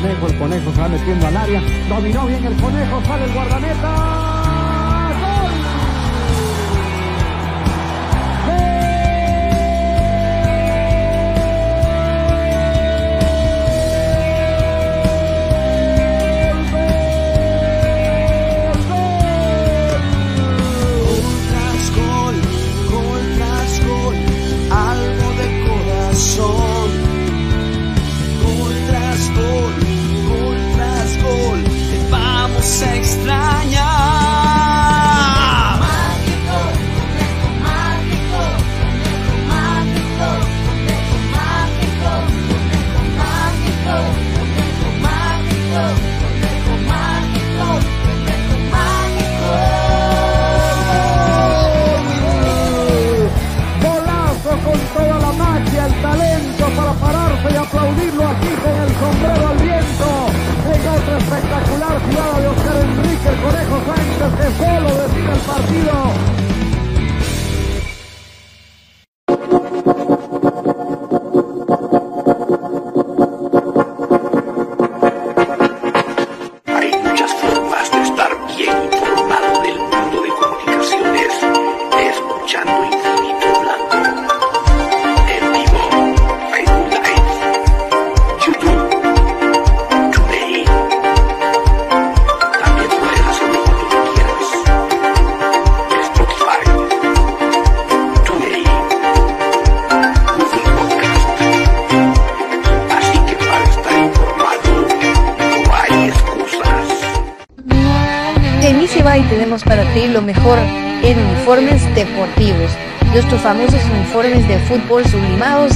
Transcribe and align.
conejo, 0.00 0.26
el 0.28 0.38
conejo 0.38 0.72
se 0.72 0.80
va 0.80 0.88
metiendo 0.88 1.26
al 1.26 1.36
área, 1.36 1.62
dominó 1.88 2.26
bien 2.26 2.44
el 2.44 2.54
conejo, 2.56 3.02
sale 3.04 3.24
el 3.24 3.32
guardameta. 3.32 4.27
grupos 114.78 115.10
sublimados, 115.10 115.72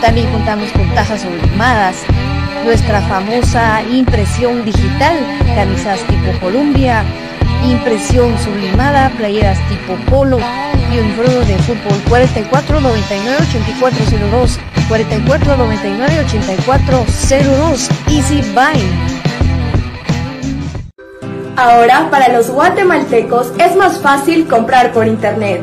también 0.00 0.30
contamos 0.30 0.70
con 0.72 0.88
tazas 0.94 1.22
sublimadas, 1.22 1.96
nuestra 2.64 3.00
famosa 3.02 3.82
impresión 3.82 4.64
digital, 4.64 5.16
camisas 5.54 6.00
tipo 6.06 6.32
Columbia, 6.40 7.04
impresión 7.64 8.36
sublimada, 8.38 9.10
playeras 9.10 9.58
tipo 9.68 9.94
polo 10.10 10.38
y 10.92 10.98
un 10.98 11.16
número 11.16 11.40
de 11.44 11.56
fútbol 11.58 12.00
44 12.08 12.80
99 12.80 13.38
84 13.48 14.04
02 14.30 14.58
44 14.88 15.56
99 15.56 16.26
Easy 18.08 18.42
Buy. 18.52 18.80
Ahora 21.56 22.08
para 22.10 22.28
los 22.32 22.50
guatemaltecos 22.50 23.52
es 23.58 23.76
más 23.76 24.00
fácil 24.00 24.48
comprar 24.48 24.92
por 24.92 25.06
internet. 25.06 25.62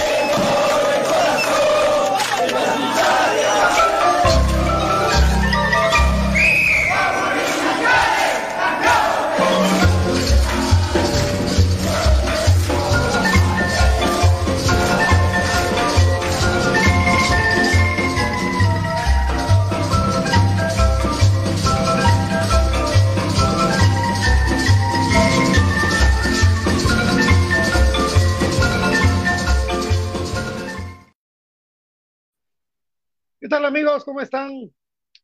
Tal 33.61 33.67
amigos? 33.67 34.03
¿Cómo 34.05 34.21
están? 34.21 34.51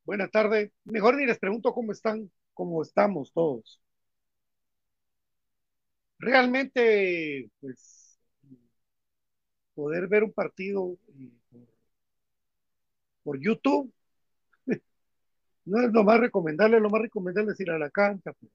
Buenas 0.05 0.29
tardes. 0.31 0.71
Mejor 0.85 1.15
ni 1.15 1.25
les 1.25 1.39
pregunto 1.39 1.73
cómo 1.73 1.91
están, 1.91 2.31
cómo 2.53 2.81
estamos 2.83 3.33
todos. 3.33 3.81
Realmente, 6.19 7.49
pues, 7.59 8.19
poder 9.73 10.07
ver 10.07 10.23
un 10.23 10.33
partido 10.33 10.97
eh, 11.19 11.31
por, 13.23 13.39
YouTube 13.39 13.91
no 15.65 15.81
es 15.81 15.93
lo 15.93 16.03
más 16.03 16.19
recomendable, 16.19 16.79
lo 16.79 16.89
más 16.89 17.01
recomendable 17.01 17.53
es 17.53 17.59
ir 17.59 17.71
a 17.71 17.79
la 17.79 17.89
cancha. 17.89 18.33
pero 18.33 18.51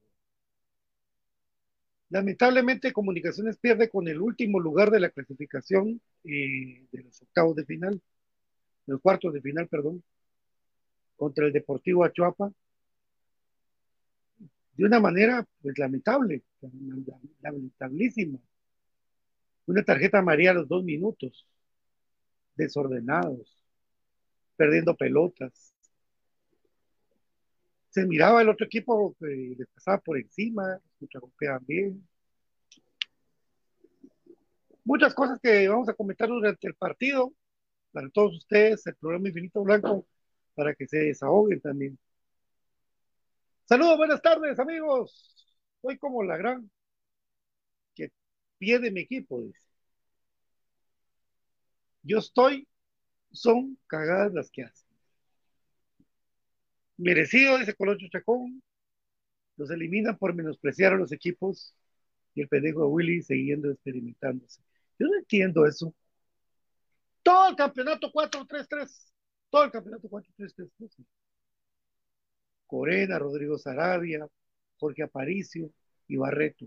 Lamentablemente, 2.11 2.93
Comunicaciones 2.93 3.57
pierde 3.59 3.89
con 3.89 4.07
el 4.07 4.21
último 4.21 4.61
lugar 4.61 4.91
de 4.91 5.01
la 5.01 5.11
clasificación 5.11 6.01
eh, 6.25 6.87
de 6.93 7.03
los 7.03 7.21
octavos 7.23 7.57
de 7.57 7.65
final, 7.65 8.01
de 8.87 8.93
los 8.93 9.01
cuartos 9.01 9.33
de 9.33 9.41
final, 9.41 9.69
perdón, 9.69 10.03
contra 11.17 11.47
el 11.47 11.53
Deportivo 11.53 12.05
Achuapa, 12.05 12.53
de 14.75 14.85
una 14.85 15.01
manera 15.01 15.47
pues 15.61 15.79
lamentable, 15.79 16.43
lamentablísima. 17.41 18.39
Una 19.67 19.85
tarjeta 19.85 20.19
amarilla 20.19 20.51
a 20.51 20.55
los 20.55 20.69
dos 20.69 20.83
minutos, 20.83 21.47
desordenados, 22.57 23.63
perdiendo 24.57 24.97
pelotas. 24.97 25.75
Se 27.91 28.07
miraba 28.07 28.43
el 28.43 28.49
otro 28.49 28.67
equipo 28.67 29.15
que 29.21 29.55
les 29.57 29.69
pasaba 29.69 29.99
por 29.99 30.19
encima, 30.19 30.81
bien. 31.67 32.07
Muchas 34.85 35.15
cosas 35.15 35.39
que 35.41 35.69
vamos 35.69 35.89
a 35.89 35.95
comentar 35.95 36.29
durante 36.29 36.67
el 36.67 36.75
partido, 36.75 37.33
para 37.93 38.09
todos 38.11 38.37
ustedes, 38.37 38.87
el 38.87 38.97
programa 38.97 39.29
Infinito 39.29 39.63
Blanco, 39.63 40.07
para 40.55 40.75
que 40.75 40.87
se 40.87 40.99
desahoguen 40.99 41.61
también. 41.61 41.99
Saludos, 43.65 43.97
buenas 43.97 44.23
tardes, 44.23 44.59
amigos. 44.59 45.47
Soy 45.81 45.99
como 45.99 46.23
la 46.23 46.37
gran 46.37 46.71
que 47.95 48.11
pierde 48.59 48.91
mi 48.91 49.01
equipo, 49.01 49.43
dice. 49.43 49.61
Yo 52.03 52.19
estoy, 52.19 52.69
son 53.33 53.79
cagadas 53.87 54.33
las 54.35 54.51
que 54.51 54.65
hacen. 54.65 54.89
Merecido, 56.97 57.59
dice 57.59 57.75
Colocho 57.75 58.07
Chacón. 58.11 58.63
Los 59.57 59.71
eliminan 59.71 60.17
por 60.19 60.35
menospreciar 60.35 60.95
a 60.95 60.97
los 60.97 61.13
equipos 61.13 61.75
y 62.35 62.43
el 62.43 62.49
pendejo 62.49 62.81
de 62.81 62.87
Willy 62.87 63.23
siguiendo 63.23 63.71
experimentándose. 63.71 64.63
Yo 64.99 65.07
no 65.09 65.19
entiendo 65.19 65.67
eso. 65.67 65.95
Todo 67.33 67.49
el 67.49 67.57
campeonato 67.57 68.13
4-3-3. 68.13 69.11
Todo 69.49 69.65
el 69.65 69.71
campeonato 69.71 70.07
4-3-3. 70.07 70.71
No 70.79 70.87
sé. 70.87 71.03
Corena, 72.67 73.19
Rodrigo 73.19 73.57
Sarabia, 73.57 74.29
Jorge 74.77 75.03
Aparicio 75.03 75.71
y 76.09 76.19
Barreto. 76.19 76.67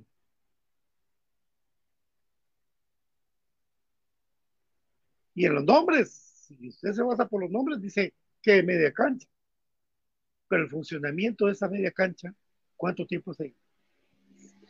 Y 5.35 5.45
en 5.45 5.53
los 5.53 5.63
nombres, 5.63 6.11
si 6.47 6.69
usted 6.69 6.93
se 6.93 7.03
basa 7.03 7.27
por 7.27 7.43
los 7.43 7.51
nombres, 7.51 7.79
dice 7.79 8.15
que 8.41 8.63
media 8.63 8.91
cancha. 8.91 9.27
Pero 10.47 10.63
el 10.63 10.69
funcionamiento 10.71 11.45
de 11.45 11.51
esa 11.51 11.69
media 11.69 11.91
cancha, 11.91 12.33
¿cuánto 12.75 13.05
tiempo 13.05 13.35
se, 13.35 13.53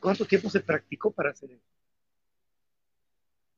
cuánto 0.02 0.26
tiempo 0.26 0.50
se 0.50 0.60
practicó 0.60 1.12
para 1.12 1.30
hacer 1.30 1.52
eso? 1.52 1.75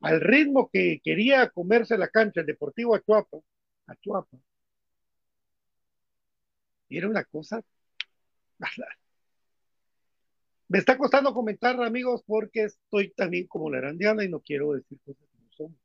Al 0.01 0.22
ritmo 0.22 0.70
que 0.72 1.01
quería 1.04 1.50
comerse 1.50 1.98
la 1.98 2.10
cancha 2.10 2.42
el 2.42 2.48
Deportivo 2.48 2.96
Achuapa, 2.96 3.38
Achuapa, 3.88 4.38
era 6.89 7.08
una 7.08 7.24
cosa. 7.25 7.63
Me 10.70 10.80
está 10.80 10.98
costando 10.98 11.34
comentar, 11.34 11.82
amigos, 11.82 12.24
porque 12.25 12.66
estoy 12.66 13.12
también 13.12 13.48
como 13.48 13.70
la 13.70 13.77
arandiana 13.80 14.24
y 14.24 14.30
no 14.30 14.42
quiero 14.42 14.74
decir 14.74 15.00
cosas 15.06 15.25
que 15.30 15.38
no 15.39 15.51
son. 15.51 15.77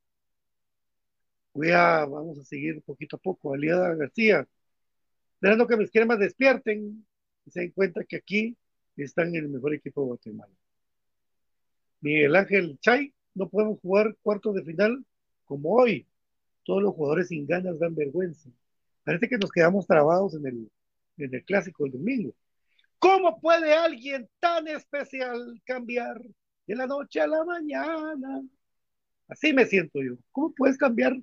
Voy 1.55 1.71
a, 1.71 2.05
vamos 2.05 2.39
a 2.39 2.45
seguir 2.45 2.83
poquito 2.83 3.17
a 3.17 3.21
poco. 3.21 3.55
Aliada 3.55 3.95
García, 3.95 4.47
esperando 5.35 5.67
que 5.67 5.77
mis 5.77 5.91
cremas 5.91 6.19
despierten 6.19 7.07
y 7.45 7.51
se 7.51 7.61
den 7.61 7.73
cuenta 7.73 8.05
que 8.05 8.17
aquí 8.17 8.57
están 8.97 9.29
en 9.35 9.45
el 9.45 9.49
mejor 9.49 9.75
equipo 9.75 10.03
de 10.03 10.07
Guatemala. 10.09 10.55
Miguel 12.01 12.35
Ángel 12.37 12.79
Chay, 12.81 13.15
no 13.35 13.49
podemos 13.49 13.81
jugar 13.81 14.17
cuartos 14.23 14.55
de 14.55 14.65
final 14.65 15.05
como 15.45 15.75
hoy. 15.75 16.07
Todos 16.65 16.83
los 16.83 16.95
jugadores 16.95 17.29
sin 17.29 17.47
ganas 17.47 17.79
dan 17.79 17.95
vergüenza. 17.95 18.51
Parece 19.05 19.29
que 19.29 19.39
nos 19.39 19.51
quedamos 19.51 19.87
trabados 19.87 20.35
en 20.35 20.47
el, 20.47 20.71
en 21.19 21.35
el 21.35 21.45
clásico 21.45 21.85
del 21.85 21.93
domingo. 21.95 22.35
¿Cómo 22.99 23.41
puede 23.41 23.75
alguien 23.75 24.29
tan 24.39 24.69
especial 24.69 25.61
cambiar 25.65 26.21
de 26.67 26.77
la 26.77 26.87
noche 26.87 27.21
a 27.21 27.27
la 27.27 27.45
mañana? 27.45 28.43
Así 29.27 29.53
me 29.53 29.67
siento 29.67 30.01
yo. 30.01 30.15
¿Cómo 30.31 30.53
puedes 30.55 30.79
cambiar 30.79 31.17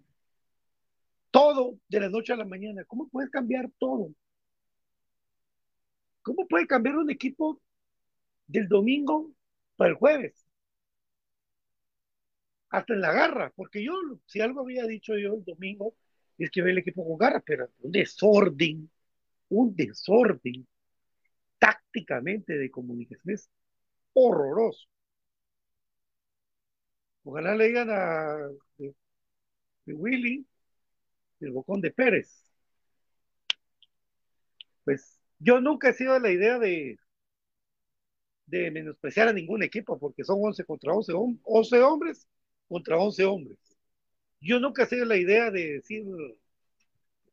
todo 1.31 1.77
de 1.87 1.99
la 2.01 2.09
noche 2.09 2.33
a 2.33 2.37
la 2.37 2.45
mañana? 2.45 2.83
¿Cómo 2.85 3.07
puedes 3.07 3.29
cambiar 3.29 3.69
todo? 3.77 4.11
¿Cómo 6.21 6.47
puede 6.47 6.67
cambiar 6.67 6.97
un 6.97 7.09
equipo 7.09 7.61
del 8.47 8.67
domingo 8.67 9.31
para 9.77 9.91
el 9.91 9.95
jueves? 9.95 10.48
Hasta 12.69 12.93
en 12.93 13.01
la 13.01 13.11
garra, 13.11 13.51
porque 13.55 13.83
yo, 13.83 13.93
si 14.25 14.41
algo 14.41 14.61
había 14.61 14.85
dicho 14.85 15.17
yo 15.17 15.35
el 15.35 15.43
domingo, 15.43 15.95
es 16.37 16.51
que 16.51 16.61
ve 16.61 16.71
el 16.71 16.77
equipo 16.79 17.05
con 17.07 17.17
garra, 17.17 17.41
pero 17.45 17.69
un 17.79 17.91
desorden, 17.91 18.89
un 19.49 19.75
desorden 19.75 20.67
tácticamente 21.59 22.57
de 22.57 22.71
comunicaciones 22.71 23.49
horroroso. 24.13 24.87
Ojalá 27.23 27.55
le 27.55 27.67
digan 27.67 27.89
a 27.91 28.49
de 28.77 29.93
Willy, 29.93 30.45
el 31.41 31.51
bocón 31.51 31.81
de 31.81 31.91
Pérez. 31.91 32.45
Pues 34.83 35.19
yo 35.39 35.61
nunca 35.61 35.89
he 35.89 35.93
sido 35.93 36.13
de 36.15 36.19
la 36.19 36.31
idea 36.31 36.59
de, 36.59 36.97
de 38.47 38.71
menospreciar 38.71 39.27
a 39.27 39.33
ningún 39.33 39.63
equipo, 39.63 39.97
porque 39.99 40.23
son 40.23 40.39
11 40.41 40.65
contra 40.65 40.93
11, 40.93 41.13
11 41.43 41.81
hombres 41.81 42.27
contra 42.69 42.97
11 42.97 43.25
hombres. 43.25 43.57
Yo 44.41 44.59
nunca 44.59 44.85
de 44.85 45.05
la 45.05 45.17
idea 45.17 45.51
de 45.51 45.73
decir 45.73 46.05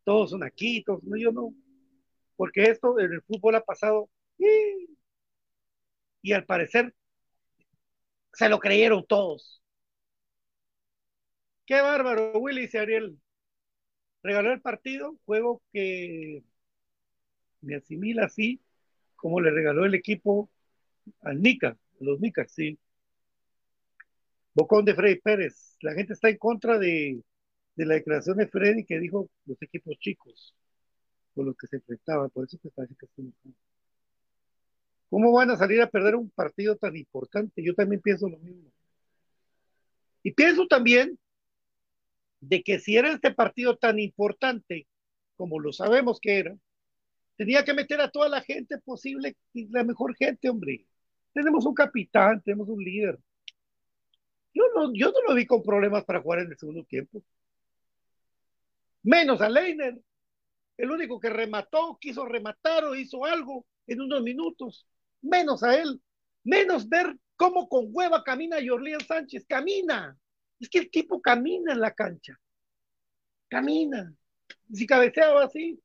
todos 0.05 0.31
son 0.31 0.43
aquí, 0.43 0.83
todos, 0.85 1.03
no, 1.05 1.17
yo 1.17 1.33
no, 1.33 1.53
porque 2.37 2.65
esto 2.65 2.99
en 3.01 3.13
el 3.13 3.23
fútbol 3.23 3.57
ha 3.57 3.61
pasado 3.65 4.09
y, 4.39 4.47
y 6.23 6.33
al 6.33 6.45
parecer 6.45 6.95
se 8.33 8.49
lo 8.49 8.59
creyeron 8.59 9.05
todos. 9.07 9.63
Qué 11.67 11.81
bárbaro, 11.81 12.39
Willy 12.39 12.69
y 12.73 12.77
Ariel. 12.77 13.19
Regaló 14.23 14.53
el 14.53 14.61
partido, 14.61 15.17
juego 15.25 15.63
que 15.73 16.43
me 17.61 17.77
asimila 17.77 18.25
así 18.27 18.61
como 19.17 19.41
le 19.41 19.51
regaló 19.51 19.85
el 19.85 19.95
equipo 19.95 20.51
al 21.23 21.43
Nica, 21.43 21.77
los 22.01 22.21
Nicas, 22.21 22.53
sí. 22.53 22.79
Bocón 24.57 24.87
de 24.87 24.95
Freddy 24.95 25.21
Pérez. 25.21 25.77
La 25.83 25.93
gente 25.93 26.15
está 26.15 26.31
en 26.31 26.39
contra 26.39 26.79
de, 26.79 27.23
de 27.75 27.85
la 27.85 27.95
declaración 27.95 28.39
de 28.39 28.49
Freddy 28.49 28.87
que 28.87 28.99
dijo 28.99 29.29
los 29.45 29.61
equipos 29.61 29.99
chicos 29.99 30.55
con 31.35 31.45
los 31.45 31.57
que 31.59 31.67
se 31.67 31.77
enfrentaban, 31.77 32.31
por 32.31 32.47
eso 32.47 32.59
que 32.59 32.69
está 32.69 32.85
enojado. 32.85 33.55
¿Cómo 35.11 35.31
van 35.33 35.51
a 35.51 35.59
salir 35.59 35.83
a 35.83 35.91
perder 35.91 36.17
un 36.17 36.31
partido 36.31 36.75
tan 36.77 36.97
importante? 36.97 37.63
Yo 37.63 37.75
también 37.75 38.01
pienso 38.01 38.31
lo 38.31 38.39
mismo. 38.39 38.73
Y 40.23 40.33
pienso 40.33 40.67
también 40.67 41.19
de 42.41 42.63
que 42.63 42.79
si 42.79 42.97
era 42.97 43.13
este 43.13 43.35
partido 43.35 43.77
tan 43.77 43.99
importante 43.99 44.87
como 45.37 45.61
lo 45.61 45.71
sabemos 45.75 46.19
que 46.19 46.39
era, 46.39 46.57
tenía 47.37 47.63
que 47.63 47.75
meter 47.75 48.01
a 48.01 48.11
toda 48.11 48.31
la 48.31 48.41
gente 48.41 48.79
posible, 48.79 49.37
la 49.53 49.85
mejor 49.85 50.17
gente, 50.17 50.49
hombre. 50.49 50.87
Tenemos 51.35 51.67
un 51.67 51.75
capitán, 51.75 52.41
tenemos 52.41 52.71
un 52.71 52.83
líder. 52.83 53.19
Yo 54.57 54.63
no, 54.75 54.91
yo 54.95 55.13
no 55.13 55.21
lo 55.29 55.35
vi 55.35 55.45
con 55.45 55.63
problemas 55.63 56.05
para 56.07 56.23
jugar 56.23 56.41
en 56.41 56.51
el 56.51 56.57
segundo 56.57 56.83
tiempo. 56.85 57.23
Menos 59.03 59.43
a 59.43 59.51
Leiner, 59.51 60.01
el 60.79 60.91
único 60.91 61.21
que 61.21 61.29
remató, 61.29 61.99
quiso 62.01 62.25
rematar 62.25 62.85
o 62.85 62.95
hizo 62.95 63.27
algo 63.27 63.67
en 63.87 64.01
unos 64.01 64.23
minutos. 64.23 64.87
Menos 65.21 65.63
a 65.63 65.77
él. 65.77 66.01
Menos 66.43 66.89
ver 66.89 67.19
cómo 67.37 67.69
con 67.69 67.89
hueva 67.91 68.25
camina 68.25 68.57
Jorlian 68.67 69.01
Sánchez. 69.01 69.45
Camina. 69.47 70.17
Es 70.59 70.71
que 70.71 70.79
el 70.79 70.91
tipo 70.91 71.21
camina 71.21 71.75
en 71.75 71.81
la 71.81 71.93
cancha. 71.93 72.41
Camina. 73.49 74.11
Si 74.73 74.87
cabeceaba 74.87 75.45
así, 75.45 75.79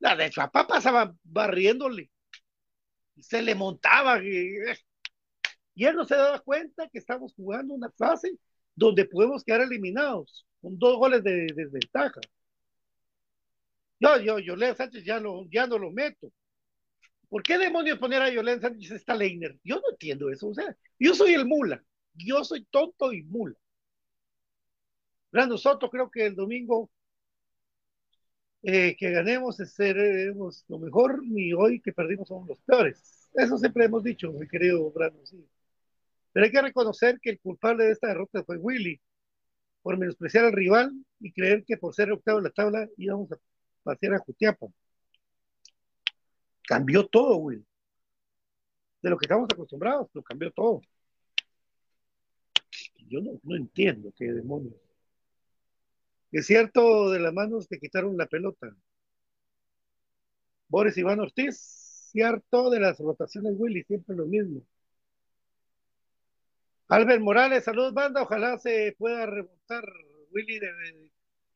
la 0.00 0.16
de 0.16 0.30
Chapá 0.30 0.66
pasaba 0.66 1.14
barriéndole. 1.22 2.10
Se 3.20 3.40
le 3.40 3.54
montaba. 3.54 4.20
Y, 4.20 4.56
y 5.80 5.86
él 5.86 5.96
no 5.96 6.04
se 6.04 6.14
daba 6.14 6.38
cuenta 6.40 6.90
que 6.90 6.98
estamos 6.98 7.32
jugando 7.34 7.72
una 7.72 7.90
fase 7.92 8.36
donde 8.74 9.06
podemos 9.06 9.42
quedar 9.42 9.62
eliminados 9.62 10.46
con 10.60 10.78
dos 10.78 10.98
goles 10.98 11.24
de 11.24 11.46
desventaja. 11.54 12.20
No, 13.98 14.20
yo, 14.20 14.38
Yolén 14.38 14.76
Sánchez 14.76 15.02
ya, 15.06 15.18
lo, 15.18 15.48
ya 15.48 15.66
no 15.66 15.78
lo 15.78 15.90
meto. 15.90 16.30
¿Por 17.30 17.42
qué 17.42 17.56
demonios 17.56 17.98
poner 17.98 18.20
a 18.20 18.28
Yolén 18.28 18.60
Sánchez 18.60 18.90
esta 18.90 19.14
Leiner? 19.14 19.58
Yo 19.64 19.76
no 19.76 19.90
entiendo 19.90 20.28
eso. 20.28 20.48
O 20.48 20.54
sea, 20.54 20.76
yo 20.98 21.14
soy 21.14 21.32
el 21.32 21.46
mula. 21.46 21.82
Yo 22.12 22.44
soy 22.44 22.66
tonto 22.66 23.14
y 23.14 23.22
mula. 23.22 23.56
Soto, 25.56 25.88
creo 25.88 26.10
que 26.10 26.26
el 26.26 26.34
domingo 26.34 26.90
eh, 28.62 28.94
que 28.98 29.10
ganemos 29.12 29.56
seremos 29.56 30.62
lo 30.68 30.78
mejor, 30.78 31.26
ni 31.26 31.54
hoy 31.54 31.80
que 31.80 31.94
perdimos 31.94 32.28
somos 32.28 32.46
los 32.48 32.58
peores. 32.66 33.30
Eso 33.32 33.56
siempre 33.56 33.86
hemos 33.86 34.04
dicho, 34.04 34.30
mi 34.30 34.46
querido 34.46 34.90
Brando, 34.90 35.24
sí. 35.24 35.42
Pero 36.32 36.46
hay 36.46 36.52
que 36.52 36.62
reconocer 36.62 37.18
que 37.20 37.30
el 37.30 37.40
culpable 37.40 37.84
de 37.84 37.92
esta 37.92 38.08
derrota 38.08 38.44
fue 38.44 38.56
Willy, 38.56 39.00
por 39.82 39.98
menospreciar 39.98 40.44
al 40.44 40.52
rival 40.52 40.92
y 41.18 41.32
creer 41.32 41.64
que 41.64 41.76
por 41.76 41.94
ser 41.94 42.12
octavo 42.12 42.38
en 42.38 42.44
la 42.44 42.50
tabla 42.50 42.88
íbamos 42.96 43.32
a 43.32 43.36
pasear 43.82 44.14
a 44.14 44.18
Jutiapa. 44.18 44.66
Cambió 46.66 47.06
todo, 47.06 47.36
Willy. 47.36 47.64
De 49.02 49.10
lo 49.10 49.18
que 49.18 49.24
estamos 49.24 49.48
acostumbrados, 49.52 50.08
lo 50.12 50.22
cambió 50.22 50.50
todo. 50.52 50.82
Yo 53.08 53.20
no, 53.20 53.56
entiendo 53.56 54.12
qué 54.16 54.26
demonios. 54.32 54.74
Es 56.30 56.46
cierto, 56.46 57.10
de 57.10 57.18
las 57.18 57.32
manos 57.32 57.66
te 57.66 57.80
quitaron 57.80 58.16
la 58.16 58.26
pelota. 58.26 58.68
Boris 60.68 60.96
Iván 60.96 61.18
Ortiz, 61.18 61.58
cierto, 62.12 62.70
de 62.70 62.78
las 62.78 62.98
rotaciones 62.98 63.54
Willy, 63.56 63.82
siempre 63.82 64.14
lo 64.14 64.26
mismo. 64.26 64.62
Albert 66.90 67.20
Morales, 67.20 67.62
saludos 67.62 67.94
banda, 67.94 68.22
ojalá 68.22 68.58
se 68.58 68.96
pueda 68.98 69.24
remontar. 69.24 69.84
Willy 70.32 70.58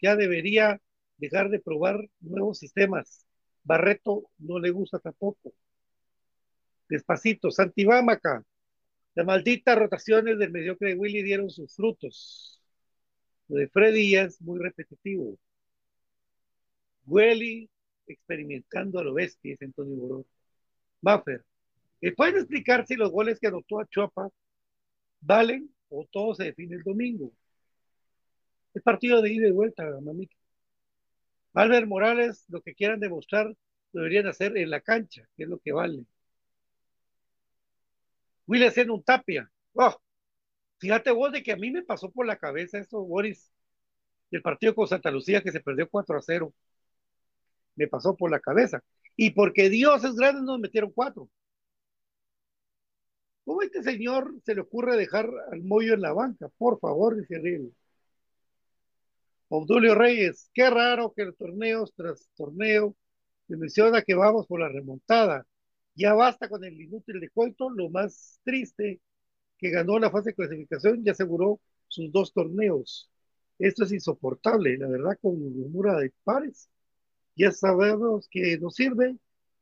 ya 0.00 0.14
debería 0.14 0.80
dejar 1.16 1.50
de 1.50 1.58
probar 1.58 2.08
nuevos 2.20 2.58
sistemas. 2.58 3.26
Barreto 3.64 4.30
no 4.38 4.60
le 4.60 4.70
gusta 4.70 5.00
tampoco. 5.00 5.52
Despacito, 6.88 7.50
Santibámaca. 7.50 8.44
Las 9.16 9.26
malditas 9.26 9.76
rotaciones 9.76 10.38
del 10.38 10.52
mediocre 10.52 10.94
Willy 10.94 11.24
dieron 11.24 11.50
sus 11.50 11.74
frutos. 11.74 12.62
Lo 13.48 13.56
de 13.56 13.66
Freddy 13.66 14.14
es 14.14 14.40
muy 14.40 14.60
repetitivo. 14.60 15.36
Willy 17.06 17.68
experimentando 18.06 19.00
a 19.00 19.02
lo 19.02 19.14
bestia, 19.14 19.50
dice 19.50 19.64
Antonio 19.64 19.96
Boró. 19.96 20.26
Maffer, 21.00 21.42
¿me 22.00 22.12
pueden 22.12 22.36
explicar 22.36 22.86
si 22.86 22.94
los 22.94 23.10
goles 23.10 23.40
que 23.40 23.48
anotó 23.48 23.80
a 23.80 23.86
Chuapa 23.86 24.30
valen 25.24 25.70
o 25.88 26.06
todo 26.10 26.34
se 26.34 26.44
define 26.44 26.76
el 26.76 26.82
domingo? 26.82 27.32
Es 28.74 28.82
partido 28.82 29.22
de 29.22 29.32
ida 29.32 29.48
y 29.48 29.52
vuelta, 29.52 29.84
mamita. 30.02 30.36
Albert 31.54 31.86
Morales, 31.86 32.44
lo 32.48 32.60
que 32.60 32.74
quieran 32.74 33.00
demostrar, 33.00 33.46
lo 33.92 34.00
deberían 34.02 34.26
hacer 34.26 34.56
en 34.56 34.70
la 34.70 34.80
cancha, 34.80 35.26
que 35.36 35.44
es 35.44 35.48
lo 35.48 35.58
que 35.58 35.72
vale. 35.72 36.04
Willy 38.46 38.66
haciendo 38.66 38.94
un 38.94 39.02
tapia. 39.02 39.50
Oh, 39.74 39.96
fíjate 40.78 41.10
vos 41.12 41.32
de 41.32 41.42
que 41.42 41.52
a 41.52 41.56
mí 41.56 41.70
me 41.70 41.82
pasó 41.82 42.10
por 42.10 42.26
la 42.26 42.36
cabeza 42.36 42.78
eso, 42.78 43.02
Boris, 43.02 43.50
del 44.30 44.42
partido 44.42 44.74
con 44.74 44.88
Santa 44.88 45.10
Lucía 45.10 45.42
que 45.42 45.52
se 45.52 45.60
perdió 45.60 45.88
4 45.88 46.18
a 46.18 46.22
0. 46.22 46.52
Me 47.76 47.88
pasó 47.88 48.16
por 48.16 48.30
la 48.30 48.40
cabeza. 48.40 48.82
Y 49.16 49.30
porque 49.30 49.70
Dios 49.70 50.04
es 50.04 50.14
grande, 50.16 50.42
nos 50.42 50.60
metieron 50.60 50.92
cuatro. 50.92 51.28
¿Cómo 53.44 53.60
a 53.60 53.64
este 53.64 53.82
señor 53.82 54.34
se 54.44 54.54
le 54.54 54.62
ocurre 54.62 54.96
dejar 54.96 55.28
al 55.52 55.62
Moyo 55.62 55.94
en 55.94 56.00
la 56.02 56.12
banca? 56.12 56.48
Por 56.58 56.78
favor, 56.80 57.16
dice 57.16 57.38
Riel. 57.38 57.72
Obdulio 59.48 59.94
Reyes, 59.94 60.50
qué 60.54 60.68
raro 60.70 61.12
que 61.14 61.24
los 61.24 61.36
torneos 61.36 61.92
tras 61.94 62.28
torneo 62.36 62.96
se 63.46 63.56
menciona 63.56 64.02
que 64.02 64.14
vamos 64.14 64.46
por 64.46 64.60
la 64.60 64.68
remontada. 64.68 65.46
Ya 65.94 66.14
basta 66.14 66.48
con 66.48 66.64
el 66.64 66.80
inútil 66.80 67.20
de 67.20 67.30
Coito, 67.30 67.70
lo 67.70 67.88
más 67.90 68.40
triste 68.44 69.00
que 69.58 69.70
ganó 69.70 69.98
la 69.98 70.10
fase 70.10 70.30
de 70.30 70.34
clasificación 70.34 71.02
y 71.04 71.10
aseguró 71.10 71.60
sus 71.88 72.10
dos 72.12 72.32
torneos. 72.32 73.10
Esto 73.58 73.84
es 73.84 73.92
insoportable, 73.92 74.76
la 74.78 74.88
verdad, 74.88 75.18
con 75.22 75.38
murmura 75.40 75.98
de 75.98 76.12
pares. 76.24 76.68
Ya 77.36 77.52
sabemos 77.52 78.28
que 78.30 78.58
nos 78.58 78.74
sirve 78.74 79.16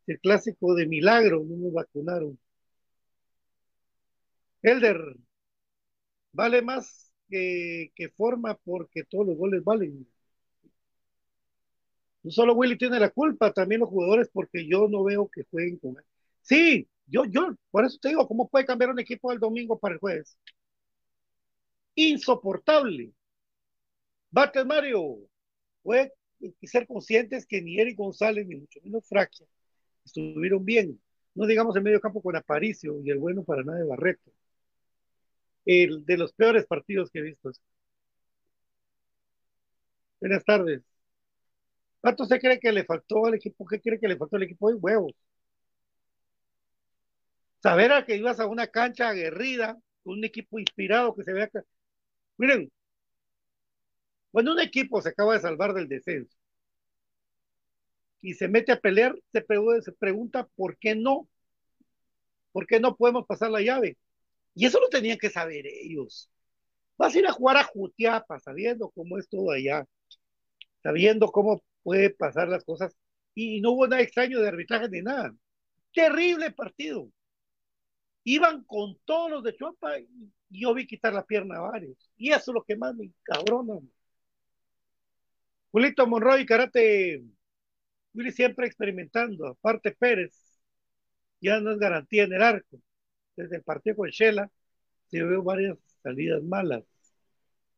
el 0.06 0.20
clásico 0.20 0.74
de 0.74 0.86
milagro, 0.86 1.44
no 1.44 1.56
nos 1.56 1.72
vacunaron. 1.72 2.38
Elder, 4.62 5.16
vale 6.32 6.62
más 6.62 7.12
que, 7.28 7.90
forma 8.16 8.54
porque 8.64 9.04
todos 9.04 9.26
los 9.26 9.36
goles 9.36 9.64
valen. 9.64 10.06
No 12.22 12.30
solo 12.30 12.54
Willy 12.54 12.78
tiene 12.78 13.00
la 13.00 13.10
culpa, 13.10 13.52
también 13.52 13.80
los 13.80 13.90
jugadores, 13.90 14.28
porque 14.32 14.66
yo 14.66 14.88
no 14.88 15.02
veo 15.04 15.28
que 15.28 15.44
jueguen 15.50 15.78
con 15.78 15.96
él. 15.96 16.04
Sí, 16.42 16.88
yo, 17.06 17.24
yo, 17.26 17.54
por 17.70 17.84
eso 17.84 17.98
te 18.00 18.08
digo, 18.10 18.26
¿cómo 18.28 18.48
puede 18.48 18.64
cambiar 18.66 18.90
un 18.90 19.00
equipo 19.00 19.30
del 19.30 19.40
domingo 19.40 19.78
para 19.78 19.94
el 19.94 20.00
jueves? 20.00 20.36
Insoportable. 21.94 23.12
Bates 24.30 24.64
Mario, 24.66 25.18
puede 25.82 26.12
ser 26.62 26.86
conscientes 26.86 27.46
que 27.46 27.60
ni 27.62 27.78
Eric 27.78 27.96
González, 27.98 28.46
ni 28.46 28.56
mucho 28.56 28.80
menos 28.82 29.06
Fraquia, 29.06 29.46
estuvieron 30.04 30.64
bien. 30.64 31.00
No 31.34 31.46
digamos 31.46 31.76
en 31.76 31.82
medio 31.82 32.00
campo 32.00 32.22
con 32.22 32.36
Aparicio 32.36 33.00
y 33.04 33.10
el 33.10 33.18
bueno 33.18 33.44
para 33.44 33.62
nada 33.64 33.78
de 33.78 33.84
Barreto. 33.84 34.30
El 35.64 36.04
de 36.06 36.16
los 36.18 36.32
peores 36.32 36.66
partidos 36.66 37.10
que 37.10 37.18
he 37.20 37.22
visto. 37.22 37.50
Buenas 40.20 40.44
tardes. 40.44 40.82
¿Cuánto 42.00 42.24
se 42.26 42.38
cree 42.40 42.60
que 42.60 42.72
le 42.72 42.84
faltó 42.84 43.26
al 43.26 43.34
equipo? 43.34 43.66
¿Qué 43.66 43.80
cree 43.80 43.98
que 43.98 44.08
le 44.08 44.16
faltó 44.16 44.36
al 44.36 44.42
equipo 44.44 44.68
de 44.70 44.76
huevos? 44.76 45.12
Saber 47.62 47.92
a 47.92 48.04
que 48.04 48.16
ibas 48.16 48.40
a 48.40 48.46
una 48.46 48.66
cancha 48.66 49.08
aguerrida, 49.08 49.78
un 50.04 50.24
equipo 50.24 50.58
inspirado 50.58 51.14
que 51.14 51.24
se 51.24 51.32
vea. 51.32 51.48
Miren, 52.36 52.70
cuando 54.32 54.52
un 54.52 54.60
equipo 54.60 55.00
se 55.00 55.10
acaba 55.10 55.34
de 55.34 55.40
salvar 55.40 55.72
del 55.74 55.88
descenso 55.88 56.36
y 58.20 58.34
se 58.34 58.48
mete 58.48 58.72
a 58.72 58.80
pelear, 58.80 59.14
se 59.32 59.42
pregunta 59.92 60.48
por 60.56 60.76
qué 60.78 60.94
no, 60.94 61.28
por 62.52 62.66
qué 62.66 62.80
no 62.80 62.96
podemos 62.96 63.26
pasar 63.26 63.50
la 63.50 63.60
llave. 63.60 63.96
Y 64.54 64.66
eso 64.66 64.80
lo 64.80 64.88
tenían 64.88 65.18
que 65.18 65.30
saber 65.30 65.66
ellos. 65.66 66.30
Vas 66.98 67.14
a 67.14 67.18
ir 67.18 67.26
a 67.26 67.32
jugar 67.32 67.56
a 67.56 67.64
Jutiapa, 67.64 68.38
sabiendo 68.40 68.90
cómo 68.90 69.18
es 69.18 69.28
todo 69.28 69.50
allá, 69.50 69.86
sabiendo 70.82 71.30
cómo 71.32 71.62
puede 71.82 72.10
pasar 72.10 72.48
las 72.48 72.64
cosas. 72.64 72.96
Y 73.34 73.60
no 73.60 73.72
hubo 73.72 73.86
nada 73.86 74.02
extraño 74.02 74.40
de 74.40 74.48
arbitraje 74.48 74.88
ni 74.88 75.02
nada. 75.02 75.34
Terrible 75.94 76.50
partido. 76.52 77.10
Iban 78.24 78.64
con 78.64 78.98
todos 79.04 79.30
los 79.30 79.42
de 79.42 79.56
Chuapa 79.56 79.98
y 79.98 80.60
yo 80.60 80.74
vi 80.74 80.86
quitar 80.86 81.12
la 81.12 81.24
pierna 81.24 81.56
a 81.56 81.60
varios. 81.62 82.10
Y 82.16 82.30
eso 82.30 82.50
es 82.52 82.54
lo 82.54 82.62
que 82.62 82.76
más 82.76 82.94
me 82.94 83.06
encabrona. 83.06 83.80
Julito 85.70 86.06
Monroy, 86.06 86.44
karate. 86.46 87.24
Willy 88.14 88.30
siempre 88.32 88.66
experimentando. 88.66 89.46
Aparte 89.48 89.92
Pérez, 89.92 90.60
ya 91.40 91.60
no 91.60 91.72
es 91.72 91.78
garantía 91.78 92.24
en 92.24 92.32
el 92.34 92.42
arco. 92.42 92.78
Desde 93.36 93.56
el 93.56 93.62
partido 93.62 93.96
con 93.96 94.10
Shela, 94.10 94.50
se 95.06 95.22
veo 95.22 95.42
varias 95.42 95.78
salidas 96.02 96.42
malas. 96.42 96.84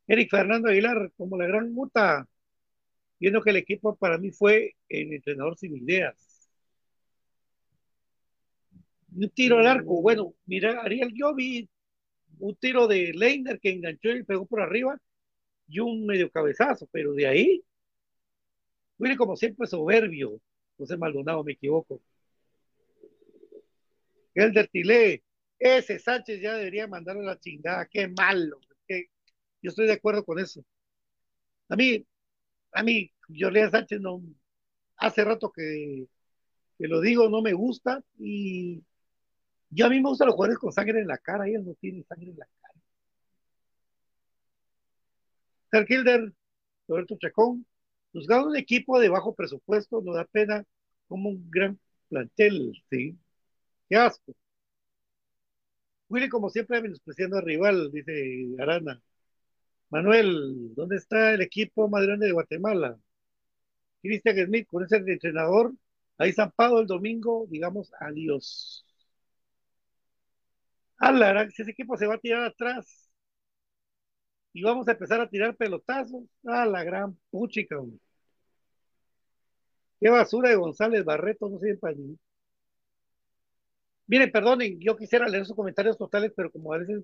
Eric 0.06 0.30
Fernando 0.30 0.68
Aguilar, 0.68 1.12
como 1.16 1.36
la 1.36 1.46
gran 1.46 1.72
muta, 1.72 2.28
viendo 3.18 3.42
que 3.42 3.50
el 3.50 3.56
equipo 3.56 3.96
para 3.96 4.18
mí 4.18 4.30
fue 4.30 4.76
el 4.88 5.12
entrenador 5.12 5.56
sin 5.56 5.76
ideas. 5.76 6.14
Un 9.16 9.30
tiro 9.30 9.58
al 9.58 9.66
arco, 9.66 10.02
bueno, 10.02 10.34
mira, 10.46 10.82
Ariel, 10.82 11.12
yo 11.14 11.34
un 12.38 12.56
tiro 12.56 12.86
de 12.88 13.12
Leiner 13.14 13.60
que 13.60 13.70
enganchó 13.70 14.10
y 14.10 14.24
pegó 14.24 14.46
por 14.46 14.60
arriba 14.60 14.98
y 15.68 15.80
un 15.80 16.06
medio 16.06 16.30
cabezazo, 16.30 16.88
pero 16.92 17.12
de 17.14 17.26
ahí, 17.26 17.64
Willy 18.98 19.16
como 19.16 19.36
siempre 19.36 19.66
soberbio, 19.66 20.40
José 20.76 20.96
Maldonado, 20.96 21.44
me 21.44 21.52
equivoco. 21.52 22.00
Elder 24.34 24.68
Tilé, 24.68 25.23
ese 25.64 25.98
Sánchez 25.98 26.40
ya 26.42 26.54
debería 26.56 26.86
mandarle 26.88 27.24
la 27.24 27.38
chingada, 27.40 27.86
qué 27.86 28.08
malo, 28.08 28.58
qué- 28.86 29.06
yo 29.62 29.70
estoy 29.70 29.86
de 29.86 29.94
acuerdo 29.94 30.24
con 30.24 30.38
eso. 30.40 30.64
A 31.68 31.76
mí, 31.76 32.04
a 32.72 32.82
mí, 32.82 33.12
Jorge 33.40 33.70
Sánchez 33.70 34.00
no, 34.00 34.22
hace 34.98 35.24
rato 35.24 35.52
que, 35.52 36.06
que 36.78 36.88
lo 36.88 37.00
digo, 37.00 37.30
no 37.30 37.42
me 37.42 37.52
gusta 37.54 38.02
y 38.18 38.82
yo 39.70 39.86
a 39.86 39.90
mí 39.90 40.00
me 40.02 40.10
gustan 40.10 40.28
los 40.28 40.36
jugadores 40.36 40.58
con 40.60 40.72
sangre 40.72 41.00
en 41.00 41.08
la 41.08 41.18
cara, 41.18 41.48
ellos 41.48 41.64
no 41.64 41.74
tienen 41.76 42.04
sangre 42.06 42.30
en 42.32 42.38
la 42.38 42.46
cara. 42.62 42.74
Ter 45.70 45.84
Kilder, 45.86 46.32
Roberto 46.88 47.16
Chacón, 47.20 47.66
nos 48.14 48.26
gana 48.26 48.46
un 48.46 48.56
equipo 48.56 48.98
de 49.00 49.08
bajo 49.10 49.34
presupuesto, 49.34 50.00
nos 50.02 50.16
da 50.16 50.24
pena 50.26 50.64
como 51.08 51.30
un 51.30 51.50
gran 51.50 51.78
plantel, 52.08 52.72
¿sí? 52.90 53.18
Qué 53.88 53.96
asco. 53.96 54.34
Willy, 56.14 56.28
como 56.28 56.48
siempre, 56.48 56.80
menospreciando 56.80 57.38
al 57.38 57.44
rival, 57.44 57.90
dice 57.92 58.46
Arana. 58.60 59.02
Manuel, 59.90 60.74
¿dónde 60.74 60.96
está 60.96 61.34
el 61.34 61.42
equipo 61.42 61.88
más 61.88 62.02
grande 62.04 62.26
de 62.26 62.32
Guatemala? 62.32 62.98
Cristian 64.02 64.46
Smith, 64.46 64.68
con 64.68 64.84
ese 64.84 64.96
entrenador, 64.98 65.72
ahí 66.18 66.32
zampado 66.32 66.80
el 66.80 66.86
domingo, 66.86 67.46
digamos, 67.50 67.90
adiós. 68.00 68.84
Ala, 70.98 71.48
si 71.50 71.62
ese 71.62 71.70
equipo 71.72 71.96
se 71.96 72.06
va 72.06 72.14
a 72.14 72.18
tirar 72.18 72.44
atrás 72.44 73.10
y 74.52 74.62
vamos 74.62 74.86
a 74.88 74.92
empezar 74.92 75.20
a 75.20 75.28
tirar 75.28 75.56
pelotazos, 75.56 76.24
a 76.44 76.64
la 76.66 76.84
gran 76.84 77.18
puchica. 77.30 77.76
Qué 80.00 80.10
basura 80.10 80.50
de 80.50 80.56
González 80.56 81.04
Barreto, 81.04 81.48
no 81.48 81.58
sirve 81.58 81.76
para 81.78 81.94
ni. 81.94 82.16
Miren, 84.06 84.30
perdonen, 84.30 84.78
yo 84.80 84.96
quisiera 84.96 85.28
leer 85.28 85.46
sus 85.46 85.56
comentarios 85.56 85.96
totales, 85.98 86.32
pero 86.36 86.50
como 86.50 86.72
a 86.72 86.78
veces, 86.78 87.02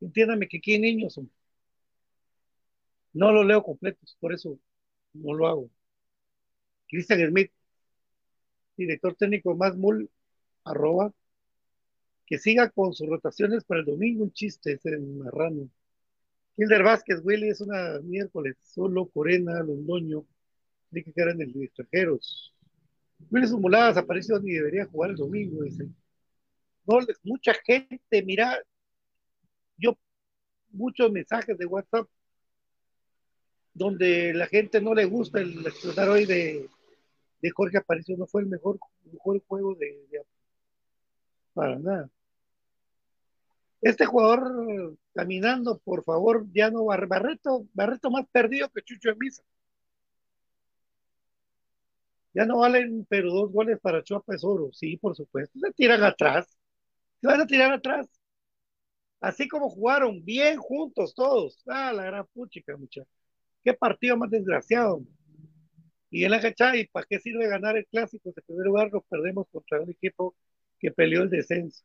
entiéndame 0.00 0.48
que 0.48 0.58
aquí 0.58 0.78
niños, 0.78 1.18
hombre. 1.18 1.34
No 3.12 3.32
los 3.32 3.46
leo 3.46 3.62
completos, 3.62 4.16
por 4.20 4.32
eso 4.32 4.58
no 5.12 5.34
lo 5.34 5.46
hago. 5.48 5.70
Cristian 6.88 7.28
Smith, 7.28 7.52
director 8.76 9.14
técnico 9.14 9.54
más 9.56 9.76
mul, 9.76 10.10
arroba, 10.64 11.12
que 12.26 12.38
siga 12.38 12.70
con 12.70 12.94
sus 12.94 13.08
rotaciones 13.08 13.64
para 13.64 13.80
el 13.80 13.86
domingo, 13.86 14.24
un 14.24 14.32
chiste 14.32 14.72
ese 14.72 14.98
marrano. 14.98 15.68
Hilder 16.56 16.82
Vázquez, 16.82 17.20
Willy, 17.24 17.48
es 17.48 17.60
una 17.60 17.98
miércoles, 18.02 18.56
solo 18.62 19.06
Corena, 19.08 19.62
Londoño, 19.62 20.24
de 20.90 21.02
que 21.04 21.12
eran 21.16 21.40
el 21.40 21.54
extranjeros. 21.62 22.54
Willy 23.30 23.46
Sumuladas 23.48 23.96
apareció 23.96 24.38
ni 24.40 24.52
debería 24.52 24.86
jugar 24.86 25.10
el 25.10 25.16
domingo, 25.16 25.62
dice. 25.64 25.88
No, 26.90 26.98
mucha 27.22 27.54
gente, 27.54 28.22
mira, 28.24 28.60
yo, 29.76 29.96
muchos 30.70 31.12
mensajes 31.12 31.56
de 31.56 31.66
WhatsApp 31.66 32.08
donde 33.72 34.34
la 34.34 34.48
gente 34.48 34.80
no 34.80 34.92
le 34.92 35.04
gusta 35.04 35.40
el 35.40 35.64
explotar 35.64 36.08
hoy 36.08 36.26
de, 36.26 36.68
de 37.42 37.50
Jorge 37.50 37.78
Aparicio, 37.78 38.16
no 38.16 38.26
fue 38.26 38.42
el 38.42 38.48
mejor, 38.48 38.80
mejor 39.04 39.40
juego 39.46 39.76
de, 39.76 40.24
para 41.54 41.78
nada. 41.78 42.10
Este 43.82 44.04
jugador 44.04 44.96
caminando, 45.14 45.78
por 45.78 46.02
favor, 46.02 46.44
ya 46.52 46.72
no 46.72 46.86
Barreto, 46.86 47.66
Barreto 47.72 48.10
más 48.10 48.26
perdido 48.32 48.68
que 48.68 48.82
Chucho 48.82 49.10
en 49.10 49.18
misa. 49.18 49.44
Ya 52.34 52.44
no 52.46 52.58
valen, 52.58 53.06
pero 53.08 53.32
dos 53.32 53.52
goles 53.52 53.78
para 53.80 54.02
Chuapa 54.02 54.34
es 54.34 54.42
oro. 54.44 54.70
Sí, 54.72 54.96
por 54.96 55.14
supuesto. 55.14 55.56
Se 55.60 55.72
tiran 55.72 56.02
atrás. 56.02 56.59
Se 57.20 57.26
van 57.26 57.40
a 57.40 57.46
tirar 57.46 57.72
atrás. 57.72 58.08
Así 59.20 59.48
como 59.48 59.68
jugaron 59.68 60.24
bien 60.24 60.58
juntos 60.58 61.14
todos. 61.14 61.62
Ah, 61.66 61.92
la 61.92 62.04
gran 62.04 62.26
puchica, 62.32 62.76
muchachos. 62.76 63.08
Qué 63.64 63.74
partido 63.74 64.16
más 64.16 64.30
desgraciado. 64.30 65.02
Y 66.10 66.24
en 66.24 66.30
la 66.32 66.76
¿y 66.76 66.86
para 66.88 67.06
qué 67.08 67.20
sirve 67.20 67.48
ganar 67.48 67.76
el 67.76 67.86
clásico? 67.86 68.30
En 68.30 68.44
primer 68.44 68.66
lugar, 68.66 68.92
nos 68.92 69.04
perdemos 69.04 69.46
contra 69.52 69.80
un 69.80 69.90
equipo 69.90 70.34
que 70.78 70.90
peleó 70.90 71.22
el 71.22 71.30
descenso. 71.30 71.84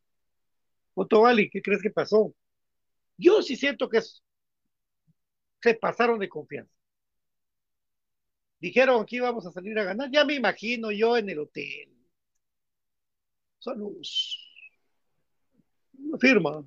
Otovali, 0.95 1.50
¿qué 1.50 1.62
crees 1.62 1.82
que 1.82 1.91
pasó? 1.91 2.34
Yo 3.17 3.41
sí 3.41 3.56
siento 3.56 3.89
que 3.89 4.00
es, 4.00 4.24
se 5.62 5.76
pasaron 5.76 6.19
de 6.19 6.30
confianza. 6.30 6.71
Dijeron 8.60 9.02
aquí 9.02 9.19
vamos 9.19 9.45
a 9.45 9.52
salir 9.52 9.78
a 9.80 9.84
ganar. 9.84 10.10
Ya 10.12 10.26
me 10.26 10.34
imagino 10.36 10.91
yo 10.91 11.17
en 11.17 11.30
el 11.30 11.39
hotel. 11.39 11.89
Saludos. 13.60 14.45
Firma. 16.20 16.66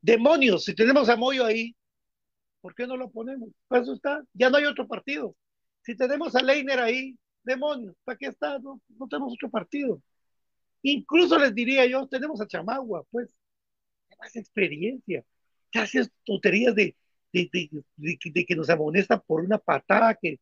Demonios, 0.00 0.64
si 0.64 0.74
tenemos 0.74 1.08
a 1.08 1.16
Moyo 1.16 1.44
ahí, 1.44 1.74
¿por 2.60 2.74
qué 2.74 2.86
no 2.86 2.96
lo 2.96 3.10
ponemos? 3.10 3.50
Para 3.66 3.82
eso 3.82 3.94
está. 3.94 4.22
Ya 4.32 4.50
no 4.50 4.56
hay 4.56 4.64
otro 4.64 4.86
partido. 4.86 5.34
Si 5.82 5.96
tenemos 5.96 6.34
a 6.34 6.42
Leiner 6.42 6.80
ahí, 6.80 7.16
demonios, 7.42 7.94
¿para 8.04 8.18
qué 8.18 8.26
está? 8.26 8.58
No, 8.58 8.80
no 8.88 9.08
tenemos 9.08 9.32
otro 9.32 9.50
partido. 9.50 10.02
Incluso 10.82 11.38
les 11.38 11.54
diría 11.54 11.86
yo, 11.86 12.06
tenemos 12.06 12.40
a 12.40 12.46
Chamagua, 12.46 13.04
pues, 13.10 13.28
más 14.20 14.36
experiencia. 14.36 15.24
Gracias 15.72 16.10
tonterías 16.24 16.74
de, 16.74 16.96
de, 17.32 17.50
de, 17.52 18.18
de, 18.30 18.46
que 18.46 18.56
nos 18.56 18.70
amonestan 18.70 19.22
por 19.26 19.42
una 19.42 19.58
patada 19.58 20.14
que, 20.14 20.40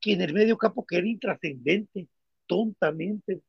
que 0.00 0.12
en 0.12 0.22
el 0.22 0.32
medio 0.32 0.56
campo 0.56 0.84
que 0.84 0.96
era 0.96 1.06
intrascendente, 1.06 2.08
tontamente. 2.46 3.42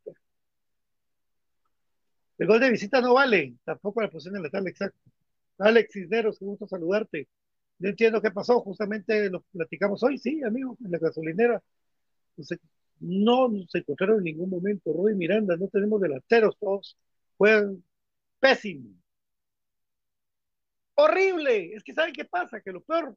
El 2.37 2.47
gol 2.47 2.59
de 2.59 2.69
visita 2.71 3.01
no 3.01 3.13
vale, 3.13 3.55
tampoco 3.63 4.01
la 4.01 4.09
posición 4.09 4.41
letal 4.41 4.67
exacto. 4.67 4.99
Alex 5.57 5.93
Cisneros, 5.93 6.39
qué 6.39 6.45
gusto 6.45 6.67
saludarte. 6.67 7.27
No 7.79 7.89
entiendo 7.89 8.21
qué 8.21 8.31
pasó, 8.31 8.59
justamente 8.61 9.29
lo 9.29 9.41
platicamos 9.41 10.03
hoy, 10.03 10.17
sí, 10.17 10.41
amigo, 10.43 10.77
en 10.83 10.91
la 10.91 10.97
gasolinera. 10.97 11.61
No 12.99 13.49
se 13.69 13.79
encontraron 13.79 14.19
en 14.19 14.23
ningún 14.25 14.49
momento. 14.49 14.93
Roy 14.93 15.15
Miranda, 15.15 15.55
no 15.57 15.67
tenemos 15.67 16.01
delanteros, 16.01 16.57
todos 16.59 16.97
juegan 17.37 17.83
pésimo. 18.39 18.89
Horrible. 20.95 21.73
Es 21.73 21.83
que 21.83 21.93
¿saben 21.93 22.13
qué 22.13 22.25
pasa? 22.25 22.61
Que 22.61 22.71
lo 22.71 22.81
peor, 22.81 23.15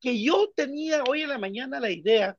que 0.00 0.22
yo 0.22 0.52
tenía 0.54 1.02
hoy 1.08 1.22
en 1.22 1.30
la 1.30 1.38
mañana 1.38 1.80
la 1.80 1.90
idea 1.90 2.36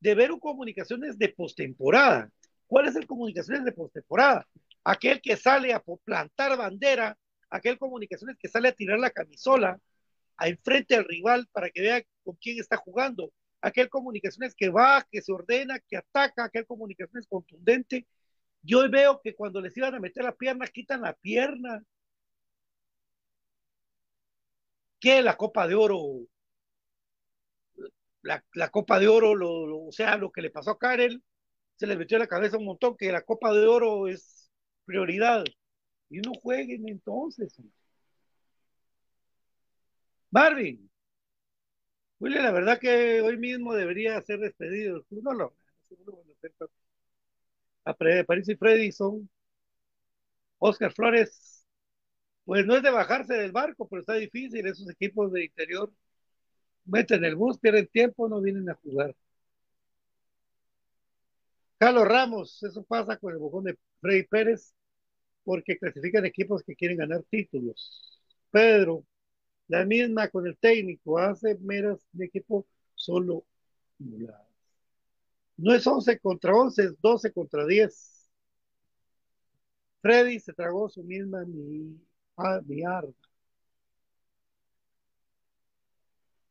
de 0.00 0.14
ver 0.14 0.32
un 0.32 0.40
comunicaciones 0.40 1.18
de 1.18 1.28
postemporada. 1.28 2.30
¿Cuál 2.66 2.88
es 2.88 2.96
el 2.96 3.06
comunicaciones 3.06 3.64
de 3.64 3.72
postemporada? 3.72 4.46
Aquel 4.84 5.20
que 5.20 5.36
sale 5.36 5.72
a 5.72 5.82
plantar 6.04 6.56
bandera, 6.56 7.16
aquel 7.50 7.78
comunicaciones 7.78 8.36
que 8.38 8.48
sale 8.48 8.68
a 8.68 8.72
tirar 8.72 8.98
la 8.98 9.10
camisola 9.10 9.78
enfrente 10.40 10.94
al 10.96 11.04
rival 11.04 11.48
para 11.52 11.70
que 11.70 11.80
vea 11.80 12.02
con 12.24 12.36
quién 12.36 12.58
está 12.58 12.76
jugando 12.76 13.32
aquel 13.66 13.88
comunicaciones 13.90 14.54
que 14.54 14.68
va, 14.70 15.06
que 15.10 15.22
se 15.22 15.32
ordena, 15.32 15.78
que 15.80 15.96
ataca, 15.96 16.44
aquel 16.44 16.66
comunicaciones 16.66 17.26
contundente. 17.28 18.06
Yo 18.62 18.88
veo 18.90 19.20
que 19.22 19.34
cuando 19.34 19.60
les 19.60 19.76
iban 19.76 19.94
a 19.94 20.00
meter 20.00 20.24
la 20.24 20.34
pierna, 20.36 20.66
quitan 20.68 21.02
la 21.02 21.14
pierna. 21.14 21.82
¿Qué? 25.00 25.22
La 25.22 25.36
Copa 25.36 25.66
de 25.66 25.74
Oro. 25.74 26.26
La, 28.22 28.70
Copa 28.70 28.98
de 28.98 29.08
Oro, 29.08 29.34
o 29.86 29.92
sea, 29.92 30.16
lo 30.16 30.32
que 30.32 30.42
le 30.42 30.50
pasó 30.50 30.72
a 30.72 30.78
Karel, 30.78 31.22
se 31.76 31.86
le 31.86 31.96
metió 31.96 32.16
en 32.16 32.22
la 32.22 32.28
cabeza 32.28 32.58
un 32.58 32.64
montón 32.66 32.96
que 32.96 33.12
la 33.12 33.22
Copa 33.22 33.52
de 33.52 33.66
Oro 33.66 34.08
es 34.08 34.50
prioridad. 34.84 35.44
Y 36.10 36.18
no 36.20 36.32
jueguen 36.42 36.88
entonces. 36.88 37.54
Marvin, 40.30 40.88
Willy, 42.20 42.36
la 42.38 42.50
verdad 42.52 42.78
que 42.78 43.20
hoy 43.22 43.36
mismo 43.38 43.74
debería 43.74 44.20
ser 44.22 44.38
despedido. 44.40 45.04
No 45.10 45.32
lo 45.32 45.54
a 47.84 47.94
París 47.94 48.48
y 48.48 48.56
Freddy 48.56 48.92
son 48.92 49.28
Oscar 50.58 50.92
Flores, 50.92 51.66
pues 52.44 52.66
no 52.66 52.76
es 52.76 52.82
de 52.82 52.90
bajarse 52.90 53.34
del 53.34 53.52
barco, 53.52 53.88
pero 53.88 54.00
está 54.00 54.14
difícil. 54.14 54.66
Esos 54.66 54.88
equipos 54.90 55.32
de 55.32 55.44
interior 55.46 55.92
meten 56.86 57.24
el 57.24 57.36
bus, 57.36 57.58
pierden 57.58 57.88
tiempo, 57.88 58.28
no 58.28 58.40
vienen 58.42 58.70
a 58.70 58.74
jugar. 58.76 59.14
Carlos 61.78 62.08
Ramos, 62.08 62.62
eso 62.62 62.82
pasa 62.84 63.16
con 63.18 63.32
el 63.32 63.38
bojón 63.38 63.64
de 63.64 63.78
Freddy 64.00 64.24
Pérez, 64.26 64.74
porque 65.44 65.78
clasifican 65.78 66.26
equipos 66.26 66.62
que 66.64 66.76
quieren 66.76 66.98
ganar 66.98 67.24
títulos. 67.30 68.20
Pedro, 68.50 69.04
la 69.68 69.84
misma 69.86 70.28
con 70.30 70.46
el 70.46 70.58
técnico, 70.58 71.18
hace 71.18 71.56
meras 71.60 72.00
de 72.12 72.26
equipo 72.26 72.66
solo. 72.94 73.44
No 75.58 75.74
es 75.74 75.86
11 75.86 76.18
contra 76.18 76.54
11, 76.54 76.82
es 76.84 76.94
12 77.02 77.30
contra 77.30 77.66
10. 77.66 78.26
Freddy 80.00 80.40
se 80.40 80.54
tragó 80.54 80.88
su 80.88 81.02
misma 81.02 81.44
mi, 81.44 82.00
ah, 82.38 82.60
mi 82.66 82.82
arma. 82.82 83.12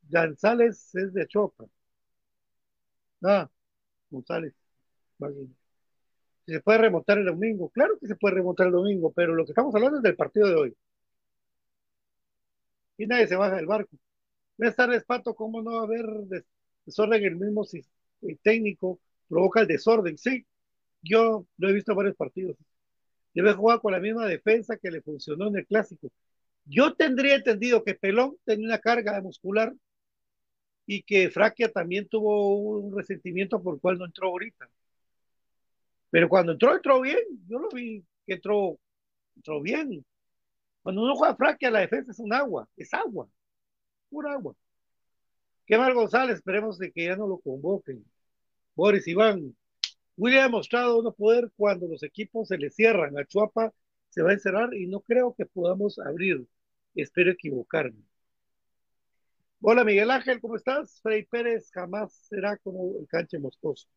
González 0.10 0.96
es 0.96 1.14
de 1.14 1.28
Chopa. 1.28 1.66
Ah, 3.24 3.50
González. 4.12 4.56
Se 6.46 6.60
puede 6.62 6.78
remontar 6.80 7.18
el 7.18 7.26
domingo. 7.26 7.70
Claro 7.70 7.98
que 8.00 8.08
se 8.08 8.16
puede 8.16 8.36
remontar 8.36 8.68
el 8.68 8.74
domingo, 8.74 9.12
pero 9.14 9.36
lo 9.36 9.46
que 9.46 9.52
estamos 9.52 9.74
hablando 9.76 9.98
es 9.98 10.04
del 10.04 10.16
partido 10.16 10.48
de 10.48 10.56
hoy. 10.56 10.76
Y 12.98 13.08
nadie 13.08 13.28
se 13.28 13.36
baja 13.36 13.56
del 13.56 13.66
barco. 13.66 13.98
Buenas 14.58 14.76
tardes, 14.76 15.04
Pato. 15.06 15.36
¿Cómo 15.36 15.62
no 15.62 15.74
va 15.74 15.82
a 15.82 15.84
haber 15.84 16.06
desorden? 16.86 17.24
El 17.24 17.36
mismo 17.36 17.66
el 18.22 18.40
técnico 18.40 19.00
provoca 19.28 19.62
el 19.62 19.68
desorden. 19.68 20.18
Sí, 20.18 20.46
yo 21.02 21.46
lo 21.58 21.70
he 21.70 21.74
visto 21.74 21.92
en 21.92 21.98
varios 21.98 22.16
partidos. 22.16 22.58
Debe 23.34 23.54
jugar 23.54 23.82
con 23.82 23.94
la 23.94 24.00
misma 24.00 24.28
defensa 24.28 24.78
que 24.78 24.92
le 24.92 25.02
funcionó 25.02 25.48
en 25.48 25.58
el 25.58 25.68
clásico. 25.68 26.12
Yo 26.66 26.96
tendría 26.96 27.36
entendido 27.36 27.84
que 27.84 27.96
Pelón 27.96 28.38
tenía 28.46 28.68
una 28.68 28.80
carga 28.80 29.22
muscular 29.22 29.74
y 30.88 31.04
que 31.04 31.30
Fraquia 31.30 31.72
también 31.72 32.08
tuvo 32.08 32.56
un 32.58 32.96
resentimiento 32.96 33.62
por 33.62 33.76
el 33.76 33.82
cual 33.82 33.98
no 33.98 34.06
entró 34.06 34.30
ahorita. 34.30 34.70
Pero 36.16 36.30
cuando 36.30 36.54
entró, 36.54 36.74
entró 36.74 37.02
bien. 37.02 37.20
Yo 37.46 37.60
lo 37.60 37.68
vi 37.68 38.02
que 38.26 38.36
entró, 38.36 38.80
entró 39.36 39.60
bien. 39.60 40.06
Cuando 40.82 41.04
uno 41.04 41.14
juega 41.14 41.36
Fraquia, 41.36 41.70
la 41.70 41.82
defensa 41.82 42.14
es 42.14 42.20
un 42.20 42.32
agua, 42.32 42.70
es 42.78 42.94
agua, 42.94 43.28
pura 44.10 44.32
agua. 44.32 44.56
Mal 45.68 45.94
González, 45.94 46.38
esperemos 46.38 46.80
de 46.80 46.94
que 46.94 47.04
ya 47.04 47.18
no 47.18 47.28
lo 47.28 47.40
convoquen. 47.40 48.06
Boris 48.76 49.06
Iván, 49.10 49.58
William 50.16 50.46
ha 50.46 50.50
mostrado 50.50 51.04
no 51.04 51.12
poder 51.12 51.52
cuando 51.58 51.86
los 51.86 52.02
equipos 52.02 52.48
se 52.48 52.58
le 52.58 52.70
cierran. 52.70 53.18
A 53.20 53.26
Chuapa 53.26 53.74
se 54.08 54.22
va 54.22 54.30
a 54.30 54.36
encerrar 54.36 54.74
y 54.74 54.88
no 54.88 55.02
creo 55.02 55.36
que 55.38 55.46
podamos 55.46 56.00
abrir. 56.00 56.48
Espero 56.96 57.32
equivocarme. 57.32 58.06
Hola 59.60 59.84
Miguel 59.84 60.12
Ángel, 60.12 60.40
¿cómo 60.40 60.56
estás? 60.56 60.98
Freddy 61.02 61.26
Pérez 61.26 61.70
jamás 61.74 62.14
será 62.30 62.56
como 62.56 63.00
el 63.02 63.06
canche 63.06 63.38
moscoso. 63.38 63.90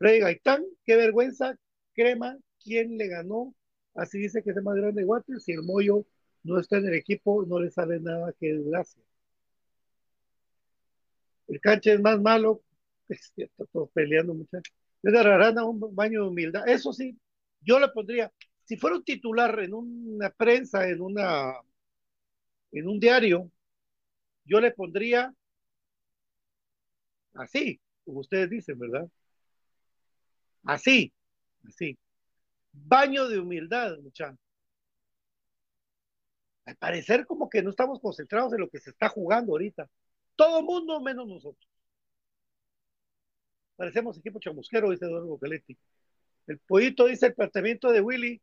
Freddy 0.00 0.20
Gaitán, 0.20 0.64
qué 0.86 0.96
vergüenza, 0.96 1.58
crema, 1.92 2.38
¿quién 2.64 2.96
le 2.96 3.06
ganó? 3.08 3.54
Así 3.94 4.18
dice 4.18 4.42
que 4.42 4.50
es 4.50 4.56
el 4.56 4.62
más 4.62 4.76
grande 4.76 5.04
de 5.04 5.40
si 5.40 5.52
el 5.52 5.62
Moyo 5.62 6.06
no 6.42 6.58
está 6.58 6.78
en 6.78 6.86
el 6.86 6.94
equipo, 6.94 7.44
no 7.44 7.60
le 7.60 7.70
sale 7.70 8.00
nada 8.00 8.32
que 8.40 8.54
desgracia. 8.54 9.02
El 11.48 11.60
canche 11.60 11.92
es 11.92 12.00
más 12.00 12.18
malo, 12.18 12.62
está 13.08 13.66
todos 13.72 13.90
peleando 13.92 14.32
muchachos. 14.32 14.74
Es 15.02 15.12
de 15.12 15.62
un 15.62 15.94
baño 15.94 16.22
de 16.22 16.28
humildad. 16.28 16.66
Eso 16.66 16.94
sí, 16.94 17.18
yo 17.60 17.78
le 17.78 17.88
pondría, 17.88 18.32
si 18.64 18.78
fuera 18.78 18.96
un 18.96 19.04
titular 19.04 19.58
en 19.60 19.74
una 19.74 20.30
prensa, 20.30 20.88
en 20.88 21.02
una 21.02 21.52
en 22.72 22.88
un 22.88 22.98
diario, 22.98 23.50
yo 24.44 24.60
le 24.60 24.70
pondría 24.72 25.34
así, 27.34 27.80
como 28.04 28.20
ustedes 28.20 28.48
dicen, 28.50 28.78
¿verdad? 28.78 29.08
Así, 30.64 31.12
así. 31.66 31.98
Baño 32.72 33.28
de 33.28 33.38
humildad, 33.38 33.98
muchachos. 33.98 34.38
Al 36.64 36.76
parecer 36.76 37.26
como 37.26 37.48
que 37.50 37.62
no 37.62 37.70
estamos 37.70 38.00
concentrados 38.00 38.52
en 38.52 38.60
lo 38.60 38.68
que 38.68 38.78
se 38.78 38.90
está 38.90 39.08
jugando 39.08 39.52
ahorita. 39.52 39.88
Todo 40.36 40.62
mundo 40.62 41.00
menos 41.00 41.26
nosotros. 41.26 41.68
Parecemos 43.76 44.18
equipo 44.18 44.38
chamusquero, 44.38 44.90
dice 44.90 45.06
Eduardo 45.06 45.38
Galetti. 45.38 45.76
El 46.46 46.58
pollito 46.58 47.06
dice 47.06 47.26
el 47.26 47.34
planteamiento 47.34 47.90
de 47.90 48.00
Willy, 48.00 48.40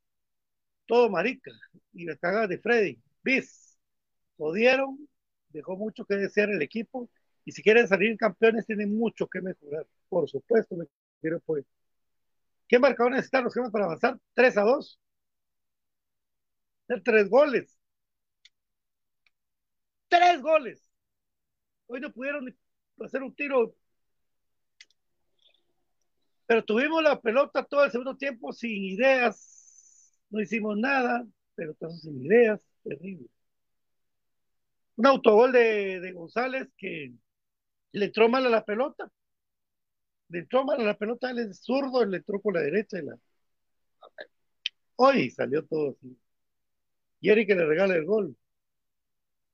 todo 0.86 1.10
marica. 1.10 1.52
Y 1.94 2.06
la 2.06 2.16
caga 2.18 2.48
de 2.48 2.60
Freddy. 2.60 3.00
Bis. 3.24 3.78
Jodieron 4.38 5.08
dejó 5.50 5.76
mucho 5.76 6.06
que 6.06 6.16
desear 6.16 6.50
el 6.50 6.62
equipo 6.62 7.10
y 7.46 7.52
si 7.52 7.62
quieren 7.64 7.88
salir 7.88 8.18
campeones 8.18 8.66
tienen 8.66 8.98
mucho 8.98 9.28
que 9.28 9.42
mejorar. 9.42 9.88
Por 10.10 10.30
supuesto, 10.30 10.76
me 10.76 10.86
quiero 11.22 11.40
pues. 11.42 11.66
¿Qué 12.68 12.80
marcador 12.80 13.12
necesitan 13.12 13.44
los 13.44 13.54
gemas 13.54 13.72
para 13.72 13.86
avanzar? 13.86 14.18
3 14.34 14.58
a 14.58 14.62
2. 14.64 15.00
Hacer 16.90 17.04
tres 17.04 17.30
goles. 17.30 17.78
Tres 20.10 20.42
goles. 20.42 20.84
Hoy 21.88 22.00
no 22.02 22.12
pudieron 22.12 22.56
hacer 23.04 23.24
un 23.24 23.34
tiro. 23.36 23.76
Pero 26.46 26.64
tuvimos 26.64 27.04
la 27.04 27.20
pelota 27.20 27.64
todo 27.64 27.84
el 27.84 27.92
segundo 27.92 28.16
tiempo 28.18 28.54
sin 28.54 28.84
ideas. 28.84 30.14
No 30.30 30.42
hicimos 30.42 30.78
nada, 30.78 31.26
pero 31.56 31.76
sin 32.02 32.26
ideas. 32.26 32.62
Terrible 32.84 33.28
un 34.98 35.06
autogol 35.06 35.52
de, 35.52 36.00
de 36.02 36.12
González 36.12 36.68
que 36.78 37.14
le 37.94 38.06
entró 38.06 38.30
mal 38.30 38.46
a 38.46 38.50
la 38.50 38.66
pelota. 38.66 39.10
Le 40.30 40.48
a 40.52 40.78
la 40.84 40.98
pelota, 40.98 41.32
es 41.32 41.62
zurdo, 41.64 42.06
le 42.06 42.18
entró 42.18 42.42
con 42.42 42.54
la 42.54 42.62
derecha. 42.62 43.00
Y 43.00 43.04
la... 43.04 43.18
Hoy 44.96 45.30
salió 45.32 45.66
todo 45.66 45.92
así. 45.92 46.18
Eric 47.22 47.48
que 47.48 47.56
le 47.56 47.66
regala 47.66 47.96
el 47.96 48.06
gol. 48.06 48.36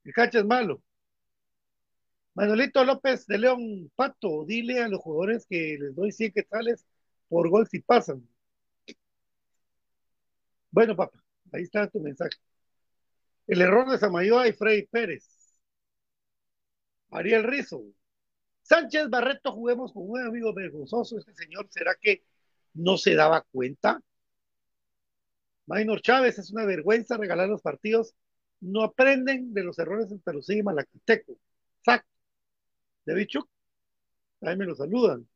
El 0.03 0.13
cacha 0.13 0.39
es 0.39 0.45
malo. 0.45 0.81
Manuelito 2.35 2.83
López 2.83 3.25
de 3.27 3.37
León 3.37 3.91
Pato, 3.95 4.45
dile 4.45 4.81
a 4.81 4.87
los 4.87 4.99
jugadores 5.01 5.45
que 5.47 5.77
les 5.79 5.95
doy 5.95 6.11
100 6.11 6.31
quetzales 6.33 6.85
por 7.29 7.49
gol 7.49 7.67
si 7.67 7.79
pasan. 7.79 8.27
Bueno, 10.71 10.95
papá, 10.95 11.19
ahí 11.51 11.63
está 11.63 11.87
tu 11.89 11.99
mensaje. 11.99 12.35
El 13.47 13.61
error 13.61 13.89
de 13.89 13.97
Samayoa 13.97 14.47
y 14.47 14.53
Freddy 14.53 14.87
Pérez. 14.87 15.27
Ariel 17.11 17.43
Rizo. 17.43 17.83
Sánchez 18.63 19.09
Barreto, 19.09 19.51
juguemos 19.51 19.93
con 19.93 20.09
un 20.09 20.21
amigo 20.25 20.53
vergonzoso. 20.53 21.17
Este 21.17 21.33
señor, 21.33 21.67
¿será 21.69 21.95
que 22.01 22.23
no 22.73 22.97
se 22.97 23.15
daba 23.15 23.45
cuenta? 23.51 24.01
Maynor 25.65 26.01
Chávez, 26.01 26.39
es 26.39 26.51
una 26.51 26.65
vergüenza 26.65 27.17
regalar 27.17 27.49
los 27.49 27.61
partidos. 27.61 28.15
No 28.61 28.83
aprenden 28.83 29.53
de 29.53 29.63
los 29.63 29.77
errores 29.79 30.11
en 30.11 30.21
Talusí 30.21 30.59
y 30.59 30.63
Malacateco. 30.63 31.37
Exacto. 31.79 32.09
De 33.05 33.27
Chuk, 33.27 33.49
ahí 34.41 34.55
me 34.55 34.65
lo 34.65 34.75
saludan. 34.75 35.27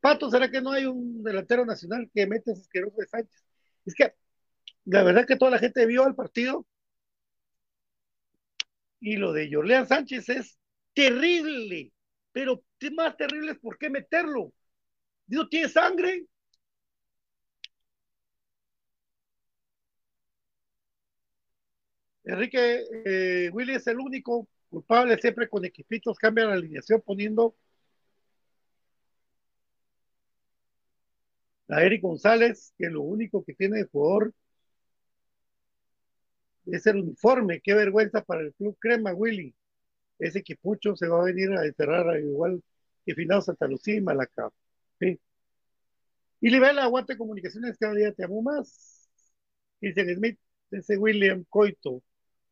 Pato, 0.00 0.30
¿será 0.30 0.50
que 0.50 0.60
no 0.60 0.70
hay 0.72 0.84
un 0.84 1.22
delantero 1.22 1.64
nacional 1.64 2.10
que 2.14 2.26
mete 2.26 2.52
ese 2.52 2.60
asqueroso 2.60 2.96
de 2.98 3.06
Sánchez? 3.06 3.42
Es 3.86 3.94
que 3.94 4.14
la 4.84 5.02
verdad 5.02 5.26
que 5.26 5.36
toda 5.36 5.52
la 5.52 5.58
gente 5.58 5.86
vio 5.86 6.06
el 6.06 6.14
partido 6.14 6.66
y 9.00 9.16
lo 9.16 9.32
de 9.32 9.50
Jorlean 9.50 9.86
Sánchez 9.86 10.28
es 10.28 10.58
terrible, 10.92 11.93
pero 12.34 12.64
más 12.96 13.16
terrible 13.16 13.52
es 13.52 13.58
por 13.60 13.78
qué 13.78 13.88
meterlo. 13.90 14.52
Dios 15.26 15.48
tiene 15.48 15.68
sangre. 15.68 16.26
Enrique 22.24 22.84
eh, 23.04 23.50
Willy 23.52 23.74
es 23.74 23.86
el 23.86 23.98
único 24.00 24.48
culpable, 24.68 25.16
siempre 25.18 25.48
con 25.48 25.64
equipitos 25.64 26.18
cambian 26.18 26.48
la 26.48 26.54
alineación 26.54 27.00
poniendo 27.02 27.54
a 31.68 31.82
Eric 31.82 32.02
González, 32.02 32.72
que 32.78 32.88
lo 32.90 33.02
único 33.02 33.44
que 33.44 33.54
tiene 33.54 33.78
de 33.78 33.84
jugador 33.84 34.34
es 36.66 36.86
el 36.86 36.96
uniforme. 36.96 37.60
Qué 37.60 37.74
vergüenza 37.74 38.24
para 38.24 38.42
el 38.42 38.52
club 38.54 38.76
Crema, 38.80 39.14
Willy 39.14 39.54
ese 40.26 40.40
equipucho 40.40 40.96
se 40.96 41.08
va 41.08 41.20
a 41.20 41.24
venir 41.24 41.50
a 41.52 41.64
enterrar 41.66 42.18
igual 42.20 42.62
que 43.04 43.14
Final 43.14 43.42
Santa 43.42 43.66
Lucía 43.66 43.96
y 43.96 44.00
Malacá. 44.00 44.50
¿sí? 45.00 45.20
Y 46.40 46.50
Libela, 46.50 46.84
Aguante 46.84 47.16
Comunicaciones, 47.16 47.76
cada 47.78 47.94
día 47.94 48.12
te 48.12 48.24
amo 48.24 48.42
más. 48.42 49.08
Cristian 49.80 50.14
Smith, 50.14 50.38
ese 50.70 50.96
William 50.96 51.44
Coito, 51.48 52.02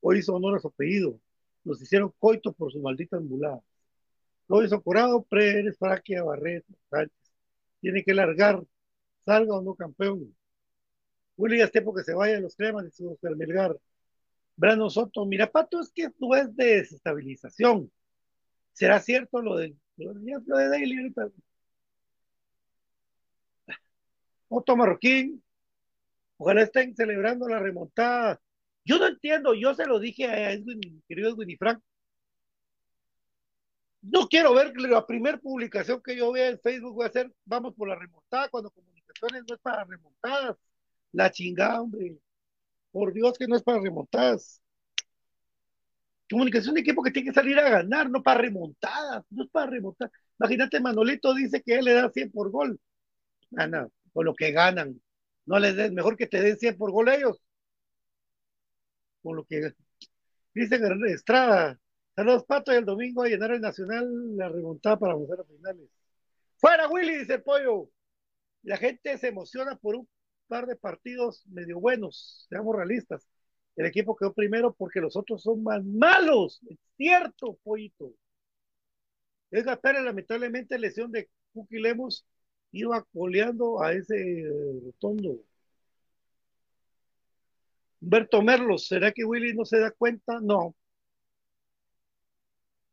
hoy 0.00 0.18
hizo 0.18 0.34
honor 0.34 0.56
a 0.58 0.60
su 0.60 0.68
apellido. 0.68 1.18
Nos 1.64 1.80
hicieron 1.82 2.12
Coito 2.18 2.52
por 2.52 2.72
su 2.72 2.80
maldita 2.80 3.16
ambulada. 3.16 3.60
Lo 4.48 4.62
hizo 4.64 4.82
Corado, 4.82 5.22
Pérez, 5.22 5.78
Fraquia, 5.78 6.22
Barret, 6.24 6.64
Sánchez. 6.90 7.16
Tiene 7.80 8.04
que 8.04 8.14
largar, 8.14 8.62
salga 9.24 9.56
o 9.56 9.62
no 9.62 9.74
campeón. 9.74 10.34
Willy, 11.36 11.58
ya 11.58 11.64
es 11.64 11.72
tiempo 11.72 11.94
que 11.94 12.04
se 12.04 12.14
vaya 12.14 12.36
a 12.38 12.40
los 12.40 12.54
cremas, 12.56 12.84
de 12.84 12.90
su 12.90 13.18
Melgar. 13.36 13.76
Brano 14.56 14.90
Soto, 14.90 15.24
mira, 15.26 15.50
Pato, 15.50 15.80
es 15.80 15.90
que 15.92 16.08
no 16.18 16.34
es 16.34 16.54
de 16.54 16.78
desestabilización. 16.78 17.90
¿Será 18.72 19.00
cierto 19.00 19.40
lo 19.42 19.56
de, 19.56 19.74
lo 19.96 20.14
de 20.14 20.68
Daily 20.68 20.98
ahorita? 20.98 21.28
Otto 24.48 24.76
Marroquín, 24.76 25.42
ojalá 26.36 26.62
estén 26.62 26.94
celebrando 26.94 27.48
la 27.48 27.58
remontada 27.58 28.40
Yo 28.84 28.98
no 28.98 29.06
entiendo, 29.06 29.54
yo 29.54 29.74
se 29.74 29.86
lo 29.86 29.98
dije 29.98 30.26
a 30.26 30.52
Edwin, 30.52 31.02
querido 31.08 31.30
Edwin 31.30 31.50
y 31.50 31.56
Frank. 31.56 31.82
No 34.02 34.26
quiero 34.28 34.52
ver 34.54 34.76
la 34.76 35.06
primera 35.06 35.38
publicación 35.38 36.02
que 36.02 36.16
yo 36.16 36.32
vea 36.32 36.48
en 36.48 36.60
Facebook, 36.60 36.94
voy 36.94 37.04
a 37.04 37.08
hacer, 37.08 37.32
vamos 37.44 37.74
por 37.74 37.88
la 37.88 37.94
remontada, 37.94 38.48
cuando 38.48 38.70
comunicaciones 38.70 39.44
no 39.48 39.54
es 39.54 39.60
para 39.60 39.84
remontadas. 39.84 40.56
La 41.12 41.30
chingada, 41.30 41.80
hombre. 41.80 42.18
Por 42.92 43.12
Dios 43.12 43.36
que 43.38 43.48
no 43.48 43.56
es 43.56 43.62
para 43.62 43.80
remontadas. 43.80 44.60
Comunicación 46.30 46.74
de 46.74 46.82
equipo 46.82 47.02
que 47.02 47.10
tiene 47.10 47.28
que 47.28 47.34
salir 47.34 47.58
a 47.58 47.68
ganar, 47.68 48.08
no 48.08 48.22
para 48.22 48.40
remontadas, 48.40 49.24
no 49.30 49.44
es 49.44 49.50
para 49.50 49.70
remontar. 49.70 50.10
Imagínate, 50.38 50.80
Manolito 50.80 51.34
dice 51.34 51.62
que 51.62 51.74
él 51.76 51.86
le 51.86 51.94
da 51.94 52.10
100 52.10 52.30
por 52.32 52.50
gol. 52.50 52.80
Gana, 53.50 53.88
con 54.12 54.24
lo 54.24 54.34
que 54.34 54.52
ganan. 54.52 55.00
No 55.46 55.58
les 55.58 55.76
des, 55.76 55.92
mejor 55.92 56.16
que 56.16 56.26
te 56.26 56.40
den 56.40 56.58
100 56.58 56.78
por 56.78 56.90
gol 56.90 57.08
ellos. 57.08 57.42
Con 59.22 59.36
lo 59.36 59.44
que 59.44 59.74
dice 60.54 60.80
Estrada. 61.08 61.78
Saludos, 62.14 62.44
Pato, 62.44 62.72
y 62.72 62.76
el 62.76 62.84
domingo 62.84 63.22
a 63.22 63.28
llenar 63.28 63.52
el 63.52 63.60
Nacional 63.60 64.36
la 64.36 64.48
remontada 64.48 64.98
para 64.98 65.14
avanzar 65.14 65.40
a 65.40 65.44
finales. 65.44 65.88
¡Fuera, 66.56 66.88
Willy! 66.88 67.18
Dice 67.18 67.34
el 67.34 67.42
pollo. 67.42 67.88
La 68.62 68.76
gente 68.76 69.16
se 69.18 69.28
emociona 69.28 69.76
por 69.76 69.96
un 69.96 70.08
par 70.52 70.66
de 70.66 70.76
partidos 70.76 71.46
medio 71.46 71.80
buenos, 71.80 72.46
seamos 72.50 72.76
realistas. 72.76 73.26
El 73.74 73.86
equipo 73.86 74.14
quedó 74.14 74.34
primero 74.34 74.74
porque 74.74 75.00
los 75.00 75.16
otros 75.16 75.42
son 75.42 75.62
más 75.62 75.82
malos. 75.82 76.60
Es 76.68 76.78
cierto, 76.98 77.58
pollito. 77.62 78.12
Edgar 79.50 79.80
Pérez, 79.80 80.02
lamentablemente, 80.02 80.78
lesión 80.78 81.10
de 81.10 81.30
Cookie 81.54 81.80
Lemos, 81.80 82.26
iba 82.70 83.02
coleando 83.14 83.82
a 83.82 83.94
ese 83.94 84.44
rotondo. 84.84 85.38
Humberto 88.02 88.42
Merlos, 88.42 88.88
¿será 88.88 89.10
que 89.10 89.24
Willy 89.24 89.54
no 89.54 89.64
se 89.64 89.78
da 89.78 89.90
cuenta? 89.90 90.38
No. 90.40 90.74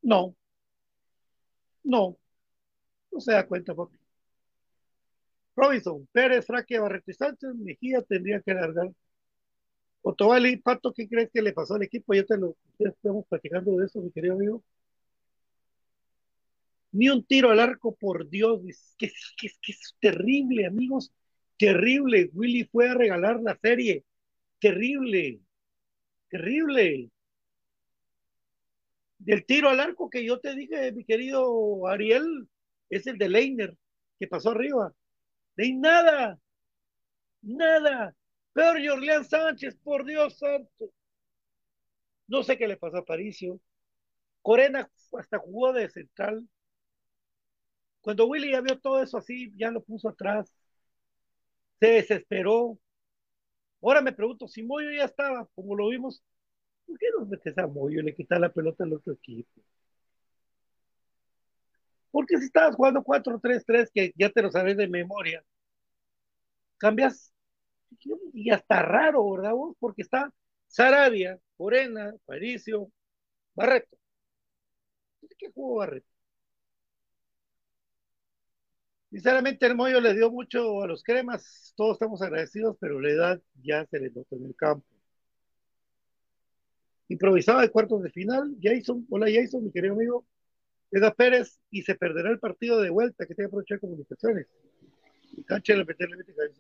No. 0.02 0.34
No. 1.84 2.18
No 3.12 3.20
se 3.20 3.34
da 3.34 3.46
cuenta, 3.46 3.76
papi. 3.76 3.99
Robinson, 5.60 6.08
Pérez, 6.12 6.46
Fraque, 6.46 6.80
Barreto 6.80 7.12
y 7.12 7.14
Sánchez, 7.14 7.54
Mejía 7.56 8.02
tendría 8.04 8.42
que 8.42 8.54
largar. 8.54 8.92
Otovali, 10.02 10.58
Pato, 10.58 10.94
¿qué 10.94 11.08
crees 11.08 11.30
que 11.32 11.42
le 11.42 11.54
pasó 11.54 11.76
al 11.76 11.84
equipo? 11.84 12.14
Ya 12.14 12.24
te 12.24 12.38
lo 12.38 12.56
ya 12.80 12.90
estamos 12.90 13.26
platicando 13.28 13.76
de 13.78 13.86
eso, 13.86 14.02
mi 14.02 14.12
querido 14.12 14.36
amigo. 14.36 14.64
Ni 16.92 17.10
un 17.10 17.24
tiro 17.26 17.52
al 17.52 17.60
arco, 17.60 17.96
por 17.96 18.30
Dios, 18.30 18.62
que, 18.98 19.12
que, 19.38 19.50
que 19.62 19.72
es 19.74 19.96
terrible, 20.00 20.66
amigos, 20.66 21.12
terrible. 21.58 22.30
Willy 22.34 22.64
fue 22.66 22.90
a 22.90 22.94
regalar 22.94 23.42
la 23.42 23.58
serie, 23.62 24.06
terrible, 24.60 25.42
terrible. 26.30 27.10
Del 29.20 29.46
tiro 29.46 29.70
al 29.70 29.82
arco 29.82 30.10
que 30.10 30.24
yo 30.26 30.40
te 30.40 30.56
dije, 30.56 30.92
mi 30.94 31.04
querido 31.04 31.88
Ariel, 31.88 32.48
es 32.90 33.06
el 33.08 33.18
de 33.18 33.30
Leiner, 33.30 33.78
que 34.20 34.28
pasó 34.28 34.52
arriba. 34.52 34.94
Hay 35.60 35.74
nada, 35.76 36.40
nada. 37.42 38.16
Peor 38.54 38.78
Jorleán 38.86 39.26
Sánchez, 39.26 39.76
por 39.84 40.06
Dios 40.06 40.38
santo. 40.38 40.92
No 42.28 42.44
sé 42.44 42.58
qué 42.58 42.68
le 42.68 42.78
pasó 42.78 42.98
a 42.98 43.06
Paricio. 43.06 43.60
Corena 44.42 44.90
hasta 45.14 45.40
jugó 45.40 45.74
de 45.74 45.90
central. 45.90 46.48
Cuando 48.02 48.28
Willy 48.28 48.52
ya 48.52 48.62
vio 48.62 48.78
todo 48.80 49.02
eso 49.02 49.18
así, 49.18 49.54
ya 49.56 49.72
lo 49.72 49.82
puso 49.84 50.10
atrás. 50.10 50.54
Se 51.80 51.88
desesperó. 51.88 52.78
Ahora 53.82 54.02
me 54.02 54.14
pregunto, 54.14 54.48
si 54.48 54.64
Moyo 54.64 54.90
ya 54.92 55.06
estaba, 55.06 55.46
como 55.56 55.76
lo 55.76 55.90
vimos, 55.90 56.22
¿por 56.86 56.98
qué 57.00 57.08
no 57.18 57.26
metes 57.26 57.58
a 57.58 57.68
Moyo 57.68 58.02
y 58.02 58.04
le 58.04 58.16
quitas 58.16 58.40
la 58.40 58.52
pelota 58.54 58.84
al 58.86 58.94
otro 58.94 59.14
equipo? 59.14 59.62
Porque 62.12 62.38
si 62.38 62.46
estabas 62.46 62.76
jugando 62.76 63.04
4-3-3, 63.04 63.92
que 63.94 64.14
ya 64.16 64.30
te 64.30 64.42
lo 64.42 64.52
sabes 64.52 64.78
de 64.78 64.88
memoria, 64.88 65.44
cambias 66.78 67.34
y 68.34 68.52
hasta 68.52 68.82
raro, 68.82 69.30
¿verdad 69.32 69.54
vos? 69.54 69.76
Porque 69.80 70.02
está 70.04 70.34
Sarabia, 70.68 71.40
Corena, 71.58 72.14
Paricio, 72.26 72.92
Barreto. 73.56 73.98
¿Qué 75.38 75.50
jugó 75.54 75.78
Barreto? 75.78 76.08
Sinceramente, 79.10 79.66
el 79.66 79.76
Moyo 79.76 80.00
le 80.02 80.14
dio 80.14 80.30
mucho 80.32 80.84
a 80.84 80.88
los 80.88 81.04
cremas, 81.04 81.74
todos 81.76 81.94
estamos 81.94 82.22
agradecidos, 82.22 82.78
pero 82.80 83.00
la 83.02 83.10
edad 83.10 83.42
ya 83.64 83.86
se 83.88 84.00
le 84.00 84.12
nota 84.12 84.36
en 84.36 84.46
el 84.46 84.56
campo. 84.56 84.86
Improvisaba 87.08 87.62
de 87.62 87.72
cuartos 87.72 88.04
de 88.04 88.12
final, 88.12 88.56
Jason, 88.62 89.06
hola 89.10 89.28
Jason, 89.34 89.64
mi 89.64 89.72
querido 89.72 89.96
amigo, 89.96 90.26
Eda 90.92 91.14
Pérez, 91.14 91.60
y 91.70 91.84
se 91.84 91.96
perderá 91.96 92.30
el 92.30 92.40
partido 92.40 92.82
de 92.82 92.90
vuelta 92.90 93.26
que 93.26 93.36
tiene 93.36 93.48
que 93.48 93.52
aprovechar 93.52 93.80
comunicaciones. 93.80 94.48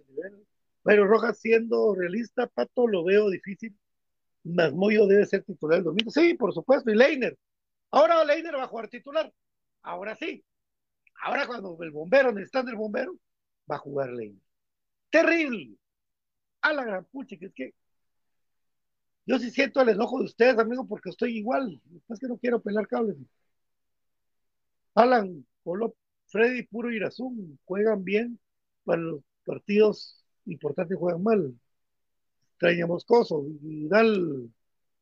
Nivel. 0.08 0.46
Pero 0.84 1.08
Rojas, 1.08 1.40
siendo 1.40 1.96
realista, 1.96 2.48
Pato, 2.48 2.88
lo 2.88 3.04
veo 3.04 3.30
difícil. 3.30 3.76
Más 4.44 4.74
Moyo 4.74 5.06
debe 5.08 5.26
ser 5.26 5.44
titular 5.44 5.80
el 5.80 5.84
domingo. 5.84 6.12
Sí, 6.12 6.34
por 6.36 6.54
supuesto. 6.54 6.90
Y 6.90 6.96
Leiner. 6.96 7.38
Ahora 7.92 8.24
Leiner 8.24 8.56
va 8.56 8.64
a 8.64 8.68
jugar 8.68 8.88
titular. 8.88 9.32
Ahora 9.82 10.16
sí. 10.16 10.44
Ahora 11.22 11.48
cuando 11.48 11.78
el 11.82 11.92
bombero, 11.92 12.32
necesitan 12.32 12.68
el 12.70 12.76
bombero, 12.76 13.14
va 13.70 13.76
a 13.76 13.80
jugar 13.80 14.10
Leiner. 14.12 14.42
Terrible. 15.10 15.76
A 16.62 16.74
la 16.74 16.84
gran 16.86 17.06
pucha, 17.06 17.38
que 17.38 17.48
es 17.48 17.54
que 17.54 17.74
yo 19.26 19.38
sí 19.38 19.52
siento 19.52 19.82
el 19.82 19.90
enojo 19.90 20.18
de 20.20 20.26
ustedes, 20.26 20.58
amigo, 20.58 20.88
porque 20.88 21.10
estoy 21.10 21.38
igual. 21.38 21.80
Es 22.10 22.20
que 22.20 22.28
no 22.28 22.38
quiero 22.38 22.60
pelar 22.62 22.88
cables. 22.88 23.16
Alan, 24.96 25.46
Colo, 25.64 25.96
Freddy, 26.28 26.64
Puro 26.64 26.92
Irazú 26.92 27.58
juegan 27.66 28.04
bien 28.04 28.40
para 28.84 29.02
los 29.02 29.22
partidos 29.46 30.24
importantes, 30.46 30.98
juegan 30.98 31.24
mal. 31.24 31.54
Extraña 32.52 32.88
Moscoso, 32.88 33.44
Vidal. 33.62 34.52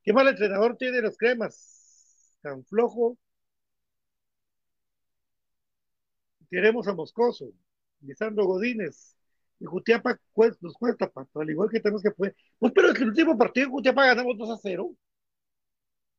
¿Qué 0.04 0.14
mal 0.14 0.28
entrenador 0.28 0.78
tiene 0.78 1.02
los 1.02 1.18
cremas? 1.18 2.34
Tan 2.42 2.64
flojo. 2.66 3.18
Queremos 6.50 6.88
a 6.88 6.94
Moscoso, 6.94 7.52
Lisandro 8.02 8.46
Godínez. 8.46 9.16
Y 9.60 9.66
Jutiapa 9.66 10.20
nos 10.62 10.78
cuesta, 10.78 11.10
Pato, 11.10 11.42
al 11.42 11.50
igual 11.50 11.70
que 11.70 11.80
tenemos 11.80 12.04
que 12.04 12.12
poder. 12.12 12.36
Pues, 12.60 12.72
pero 12.74 12.90
en 12.90 12.98
el 12.98 13.08
último 13.10 13.38
partido 13.38 13.66
en 13.66 13.72
Jutiapa 13.72 14.06
ganamos 14.06 14.38
2 14.38 14.50
a 14.52 14.58
0. 14.58 14.96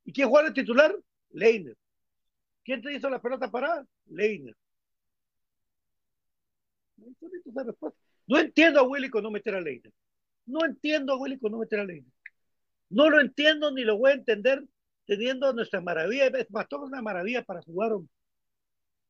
¿Y 0.04 0.12
quién 0.12 0.28
juega 0.28 0.48
el 0.48 0.54
titular? 0.54 0.94
Leiner. 1.30 1.76
¿Quién 2.68 2.82
te 2.82 2.92
hizo 2.92 3.08
la 3.08 3.18
pelota 3.18 3.50
parada? 3.50 3.86
Leiner. 4.10 4.54
No 8.26 8.38
entiendo 8.38 8.80
a 8.80 8.82
Willy 8.82 9.08
con 9.08 9.22
no 9.22 9.30
meter 9.30 9.54
a 9.54 9.60
Leiner. 9.62 9.90
No 10.44 10.66
entiendo 10.66 11.14
a 11.14 11.16
Willy 11.16 11.38
con 11.38 11.52
no 11.52 11.60
meter 11.60 11.80
a 11.80 11.84
Leiner. 11.84 12.12
No 12.90 13.08
lo 13.08 13.22
entiendo 13.22 13.70
ni 13.70 13.84
lo 13.84 13.96
voy 13.96 14.10
a 14.10 14.14
entender 14.16 14.62
teniendo 15.06 15.50
nuestra 15.54 15.80
maravilla. 15.80 16.26
Es 16.26 16.50
más, 16.50 16.68
todo 16.68 16.84
una 16.84 17.00
maravilla 17.00 17.42
para 17.42 17.62
jugar. 17.62 17.92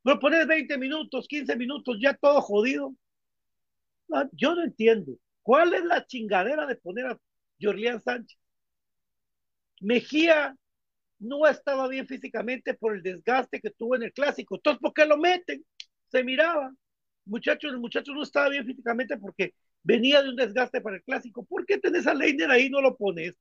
No 0.04 0.20
pones 0.20 0.46
20 0.46 0.78
minutos, 0.78 1.26
15 1.26 1.56
minutos, 1.56 1.98
ya 2.00 2.14
todo 2.14 2.40
jodido. 2.40 2.94
No, 4.06 4.30
yo 4.34 4.54
no 4.54 4.62
entiendo. 4.62 5.18
¿Cuál 5.42 5.74
es 5.74 5.84
la 5.84 6.06
chingadera 6.06 6.64
de 6.64 6.76
poner 6.76 7.06
a 7.06 7.18
Jorlián 7.60 8.00
Sánchez? 8.00 8.38
Mejía 9.80 10.56
no 11.18 11.46
estaba 11.46 11.88
bien 11.88 12.06
físicamente 12.06 12.74
por 12.74 12.94
el 12.94 13.02
desgaste 13.02 13.60
que 13.60 13.70
tuvo 13.70 13.96
en 13.96 14.04
el 14.04 14.12
clásico. 14.12 14.56
Entonces, 14.56 14.80
¿por 14.80 14.92
qué 14.94 15.06
lo 15.06 15.16
meten? 15.18 15.64
Se 16.08 16.22
miraba. 16.24 16.72
Muchachos, 17.24 17.72
el 17.72 17.78
muchacho 17.80 18.12
no 18.14 18.22
estaba 18.22 18.48
bien 18.48 18.64
físicamente 18.66 19.16
porque 19.18 19.54
venía 19.82 20.22
de 20.22 20.30
un 20.30 20.36
desgaste 20.36 20.80
para 20.80 20.96
el 20.96 21.02
clásico. 21.02 21.44
¿Por 21.44 21.66
qué 21.66 21.78
tenés 21.78 22.06
a 22.06 22.14
Leiner 22.14 22.50
ahí 22.50 22.66
y 22.66 22.70
no 22.70 22.80
lo 22.80 22.96
pones? 22.96 23.34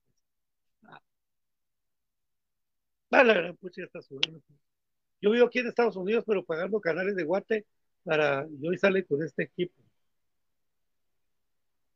Ah, 3.12 3.24
la 3.24 3.34
gran 3.34 3.56
pucha, 3.58 3.84
está 3.84 4.02
subiendo. 4.02 4.42
Yo 5.22 5.32
vivo 5.32 5.46
aquí 5.48 5.60
en 5.60 5.68
Estados 5.68 5.96
Unidos, 5.96 6.24
pero 6.28 6.44
pagando 6.46 6.82
canales 6.82 7.16
de 7.16 7.24
Guate 7.24 7.66
para. 8.04 8.48
Y 8.62 8.68
hoy 8.68 8.78
sale 8.78 9.06
con 9.06 9.24
este 9.24 9.44
equipo. 9.44 9.76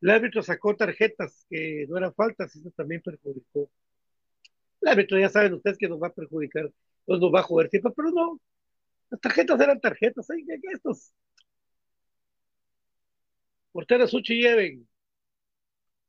El 0.01 0.09
árbitro 0.09 0.43
sacó 0.43 0.75
tarjetas 0.75 1.45
que 1.49 1.85
no 1.89 1.97
eran 1.97 2.13
faltas 2.13 2.55
eso 2.55 2.71
también 2.75 3.01
perjudicó. 3.01 3.69
El 4.81 4.89
árbitro 4.89 5.19
ya 5.19 5.29
saben 5.29 5.53
ustedes 5.53 5.77
que 5.77 5.87
nos 5.89 6.01
va 6.01 6.07
a 6.07 6.13
perjudicar, 6.13 6.71
nos 7.07 7.21
va 7.33 7.39
a 7.41 7.43
joder 7.43 7.69
siempre, 7.69 7.91
pero 7.95 8.11
no. 8.11 8.39
Las 9.09 9.21
tarjetas 9.21 9.59
eran 9.59 9.79
tarjetas, 9.79 10.29
¿eh? 10.31 10.43
estos 10.73 11.13
porteros 13.71 14.11
Suchi 14.11 14.41
lleven. 14.41 14.87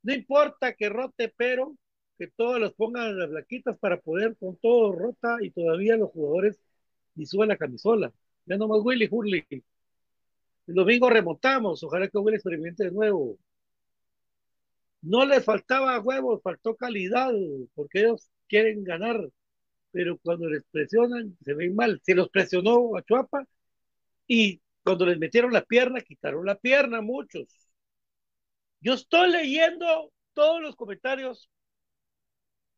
No 0.03 0.13
importa 0.13 0.73
que 0.73 0.89
rote, 0.89 1.33
pero 1.37 1.75
que 2.17 2.27
todos 2.27 2.59
los 2.59 2.73
pongan 2.73 3.17
las 3.17 3.29
blaquitas 3.29 3.77
para 3.79 3.99
poder 3.99 4.35
con 4.37 4.57
todo 4.57 4.91
rota 4.91 5.37
y 5.41 5.51
todavía 5.51 5.97
los 5.97 6.11
jugadores 6.11 6.59
ni 7.15 7.25
suban 7.25 7.49
la 7.49 7.57
camisola. 7.57 8.13
Ya 8.45 8.57
nomás 8.57 8.81
Willy 8.83 9.07
Hurley. 9.09 9.45
El 10.67 10.75
domingo 10.75 11.09
remontamos, 11.09 11.83
ojalá 11.83 12.07
que 12.09 12.17
Willy 12.17 12.35
experimente 12.35 12.85
de 12.85 12.91
nuevo. 12.91 13.37
No 15.01 15.25
les 15.25 15.43
faltaba 15.43 15.99
huevos, 15.99 16.41
faltó 16.41 16.75
calidad, 16.75 17.31
porque 17.75 17.99
ellos 18.01 18.29
quieren 18.53 18.83
ganar, 18.83 19.19
pero 19.91 20.19
cuando 20.19 20.47
les 20.47 20.63
presionan 20.65 21.35
se 21.43 21.55
ven 21.55 21.75
mal. 21.75 21.99
Se 22.03 22.13
los 22.13 22.29
presionó 22.29 22.95
a 22.95 23.01
Chuapa 23.01 23.47
y 24.27 24.61
cuando 24.83 25.07
les 25.07 25.17
metieron 25.17 25.51
la 25.51 25.63
pierna, 25.63 26.01
quitaron 26.01 26.45
la 26.45 26.55
pierna 26.59 27.01
muchos. 27.01 27.47
Yo 28.79 28.93
estoy 28.93 29.31
leyendo 29.31 30.13
todos 30.33 30.61
los 30.61 30.75
comentarios 30.75 31.49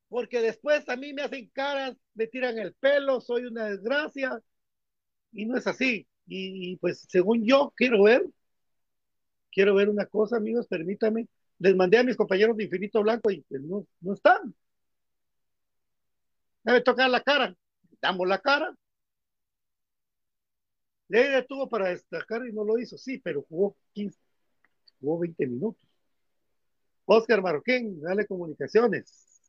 porque 0.07 0.39
después 0.39 0.87
a 0.87 0.95
mí 0.95 1.11
me 1.13 1.23
hacen 1.23 1.49
caras, 1.51 1.97
me 2.13 2.27
tiran 2.27 2.57
el 2.57 2.73
pelo, 2.75 3.19
soy 3.19 3.43
una 3.43 3.65
desgracia 3.65 4.41
y 5.33 5.45
no 5.45 5.57
es 5.57 5.67
así. 5.67 6.07
Y, 6.25 6.77
pues 6.77 7.05
según 7.09 7.43
yo 7.45 7.73
quiero 7.75 8.03
ver, 8.03 8.25
quiero 9.51 9.75
ver 9.75 9.89
una 9.89 10.05
cosa, 10.05 10.37
amigos, 10.37 10.67
permítame. 10.67 11.27
Les 11.59 11.75
mandé 11.75 11.97
a 11.97 12.03
mis 12.03 12.15
compañeros 12.15 12.55
de 12.55 12.63
Infinito 12.63 13.01
Blanco 13.03 13.29
y 13.29 13.41
pues 13.41 13.61
no 13.61 14.13
están. 14.13 14.55
Debe 16.65 16.81
tocar 16.81 17.09
la 17.09 17.21
cara. 17.21 17.55
Damos 18.01 18.27
la 18.27 18.39
cara. 18.39 18.75
Le 21.07 21.43
tuvo 21.43 21.69
para 21.69 21.89
destacar 21.89 22.45
y 22.47 22.51
no 22.51 22.63
lo 22.63 22.79
hizo, 22.79 22.97
sí, 22.97 23.19
pero 23.19 23.43
jugó 23.47 23.77
15, 23.93 24.19
jugó 24.99 25.19
20 25.19 25.45
minutos. 25.45 25.87
Oscar 27.05 27.43
Marroquín, 27.43 28.01
dale 28.01 28.25
comunicaciones. 28.25 29.39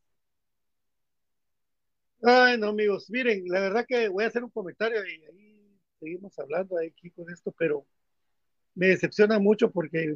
Ay, 2.22 2.58
no, 2.58 2.68
amigos, 2.68 3.08
miren, 3.10 3.44
la 3.46 3.60
verdad 3.60 3.86
que 3.88 4.08
voy 4.08 4.24
a 4.24 4.26
hacer 4.26 4.44
un 4.44 4.50
comentario 4.50 4.98
y 5.06 5.24
ahí 5.24 5.80
seguimos 5.98 6.38
hablando 6.38 6.76
aquí 6.78 7.10
con 7.10 7.30
esto, 7.30 7.54
pero 7.56 7.86
me 8.74 8.88
decepciona 8.88 9.38
mucho 9.38 9.70
porque, 9.70 10.14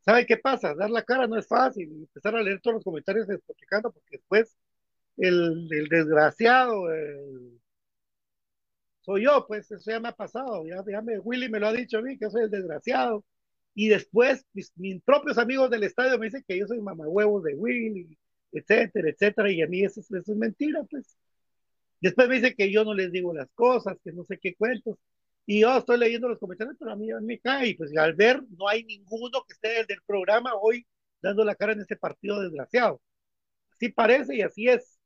¿sabe 0.00 0.26
qué 0.26 0.36
pasa? 0.36 0.74
Dar 0.74 0.90
la 0.90 1.04
cara 1.04 1.28
no 1.28 1.38
es 1.38 1.46
fácil, 1.46 1.92
empezar 1.92 2.34
a 2.34 2.42
leer 2.42 2.60
todos 2.60 2.74
los 2.76 2.84
comentarios 2.84 3.28
despotricando, 3.28 3.92
porque 3.92 4.16
después 4.16 4.56
el, 5.18 5.68
desgraciado, 5.88 6.90
el- 6.92 7.60
soy 9.00 9.24
yo, 9.24 9.46
pues 9.46 9.70
eso 9.70 9.90
ya 9.90 10.00
me 10.00 10.08
ha 10.08 10.12
pasado, 10.12 10.64
ya, 10.66 10.82
ya 10.90 11.00
me, 11.02 11.18
Willy 11.18 11.48
me 11.48 11.60
lo 11.60 11.68
ha 11.68 11.72
dicho 11.72 11.98
a 11.98 12.02
mí, 12.02 12.18
que 12.18 12.30
soy 12.30 12.42
el 12.44 12.50
desgraciado, 12.50 13.24
y 13.74 13.88
después 13.88 14.44
mis, 14.52 14.72
propios 15.04 15.38
amigos 15.38 15.70
del 15.70 15.84
estadio 15.84 16.18
me 16.18 16.26
dicen 16.26 16.44
que 16.46 16.58
yo 16.58 16.66
soy 16.66 16.80
mamahuevos 16.80 17.42
de 17.44 17.54
Willy, 17.54 18.18
etcétera, 18.52 19.08
etcétera, 19.10 19.50
y 19.52 19.62
a 19.62 19.66
mí 19.66 19.84
eso, 19.84 20.00
es- 20.00 20.10
eso 20.10 20.32
es 20.32 20.38
mentira, 20.38 20.82
pues. 20.90 21.16
Después 22.00 22.28
me 22.28 22.36
dicen 22.36 22.54
que 22.56 22.72
yo 22.72 22.84
no 22.84 22.94
les 22.94 23.12
digo 23.12 23.34
las 23.34 23.50
cosas, 23.54 23.98
que 24.04 24.12
no 24.12 24.24
sé 24.24 24.38
qué 24.40 24.54
cuentos, 24.56 24.98
y 25.46 25.60
yo 25.62 25.76
estoy 25.78 25.98
leyendo 25.98 26.28
los 26.28 26.38
comentarios, 26.38 26.76
pero 26.78 26.92
a 26.92 26.96
mí, 26.96 27.10
a 27.12 27.20
mí 27.20 27.26
me 27.26 27.40
cae, 27.40 27.68
y 27.70 27.74
pues 27.74 27.96
al 27.96 28.14
ver, 28.14 28.42
no 28.58 28.68
hay 28.68 28.84
ninguno 28.84 29.44
que 29.46 29.54
esté 29.54 29.84
del 29.86 30.02
programa 30.06 30.52
hoy 30.60 30.86
dando 31.22 31.44
la 31.44 31.54
cara 31.56 31.72
en 31.72 31.80
este 31.80 31.96
partido 31.96 32.40
desgraciado. 32.40 33.00
Así 33.74 33.90
parece 33.90 34.36
y 34.36 34.42
así 34.42 34.68
es. 34.68 34.97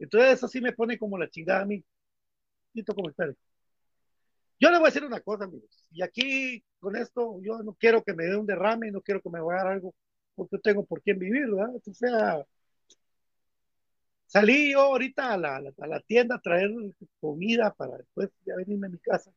Entonces 0.00 0.34
eso 0.34 0.48
sí 0.48 0.62
me 0.62 0.72
pone 0.74 0.98
como 0.98 1.18
la 1.18 1.30
chingada 1.30 1.62
a 1.62 1.66
mí. 1.66 1.84
Quito 2.74 2.94
comentario. 2.94 3.36
Yo 4.58 4.70
le 4.70 4.78
voy 4.78 4.86
a 4.86 4.90
decir 4.90 5.04
una 5.04 5.20
cosa, 5.20 5.44
amigos, 5.44 5.84
y 5.90 6.02
aquí 6.02 6.62
con 6.80 6.96
esto 6.96 7.40
yo 7.42 7.62
no 7.62 7.74
quiero 7.74 8.02
que 8.04 8.12
me 8.14 8.24
dé 8.24 8.36
un 8.36 8.46
derrame, 8.46 8.90
no 8.90 9.00
quiero 9.02 9.20
que 9.22 9.30
me 9.30 9.40
vaya 9.40 9.60
a 9.62 9.64
dar 9.64 9.72
algo, 9.74 9.94
porque 10.34 10.56
yo 10.56 10.60
tengo 10.60 10.84
por 10.84 11.02
quién 11.02 11.18
vivir, 11.18 11.46
¿verdad? 11.50 11.74
O 11.76 11.94
sea, 11.94 12.44
salí 14.26 14.72
yo 14.72 14.80
ahorita 14.80 15.32
a 15.32 15.36
la, 15.36 15.56
a 15.56 15.60
la- 15.60 15.72
a 15.78 15.86
la 15.86 16.00
tienda 16.00 16.36
a 16.36 16.40
traer 16.40 16.70
comida 17.20 17.72
para 17.74 17.98
después 17.98 18.30
ya 18.46 18.56
venirme 18.56 18.86
a 18.88 18.90
mi 18.90 18.98
casa, 18.98 19.32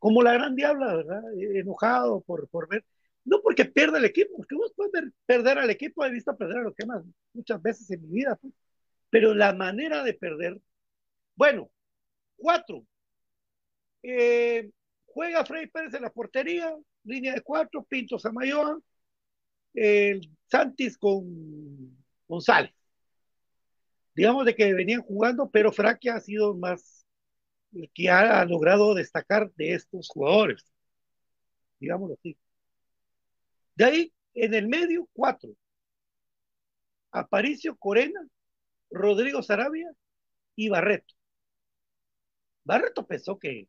como 0.00 0.22
la 0.22 0.34
gran 0.34 0.56
diabla, 0.56 0.96
¿verdad? 0.96 1.22
Eh, 1.38 1.60
Enojado 1.60 2.22
por, 2.22 2.48
por 2.48 2.68
ver, 2.68 2.84
no 3.24 3.40
porque 3.42 3.64
pierda 3.66 3.98
el 3.98 4.06
equipo, 4.06 4.36
porque 4.38 4.56
vos 4.56 4.72
puedes 4.76 4.92
ver- 4.92 5.12
perder 5.26 5.58
al 5.60 5.70
equipo, 5.70 6.04
he 6.06 6.10
visto 6.12 6.36
perder 6.36 6.58
a 6.58 6.62
los 6.64 6.74
que 6.76 6.86
más 6.86 7.04
muchas 7.34 7.62
veces 7.62 7.90
en 7.92 8.02
mi 8.02 8.08
vida, 8.18 8.36
pues, 8.36 8.52
pero 9.14 9.32
la 9.32 9.54
manera 9.54 10.02
de 10.02 10.12
perder, 10.12 10.60
bueno, 11.36 11.70
cuatro, 12.36 12.84
eh, 14.02 14.68
juega 15.06 15.46
Freddy 15.46 15.68
Pérez 15.68 15.94
en 15.94 16.02
la 16.02 16.10
portería, 16.10 16.76
línea 17.04 17.32
de 17.32 17.40
cuatro, 17.40 17.84
Pinto 17.84 18.18
Samayoa, 18.18 18.76
eh, 19.74 20.20
Santis 20.48 20.98
con 20.98 21.96
González. 22.26 22.74
Digamos 24.16 24.46
de 24.46 24.56
que 24.56 24.74
venían 24.74 25.02
jugando, 25.02 25.48
pero 25.48 25.70
Fraque 25.70 26.10
ha 26.10 26.18
sido 26.18 26.56
más 26.56 27.06
el 27.72 27.88
que 27.94 28.10
ha 28.10 28.44
logrado 28.44 28.94
destacar 28.94 29.48
de 29.52 29.74
estos 29.74 30.08
jugadores. 30.08 30.66
Digámoslo 31.78 32.16
así. 32.18 32.36
De 33.76 33.84
ahí, 33.84 34.12
en 34.34 34.54
el 34.54 34.66
medio, 34.66 35.08
cuatro. 35.12 35.50
Aparicio 37.12 37.76
Corena, 37.76 38.20
Rodrigo 38.90 39.42
Sarabia 39.42 39.92
y 40.56 40.68
Barreto. 40.70 41.14
Barreto 42.64 43.06
pensó 43.06 43.38
que, 43.38 43.68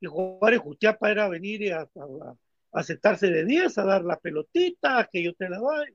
que 0.00 0.06
jugar 0.08 0.54
en 0.54 0.60
Jutiapa 0.60 1.10
era 1.10 1.28
venir 1.28 1.72
a, 1.74 1.88
a- 2.72 2.82
sentarse 2.84 3.28
de 3.30 3.44
10, 3.44 3.78
a 3.78 3.84
dar 3.84 4.04
la 4.04 4.18
pelotita, 4.18 5.08
que 5.12 5.22
yo 5.24 5.34
te 5.34 5.48
la 5.48 5.58
doy. 5.58 5.88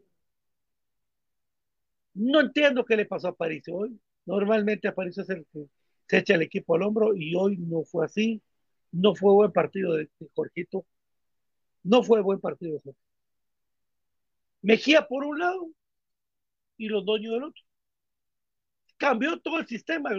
No 2.15 2.39
entiendo 2.41 2.86
qué 2.86 2.95
le 2.95 3.05
pasó 3.05 3.27
a 3.27 3.31
Aparicio 3.31 3.75
hoy. 3.75 3.99
Normalmente 4.25 4.88
Aparicio 4.88 5.23
es 5.23 5.29
el 5.29 5.45
que 5.51 5.65
se 6.07 6.17
echa 6.19 6.36
el 6.36 6.41
equipo 6.43 6.75
al 6.75 6.83
hombro 6.83 7.15
y 7.15 7.36
hoy 7.36 7.57
no 7.57 7.83
fue 7.83 8.05
así. 8.05 8.41
No 8.91 9.15
fue 9.15 9.33
buen 9.33 9.51
partido 9.51 9.93
de, 9.93 10.09
de 10.19 10.27
Jorgito. 10.36 10.86
No 11.83 12.03
fue 12.03 12.21
buen 12.21 12.41
partido 12.41 12.73
de 12.75 12.81
Jorge. 12.81 12.99
Mejía 14.63 15.07
por 15.07 15.25
un 15.25 15.38
lado 15.38 15.69
y 16.77 16.88
los 16.88 17.03
dueños 17.03 17.33
del 17.33 17.43
otro. 17.45 17.63
Cambió 19.03 19.37
todo 19.41 19.59
el 19.59 19.67
sistema. 19.67 20.11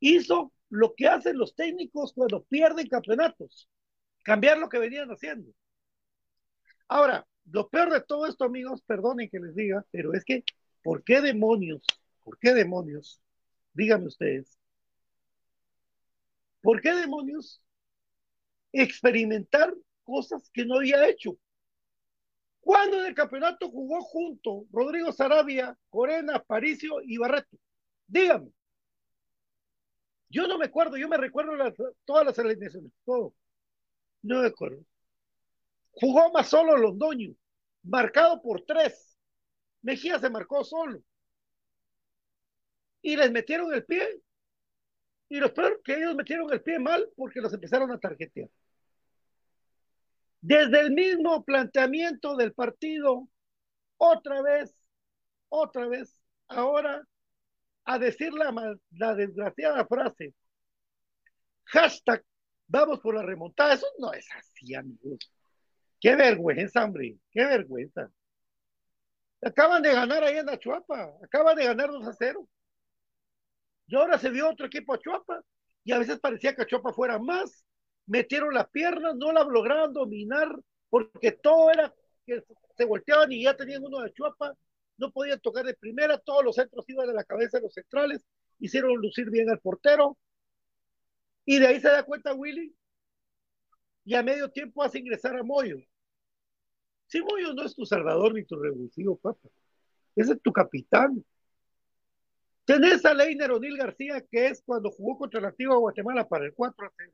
Hizo 0.00 0.52
lo 0.68 0.96
que 0.96 1.06
hacen 1.06 1.38
los 1.38 1.54
técnicos 1.54 2.12
cuando 2.12 2.42
pierden 2.42 2.88
campeonatos. 2.88 3.68
Cambiar 4.24 4.58
lo 4.58 4.68
que 4.68 4.80
venían 4.80 5.08
haciendo. 5.10 5.52
Ahora, 6.88 7.24
lo 7.44 7.68
peor 7.68 7.92
de 7.92 8.00
todo 8.00 8.26
esto, 8.26 8.42
amigos, 8.44 8.82
perdonen 8.82 9.30
que 9.30 9.38
les 9.38 9.54
diga, 9.54 9.86
pero 9.92 10.12
es 10.12 10.24
que, 10.24 10.42
¿por 10.82 11.04
qué 11.04 11.20
demonios? 11.20 11.82
¿Por 12.24 12.36
qué 12.40 12.52
demonios? 12.52 13.22
Díganme 13.74 14.08
ustedes. 14.08 14.58
¿Por 16.62 16.80
qué 16.80 16.94
demonios 16.94 17.62
experimentar 18.72 19.72
cosas 20.02 20.50
que 20.52 20.66
no 20.66 20.78
había 20.78 21.08
hecho? 21.08 21.38
¿Cuándo 22.58 22.98
en 22.98 23.06
el 23.06 23.14
campeonato 23.14 23.70
jugó 23.70 24.00
junto 24.00 24.66
Rodrigo 24.72 25.12
Sarabia, 25.12 25.78
Corena, 25.90 26.42
Paricio 26.42 27.00
y 27.04 27.18
Barreto? 27.18 27.56
Díganme. 28.12 28.52
Yo 30.28 30.46
no 30.46 30.58
me 30.58 30.66
acuerdo, 30.66 30.96
yo 30.98 31.08
me 31.08 31.16
recuerdo 31.16 31.52
todas 32.04 32.26
las 32.26 32.38
alineaciones, 32.38 32.92
todo. 33.06 33.34
No 34.22 34.42
me 34.42 34.48
acuerdo. 34.48 34.84
Jugó 35.92 36.30
más 36.30 36.48
solo 36.48 36.76
Londoño, 36.76 37.34
marcado 37.82 38.42
por 38.42 38.64
tres. 38.66 39.16
Mejía 39.80 40.18
se 40.18 40.28
marcó 40.28 40.62
solo. 40.62 41.02
Y 43.00 43.16
les 43.16 43.32
metieron 43.32 43.72
el 43.72 43.84
pie. 43.84 44.20
Y 45.30 45.40
lo 45.40 45.52
peor 45.54 45.80
que 45.82 45.94
ellos 45.94 46.14
metieron 46.14 46.52
el 46.52 46.62
pie 46.62 46.78
mal 46.78 47.08
porque 47.16 47.40
los 47.40 47.52
empezaron 47.54 47.90
a 47.92 47.98
tarjetear. 47.98 48.50
Desde 50.42 50.80
el 50.80 50.90
mismo 50.90 51.42
planteamiento 51.44 52.36
del 52.36 52.52
partido, 52.52 53.26
otra 53.96 54.42
vez, 54.42 54.74
otra 55.48 55.86
vez, 55.86 56.20
ahora 56.48 57.06
a 57.84 57.98
decir 57.98 58.32
la, 58.32 58.76
la 58.92 59.14
desgraciada 59.14 59.86
frase, 59.86 60.34
hashtag, 61.64 62.24
vamos 62.66 63.00
por 63.00 63.14
la 63.14 63.22
remontada. 63.22 63.74
Eso 63.74 63.86
no 63.98 64.12
es 64.12 64.26
así, 64.32 64.74
amigos. 64.74 65.18
Qué 66.00 66.16
vergüenza, 66.16 66.84
hombre, 66.84 67.16
qué 67.30 67.44
vergüenza. 67.44 68.10
Acaban 69.40 69.82
de 69.82 69.92
ganar 69.92 70.22
ahí 70.22 70.36
en 70.38 70.46
la 70.46 70.58
Chuapa, 70.58 71.14
acaban 71.22 71.56
de 71.56 71.64
ganar 71.64 71.90
2 71.90 72.06
a 72.06 72.12
0. 72.12 72.48
Y 73.88 73.96
ahora 73.96 74.18
se 74.18 74.30
vio 74.30 74.48
otro 74.48 74.66
equipo 74.66 74.94
a 74.94 74.98
Chuapa, 74.98 75.42
y 75.84 75.92
a 75.92 75.98
veces 75.98 76.20
parecía 76.20 76.54
que 76.54 76.62
a 76.62 76.66
Chuapa 76.66 76.92
fuera 76.92 77.18
más. 77.18 77.64
Metieron 78.06 78.54
las 78.54 78.68
piernas, 78.70 79.16
no 79.16 79.32
la 79.32 79.44
lograron 79.44 79.92
dominar, 79.92 80.48
porque 80.90 81.32
todo 81.32 81.70
era 81.70 81.92
que 82.26 82.42
se 82.76 82.84
volteaban 82.84 83.30
y 83.32 83.44
ya 83.44 83.56
tenían 83.56 83.84
uno 83.84 84.00
de 84.00 84.12
Chuapa, 84.12 84.54
no 85.02 85.10
podían 85.10 85.40
tocar 85.40 85.66
de 85.66 85.74
primera, 85.74 86.16
todos 86.16 86.44
los 86.44 86.54
centros 86.54 86.84
iban 86.88 87.10
a 87.10 87.12
la 87.12 87.24
cabeza 87.24 87.58
de 87.58 87.64
los 87.64 87.74
centrales, 87.74 88.24
hicieron 88.60 88.94
lucir 88.96 89.28
bien 89.30 89.50
al 89.50 89.58
portero, 89.58 90.16
y 91.44 91.58
de 91.58 91.66
ahí 91.66 91.80
se 91.80 91.88
da 91.88 92.04
cuenta 92.04 92.32
Willy, 92.32 92.72
y 94.04 94.14
a 94.14 94.22
medio 94.22 94.48
tiempo 94.50 94.82
hace 94.82 95.00
ingresar 95.00 95.36
a 95.36 95.42
Moyo. 95.42 95.76
Si 97.08 97.20
Moyo 97.20 97.52
no 97.52 97.64
es 97.64 97.74
tu 97.74 97.84
salvador 97.84 98.32
ni 98.32 98.44
tu 98.44 98.56
revulsivo, 98.56 99.16
papá, 99.16 99.48
ese 100.14 100.34
es 100.34 100.40
tu 100.40 100.52
capitán. 100.52 101.24
Tenés 102.64 103.04
a 103.04 103.12
Leiner 103.12 103.50
O'Neill 103.50 103.76
García, 103.76 104.24
que 104.30 104.46
es 104.46 104.62
cuando 104.64 104.90
jugó 104.90 105.18
contra 105.18 105.40
la 105.40 105.48
antigua 105.48 105.76
Guatemala 105.78 106.28
para 106.28 106.44
el 106.44 106.54
4 106.54 106.86
a 106.86 106.92
0. 106.96 107.12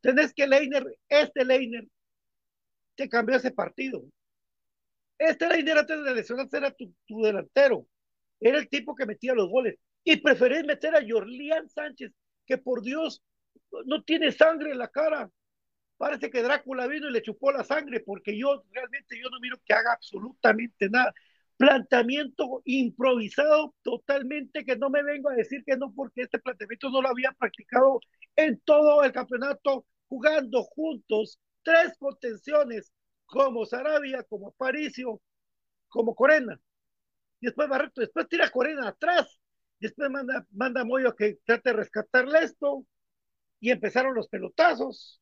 Tenés 0.00 0.34
que 0.34 0.48
Leiner, 0.48 0.84
este 1.08 1.44
Leiner, 1.44 1.86
te 2.96 3.08
cambió 3.08 3.36
ese 3.36 3.52
partido. 3.52 4.02
Este 5.22 5.46
Leiner 5.46 5.78
antes 5.78 6.02
de 6.02 6.14
lesionarse 6.14 6.56
era 6.56 6.72
tu, 6.72 6.92
tu 7.06 7.22
delantero. 7.22 7.86
Era 8.40 8.58
el 8.58 8.68
tipo 8.68 8.94
que 8.94 9.06
metía 9.06 9.34
los 9.34 9.48
goles. 9.48 9.76
Y 10.02 10.16
preferís 10.16 10.64
meter 10.64 10.96
a 10.96 11.02
Jorlián 11.06 11.68
Sánchez, 11.68 12.12
que 12.44 12.58
por 12.58 12.82
Dios 12.82 13.22
no 13.86 14.02
tiene 14.02 14.32
sangre 14.32 14.72
en 14.72 14.78
la 14.78 14.88
cara. 14.88 15.30
Parece 15.96 16.28
que 16.28 16.42
Drácula 16.42 16.88
vino 16.88 17.08
y 17.08 17.12
le 17.12 17.22
chupó 17.22 17.52
la 17.52 17.62
sangre, 17.62 18.00
porque 18.00 18.36
yo 18.36 18.64
realmente 18.72 19.16
yo 19.22 19.30
no 19.30 19.38
miro 19.40 19.58
que 19.64 19.72
haga 19.74 19.92
absolutamente 19.92 20.90
nada. 20.90 21.14
Planteamiento 21.56 22.62
improvisado 22.64 23.76
totalmente, 23.82 24.64
que 24.64 24.76
no 24.76 24.90
me 24.90 25.04
vengo 25.04 25.30
a 25.30 25.34
decir 25.34 25.62
que 25.64 25.76
no, 25.76 25.92
porque 25.94 26.22
este 26.22 26.40
planteamiento 26.40 26.90
no 26.90 27.00
lo 27.00 27.08
había 27.08 27.30
practicado 27.38 28.00
en 28.34 28.58
todo 28.64 29.04
el 29.04 29.12
campeonato, 29.12 29.86
jugando 30.08 30.64
juntos 30.64 31.38
tres 31.62 31.96
contenciones, 31.98 32.92
como 33.32 33.64
Sarabia, 33.64 34.22
como 34.24 34.48
Aparicio, 34.48 35.22
como 35.88 36.14
Corena. 36.14 36.60
Y 37.40 37.46
después 37.46 37.66
Barreto, 37.66 38.02
después 38.02 38.28
tira 38.28 38.50
Corena 38.50 38.88
atrás, 38.88 39.40
después 39.80 40.10
manda, 40.10 40.46
manda 40.50 40.84
Moyo 40.84 41.16
que 41.16 41.38
trate 41.46 41.70
de 41.70 41.76
rescatarle 41.76 42.40
esto, 42.40 42.84
y 43.58 43.70
empezaron 43.70 44.14
los 44.14 44.28
pelotazos. 44.28 45.18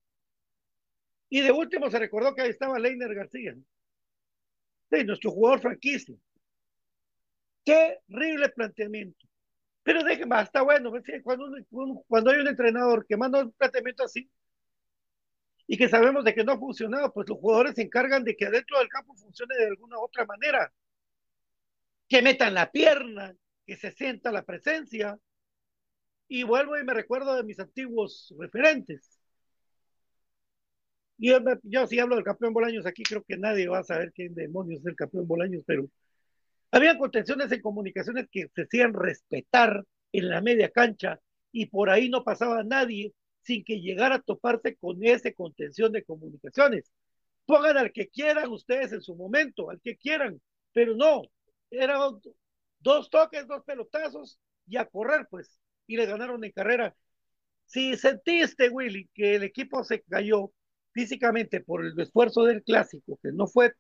Y 1.29 1.41
de 1.41 1.53
último 1.53 1.89
se 1.89 2.01
recordó 2.01 2.35
que 2.35 2.43
ahí 2.43 2.51
estaba 2.51 2.81
Leiner 2.81 3.15
García, 3.15 3.55
sí, 4.91 5.05
nuestro 5.05 5.31
jugador 5.31 5.61
franquicia. 5.61 6.17
Qué 7.65 8.01
horrible 8.09 8.49
planteamiento. 8.49 9.25
Pero 9.85 10.03
déjenme, 10.03 10.43
está 10.43 10.63
bueno, 10.63 10.91
cuando, 11.23 11.47
cuando 12.09 12.31
hay 12.33 12.41
un 12.41 12.49
entrenador 12.49 13.07
que 13.07 13.17
manda 13.17 13.45
un 13.45 13.53
planteamiento 13.53 14.03
así 14.03 14.29
y 15.73 15.79
que 15.79 15.89
sabemos 15.89 16.25
de 16.25 16.35
que 16.35 16.43
no 16.43 16.51
ha 16.51 16.59
funcionado, 16.59 17.13
pues 17.13 17.29
los 17.29 17.39
jugadores 17.39 17.77
se 17.77 17.83
encargan 17.83 18.25
de 18.25 18.35
que 18.35 18.47
adentro 18.47 18.77
del 18.81 18.89
campo 18.89 19.15
funcione 19.15 19.55
de 19.57 19.67
alguna 19.67 20.01
otra 20.01 20.27
manera. 20.27 20.73
Que 22.09 22.23
metan 22.23 22.55
la 22.55 22.73
pierna, 22.73 23.37
que 23.65 23.77
se 23.77 23.93
sienta 23.93 24.33
la 24.33 24.43
presencia. 24.43 25.17
Y 26.27 26.43
vuelvo 26.43 26.77
y 26.77 26.83
me 26.83 26.93
recuerdo 26.93 27.37
de 27.37 27.45
mis 27.45 27.61
antiguos 27.61 28.35
referentes. 28.37 29.21
Y 31.19 31.29
yo, 31.31 31.39
yo 31.63 31.87
sí 31.87 32.01
hablo 32.01 32.17
del 32.17 32.25
campeón 32.25 32.53
Bolaños 32.53 32.85
aquí, 32.85 33.05
creo 33.05 33.23
que 33.23 33.39
nadie 33.39 33.69
va 33.69 33.79
a 33.79 33.85
saber 33.85 34.11
quién 34.13 34.35
demonios 34.35 34.81
es 34.81 34.87
el 34.87 34.97
campeón 34.97 35.29
Bolaños, 35.29 35.63
pero 35.65 35.89
había 36.73 36.99
contenciones 36.99 37.53
en 37.53 37.61
comunicaciones 37.61 38.27
que 38.29 38.49
se 38.57 38.63
hacían 38.63 38.93
respetar 38.93 39.85
en 40.11 40.31
la 40.31 40.41
media 40.41 40.69
cancha 40.71 41.21
y 41.53 41.67
por 41.67 41.91
ahí 41.91 42.09
no 42.09 42.25
pasaba 42.25 42.65
nadie 42.65 43.15
sin 43.43 43.65
que 43.65 43.81
llegara 43.81 44.17
a 44.17 44.23
toparse 44.23 44.77
con 44.77 45.05
esa 45.05 45.33
contención 45.33 45.93
de 45.93 46.05
comunicaciones. 46.05 46.91
Pongan 47.47 47.79
al 47.79 47.93
que 47.93 48.09
quieran 48.09 48.51
ustedes 48.51 48.93
en 48.93 49.03
su 49.03 49.15
momento, 49.17 49.71
al 49.71 49.81
que 49.81 49.97
quieran, 49.97 50.41
pero 50.73 50.95
no, 50.95 51.23
eran 51.71 52.21
dos 52.81 53.11
toques, 53.11 53.47
dos 53.47 53.65
pelotazos 53.65 54.39
y 54.67 54.77
a 54.77 54.87
correr, 54.87 55.27
pues, 55.31 55.59
y 55.87 55.97
le 55.97 56.07
ganaron 56.07 56.45
en 56.45 56.53
carrera. 56.53 56.95
Si 57.67 57.97
sentiste, 57.97 58.69
Willy, 58.69 59.09
que 59.15 59.37
el 59.37 59.43
equipo 59.43 59.85
se 59.85 60.03
cayó 60.03 60.53
físicamente 60.93 61.61
por 61.61 61.85
el 61.85 61.99
esfuerzo 61.99 62.45
del 62.45 62.63
clásico, 62.63 63.19
que 63.23 63.33
no 63.33 63.47
fue 63.47 63.75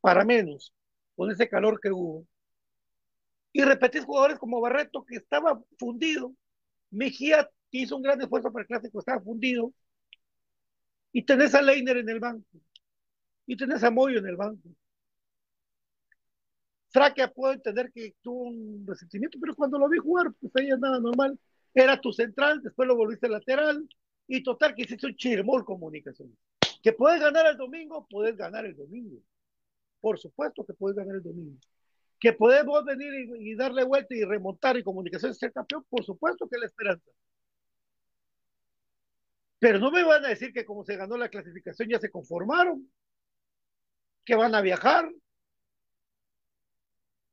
para 0.00 0.24
menos, 0.24 0.72
con 1.16 1.30
ese 1.30 1.48
calor 1.48 1.80
que 1.80 1.90
hubo, 1.90 2.26
y 3.52 3.62
repetís 3.62 4.04
jugadores 4.04 4.38
como 4.38 4.60
Barreto, 4.60 5.04
que 5.04 5.16
estaba 5.16 5.60
fundido, 5.78 6.34
Mejía, 6.90 7.48
que 7.74 7.80
hizo 7.80 7.96
un 7.96 8.02
gran 8.02 8.20
esfuerzo 8.20 8.52
para 8.52 8.62
el 8.62 8.68
clásico, 8.68 9.00
estaba 9.00 9.20
fundido, 9.20 9.72
y 11.10 11.24
tenés 11.24 11.56
a 11.56 11.60
Leiner 11.60 11.96
en 11.96 12.08
el 12.08 12.20
banco, 12.20 12.46
y 13.46 13.56
tenés 13.56 13.82
a 13.82 13.90
Moyo 13.90 14.20
en 14.20 14.28
el 14.28 14.36
banco. 14.36 14.68
Fraquea 16.90 17.32
puedo 17.32 17.52
entender 17.52 17.90
que 17.90 18.14
tuvo 18.22 18.44
un 18.44 18.84
resentimiento, 18.86 19.38
pero 19.40 19.56
cuando 19.56 19.76
lo 19.80 19.88
vi 19.88 19.98
jugar, 19.98 20.32
pues 20.40 20.54
ahí 20.54 20.70
es 20.70 20.78
nada 20.78 21.00
normal. 21.00 21.36
Era 21.74 22.00
tu 22.00 22.12
central, 22.12 22.62
después 22.62 22.86
lo 22.86 22.94
volviste 22.94 23.28
lateral, 23.28 23.88
y 24.28 24.44
total 24.44 24.76
que 24.76 24.82
hiciste 24.82 25.08
un 25.08 25.16
chirmol 25.16 25.64
comunicaciones. 25.64 26.36
Que 26.80 26.92
puedes 26.92 27.20
ganar 27.20 27.46
el 27.46 27.56
domingo, 27.56 28.06
puedes 28.08 28.36
ganar 28.36 28.66
el 28.66 28.76
domingo. 28.76 29.18
Por 30.00 30.20
supuesto 30.20 30.64
que 30.64 30.74
puedes 30.74 30.96
ganar 30.96 31.16
el 31.16 31.24
domingo. 31.24 31.58
Que 32.20 32.34
podemos 32.34 32.84
venir 32.84 33.12
y, 33.14 33.50
y 33.50 33.54
darle 33.56 33.82
vuelta 33.82 34.14
y 34.14 34.22
remontar 34.22 34.76
y 34.76 34.84
comunicaciones 34.84 35.38
ser 35.38 35.52
campeón, 35.52 35.84
por 35.90 36.04
supuesto 36.04 36.48
que 36.48 36.58
la 36.58 36.66
esperanza. 36.66 37.10
Pero 39.64 39.78
no 39.78 39.90
me 39.90 40.04
van 40.04 40.22
a 40.26 40.28
decir 40.28 40.52
que 40.52 40.66
como 40.66 40.84
se 40.84 40.94
ganó 40.94 41.16
la 41.16 41.30
clasificación 41.30 41.88
ya 41.88 41.98
se 41.98 42.10
conformaron, 42.10 42.86
que 44.26 44.34
van 44.34 44.54
a 44.54 44.60
viajar, 44.60 45.10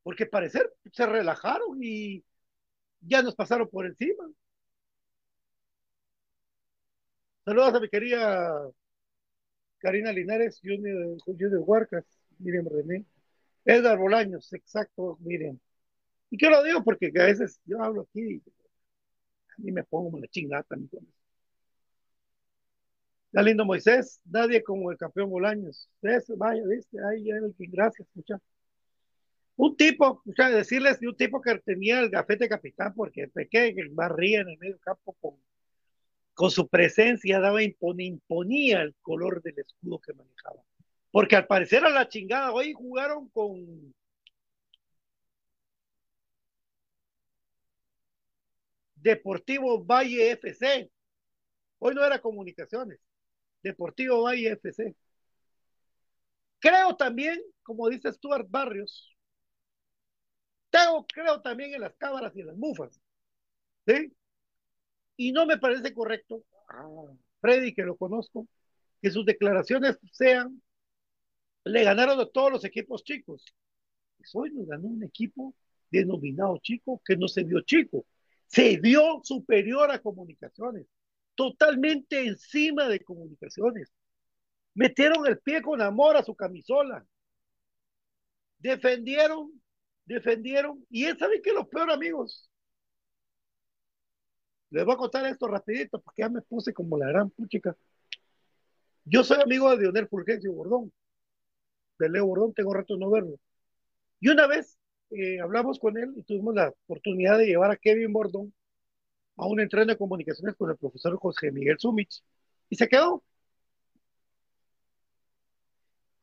porque 0.01 0.25
parecer 0.25 0.73
se 0.93 1.05
relajaron 1.05 1.77
y 1.83 2.23
ya 3.01 3.21
nos 3.21 3.35
pasaron 3.35 3.67
por 3.69 3.85
encima. 3.85 4.31
Saludos 7.43 7.73
a 7.73 7.79
mi 7.81 7.89
querida 7.89 8.71
Karina 9.79 10.13
Linares, 10.13 10.61
Junior, 10.63 11.17
Junior 11.25 11.61
Huarcas, 11.65 12.05
Miriam 12.39 12.65
René, 12.71 13.03
Edgar 13.65 13.97
Bolaños, 13.97 14.53
exacto, 14.53 15.17
Miriam. 15.19 15.59
Y 16.29 16.37
que 16.37 16.49
lo 16.49 16.63
digo 16.63 16.81
porque 16.81 17.11
a 17.19 17.25
veces 17.25 17.59
yo 17.65 17.83
hablo 17.83 18.03
aquí 18.03 18.35
y 18.35 18.43
a 19.49 19.55
mí 19.57 19.73
me 19.73 19.83
pongo 19.83 20.17
la 20.17 20.27
chingada 20.29 20.63
también 20.63 20.87
con 20.87 21.03
eso. 21.03 21.20
Ya 23.33 23.41
lindo 23.41 23.65
Moisés, 23.65 24.19
nadie 24.25 24.61
como 24.63 24.91
el 24.91 24.97
campeón 24.97 25.29
Bolaños. 25.29 25.89
Eso, 26.01 26.35
vaya, 26.37 26.61
viste, 26.67 26.97
ahí 27.05 27.25
ya 27.25 27.35
el 27.35 27.55
que 27.57 27.65
gracias, 27.67 28.07
muchachos. 28.13 28.41
Un 29.55 29.75
tipo, 29.77 30.21
sea, 30.35 30.49
decirles 30.49 30.99
de 30.99 31.07
un 31.07 31.15
tipo 31.15 31.41
que 31.41 31.57
tenía 31.59 31.99
el 31.99 32.09
gafete 32.09 32.49
capitán 32.49 32.93
porque 32.95 33.27
pequé 33.27 33.73
que 33.75 33.87
barría 33.91 34.41
en 34.41 34.49
el 34.49 34.57
medio 34.57 34.79
campo 34.79 35.15
con, 35.21 35.35
con 36.33 36.51
su 36.51 36.67
presencia, 36.67 37.39
daba 37.39 37.63
imponía, 37.63 38.07
imponía 38.07 38.81
el 38.81 38.95
color 39.01 39.41
del 39.41 39.59
escudo 39.59 39.99
que 39.99 40.13
manejaba. 40.13 40.61
Porque 41.11 41.35
al 41.35 41.47
parecer 41.47 41.85
a 41.85 41.89
la 41.89 42.07
chingada, 42.09 42.51
hoy 42.51 42.73
jugaron 42.73 43.29
con 43.29 43.93
Deportivo 48.95 49.83
Valle 49.83 50.31
FC. 50.31 50.89
Hoy 51.79 51.95
no 51.95 52.05
era 52.05 52.19
comunicaciones. 52.21 52.99
Deportivo 53.63 54.23
Valle 54.23 54.51
FC. 54.51 54.95
Creo 56.59 56.95
también, 56.95 57.41
como 57.63 57.89
dice 57.89 58.11
Stuart 58.13 58.47
Barrios, 58.49 59.15
tengo, 60.69 61.05
creo 61.07 61.41
también 61.41 61.73
en 61.73 61.81
las 61.81 61.95
cámaras 61.95 62.35
y 62.35 62.41
en 62.41 62.47
las 62.47 62.57
mufas. 62.57 62.99
¿Sí? 63.85 64.13
Y 65.17 65.31
no 65.31 65.45
me 65.45 65.57
parece 65.57 65.93
correcto, 65.93 66.43
Freddy, 67.41 67.73
que 67.73 67.83
lo 67.83 67.97
conozco, 67.97 68.47
que 69.01 69.11
sus 69.11 69.25
declaraciones 69.25 69.99
sean, 70.11 70.61
le 71.63 71.83
ganaron 71.83 72.19
a 72.19 72.25
todos 72.25 72.51
los 72.51 72.65
equipos 72.65 73.03
chicos. 73.03 73.45
Pues 74.17 74.31
hoy 74.33 74.51
nos 74.51 74.67
ganó 74.67 74.87
un 74.87 75.03
equipo 75.03 75.53
denominado 75.89 76.57
chico 76.59 77.01
que 77.05 77.17
no 77.17 77.27
se 77.27 77.43
vio 77.43 77.61
chico, 77.61 78.05
se 78.47 78.77
vio 78.77 79.21
superior 79.23 79.91
a 79.91 79.99
comunicaciones, 79.99 80.85
totalmente 81.41 82.23
encima 82.23 82.87
de 82.87 82.99
comunicaciones. 82.99 83.91
Metieron 84.75 85.25
el 85.25 85.39
pie 85.39 85.63
con 85.63 85.81
amor 85.81 86.15
a 86.15 86.23
su 86.23 86.35
camisola. 86.35 87.03
Defendieron, 88.59 89.51
defendieron. 90.05 90.85
Y 90.91 91.05
él 91.05 91.17
sabe 91.17 91.41
que 91.41 91.51
lo 91.51 91.67
peor, 91.67 91.89
amigos. 91.89 92.47
Les 94.69 94.85
voy 94.85 94.93
a 94.93 94.97
contar 94.97 95.25
esto 95.25 95.47
rapidito 95.47 95.99
porque 95.99 96.21
ya 96.21 96.29
me 96.29 96.43
puse 96.43 96.75
como 96.75 96.95
la 96.95 97.07
gran 97.07 97.31
puchica. 97.31 97.75
Yo 99.03 99.23
soy 99.23 99.41
amigo 99.41 99.71
de 99.71 99.79
Dionel 99.79 100.07
Fulgencio 100.07 100.53
Bordón, 100.53 100.93
de 101.97 102.07
Leo 102.07 102.27
Bordón, 102.27 102.53
tengo 102.53 102.71
rato 102.71 102.95
no 102.97 103.09
verlo. 103.09 103.39
Y 104.19 104.29
una 104.29 104.45
vez 104.45 104.77
eh, 105.09 105.39
hablamos 105.41 105.79
con 105.79 105.97
él 105.97 106.13
y 106.15 106.21
tuvimos 106.21 106.53
la 106.53 106.69
oportunidad 106.69 107.39
de 107.39 107.47
llevar 107.47 107.71
a 107.71 107.77
Kevin 107.77 108.13
Bordón 108.13 108.53
a 109.41 109.47
un 109.47 109.59
entreno 109.59 109.87
de 109.87 109.97
comunicaciones 109.97 110.55
con 110.55 110.69
el 110.69 110.77
profesor 110.77 111.17
José 111.17 111.51
Miguel 111.51 111.79
Sumich 111.79 112.23
y 112.69 112.75
se 112.75 112.87
quedó. 112.87 113.23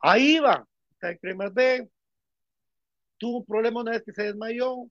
Ahí 0.00 0.38
va, 0.38 0.64
está 0.92 1.10
en 1.10 1.18
Cremas 1.18 1.52
B, 1.52 1.90
tuvo 3.18 3.38
un 3.38 3.44
problema 3.44 3.80
una 3.80 3.90
vez 3.90 4.04
que 4.04 4.12
se 4.12 4.22
desmayó, 4.22 4.88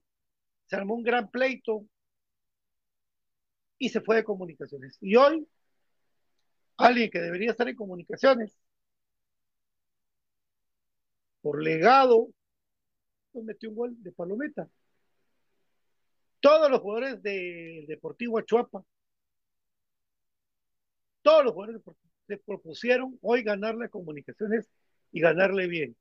se 0.66 0.76
armó 0.76 0.94
un 0.94 1.02
gran 1.04 1.30
pleito 1.30 1.86
y 3.78 3.88
se 3.88 4.02
fue 4.02 4.16
de 4.16 4.24
comunicaciones. 4.24 4.98
Y 5.00 5.16
hoy, 5.16 5.48
alguien 6.76 7.10
que 7.10 7.20
debería 7.20 7.52
estar 7.52 7.66
en 7.66 7.76
comunicaciones, 7.76 8.54
por 11.40 11.62
legado, 11.62 12.28
pues 13.32 13.42
metió 13.46 13.70
un 13.70 13.76
gol 13.76 14.02
de 14.02 14.12
palometa. 14.12 14.68
Todos 16.40 16.70
los 16.70 16.80
jugadores 16.80 17.22
del 17.22 17.86
Deportivo 17.86 18.38
Achuapa, 18.38 18.84
todos 21.22 21.44
los 21.44 21.52
jugadores 21.52 21.82
se 22.26 22.38
propusieron 22.38 23.18
hoy 23.22 23.42
ganarle 23.42 23.86
a 23.86 23.88
comunicaciones 23.88 24.68
y 25.12 25.20
ganarle 25.20 25.66
bien. 25.66 25.96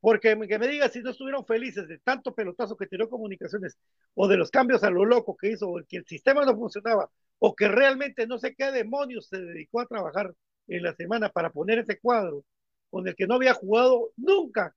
Porque 0.00 0.38
que 0.48 0.58
me 0.58 0.68
diga 0.68 0.88
si 0.88 1.00
no 1.02 1.10
estuvieron 1.10 1.44
felices 1.44 1.88
de 1.88 1.98
tanto 1.98 2.34
pelotazo 2.34 2.76
que 2.76 2.86
tiró 2.86 3.08
comunicaciones, 3.08 3.76
o 4.14 4.28
de 4.28 4.36
los 4.36 4.50
cambios 4.50 4.84
a 4.84 4.90
lo 4.90 5.04
loco 5.04 5.36
que 5.36 5.50
hizo, 5.52 5.68
o 5.68 5.80
que 5.88 5.98
el 5.98 6.06
sistema 6.06 6.44
no 6.44 6.56
funcionaba, 6.56 7.10
o 7.38 7.54
que 7.54 7.68
realmente 7.68 8.26
no 8.26 8.38
sé 8.38 8.54
qué 8.54 8.70
demonios 8.70 9.26
se 9.28 9.38
dedicó 9.38 9.80
a 9.80 9.86
trabajar 9.86 10.34
en 10.68 10.82
la 10.82 10.94
semana 10.94 11.30
para 11.30 11.50
poner 11.50 11.78
ese 11.80 11.98
cuadro 11.98 12.44
con 12.90 13.06
el 13.08 13.16
que 13.16 13.26
no 13.26 13.34
había 13.34 13.54
jugado 13.54 14.12
nunca. 14.16 14.74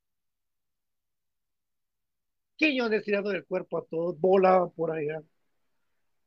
Quiñones 2.62 3.04
tirando 3.04 3.32
del 3.32 3.44
cuerpo 3.44 3.80
a 3.80 3.86
todos, 3.86 4.20
volaban 4.20 4.70
por 4.70 4.92
allá. 4.92 5.20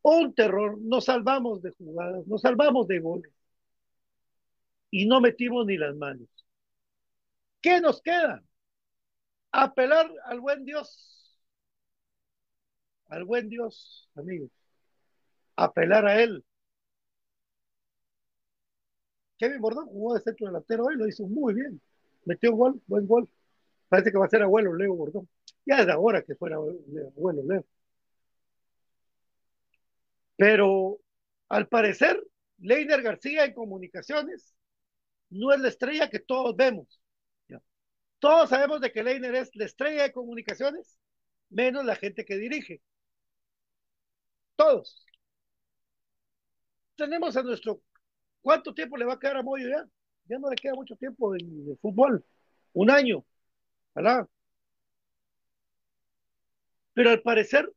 Un 0.02 0.34
terror, 0.34 0.76
nos 0.80 1.04
salvamos 1.04 1.62
de 1.62 1.70
jugadas, 1.70 2.26
nos 2.26 2.40
salvamos 2.40 2.88
de 2.88 2.98
goles. 2.98 3.32
Y 4.90 5.06
no 5.06 5.20
metimos 5.20 5.64
ni 5.64 5.76
las 5.76 5.94
manos. 5.94 6.28
¿Qué 7.60 7.80
nos 7.80 8.02
queda? 8.02 8.42
Apelar 9.52 10.10
al 10.24 10.40
buen 10.40 10.64
Dios. 10.64 11.38
Al 13.06 13.24
buen 13.24 13.48
Dios, 13.48 14.10
amigos. 14.16 14.50
Apelar 15.54 16.04
a 16.04 16.20
Él. 16.20 16.44
Kevin 19.38 19.60
Bordón 19.60 19.86
jugó 19.86 20.14
de 20.14 20.20
centro 20.20 20.48
delantero 20.48 20.86
hoy, 20.86 20.96
lo 20.96 21.06
hizo 21.06 21.28
muy 21.28 21.54
bien. 21.54 21.80
Metió 22.24 22.52
gol, 22.56 22.82
buen 22.88 23.06
gol. 23.06 23.28
Parece 23.88 24.10
que 24.12 24.18
va 24.18 24.26
a 24.26 24.28
ser 24.28 24.42
abuelo 24.42 24.74
Leo 24.74 24.94
Bordón. 24.94 25.28
Ya 25.66 25.80
es 25.80 25.88
ahora 25.88 26.22
que 26.22 26.34
fuera 26.34 26.56
abuelo 26.56 27.42
Leo. 27.46 27.64
Pero 30.36 31.00
al 31.48 31.68
parecer, 31.68 32.22
Leiner 32.58 33.02
García 33.02 33.44
en 33.44 33.54
comunicaciones 33.54 34.54
no 35.30 35.52
es 35.52 35.60
la 35.60 35.68
estrella 35.68 36.10
que 36.10 36.20
todos 36.20 36.56
vemos. 36.56 37.00
Todos 38.18 38.48
sabemos 38.48 38.80
de 38.80 38.90
que 38.90 39.02
Leiner 39.02 39.34
es 39.34 39.54
la 39.54 39.66
estrella 39.66 40.04
de 40.04 40.12
comunicaciones, 40.12 40.98
menos 41.50 41.84
la 41.84 41.94
gente 41.94 42.24
que 42.24 42.36
dirige. 42.38 42.80
Todos. 44.56 45.04
Tenemos 46.96 47.36
a 47.36 47.42
nuestro... 47.42 47.82
¿Cuánto 48.40 48.72
tiempo 48.74 48.96
le 48.96 49.04
va 49.04 49.14
a 49.14 49.18
quedar 49.18 49.36
a 49.36 49.42
Moyo 49.42 49.68
ya? 49.68 49.86
Ya 50.26 50.38
no 50.38 50.48
le 50.48 50.56
queda 50.56 50.74
mucho 50.74 50.96
tiempo 50.96 51.34
en 51.34 51.68
el 51.68 51.78
fútbol. 51.82 52.24
Un 52.72 52.90
año. 52.90 53.24
Pero 56.92 57.10
al 57.10 57.22
parecer, 57.22 57.70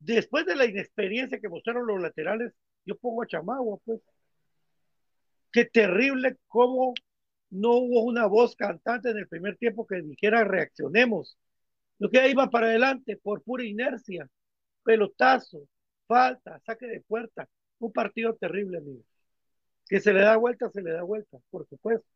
después 0.00 0.46
de 0.46 0.56
la 0.56 0.66
inexperiencia 0.66 1.40
que 1.40 1.48
mostraron 1.48 1.86
los 1.86 2.00
laterales, 2.00 2.52
yo 2.84 2.96
pongo 2.96 3.22
a 3.22 3.26
Chamagua, 3.26 3.78
pues. 3.84 4.00
Qué 5.52 5.64
terrible 5.64 6.36
cómo 6.46 6.94
no 7.50 7.72
hubo 7.72 8.02
una 8.04 8.26
voz 8.26 8.54
cantante 8.54 9.10
en 9.10 9.18
el 9.18 9.28
primer 9.28 9.56
tiempo 9.56 9.86
que 9.86 10.02
dijera 10.02 10.44
reaccionemos. 10.44 11.38
Lo 11.98 12.10
que 12.10 12.28
iba 12.28 12.50
para 12.50 12.66
adelante 12.68 13.16
por 13.16 13.42
pura 13.42 13.64
inercia, 13.64 14.28
pelotazo, 14.84 15.66
falta, 16.06 16.60
saque 16.66 16.86
de 16.86 17.00
puerta. 17.02 17.48
Un 17.78 17.92
partido 17.92 18.34
terrible, 18.36 18.78
amigos. 18.78 19.04
Que 19.88 20.00
se 20.00 20.12
le 20.12 20.20
da 20.20 20.36
vuelta, 20.36 20.70
se 20.70 20.82
le 20.82 20.92
da 20.92 21.02
vuelta, 21.02 21.38
por 21.50 21.66
supuesto. 21.68 22.06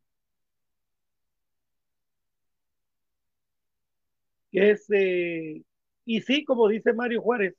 Es, 4.59 4.85
eh, 4.91 5.63
y 6.05 6.21
sí, 6.21 6.43
como 6.45 6.67
dice 6.67 6.93
Mario 6.93 7.21
Juárez, 7.21 7.55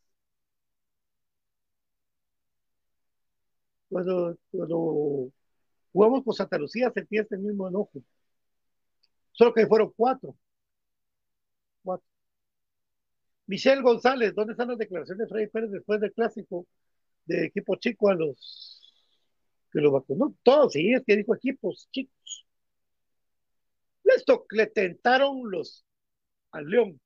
cuando, 3.88 4.36
jugamos 5.92 6.24
con 6.24 6.34
Santa 6.34 6.58
Lucía 6.58 6.90
sentía 6.92 7.22
ese 7.22 7.36
mismo 7.38 7.68
enojo. 7.68 8.02
Solo 9.32 9.52
que 9.54 9.66
fueron 9.66 9.92
cuatro. 9.96 10.36
Cuatro. 11.82 12.06
Michelle 13.46 13.82
González, 13.82 14.34
¿dónde 14.34 14.52
están 14.52 14.68
las 14.68 14.78
declaraciones 14.78 15.28
de 15.28 15.28
Freddy 15.28 15.46
Pérez 15.48 15.70
después 15.70 16.00
del 16.00 16.12
clásico 16.12 16.66
de 17.26 17.46
equipo 17.46 17.76
chico 17.76 18.08
a 18.08 18.14
los 18.14 18.80
que 19.72 19.80
lo 19.80 19.92
vacunó? 19.92 20.34
Todos, 20.42 20.72
sí, 20.72 20.92
es 20.92 21.02
que 21.06 21.16
dijo 21.16 21.34
equipos 21.34 21.88
chicos. 21.92 22.46
Esto 24.04 24.46
le 24.50 24.66
tentaron 24.66 25.50
los 25.50 25.83
al 26.54 26.66
León. 26.66 27.00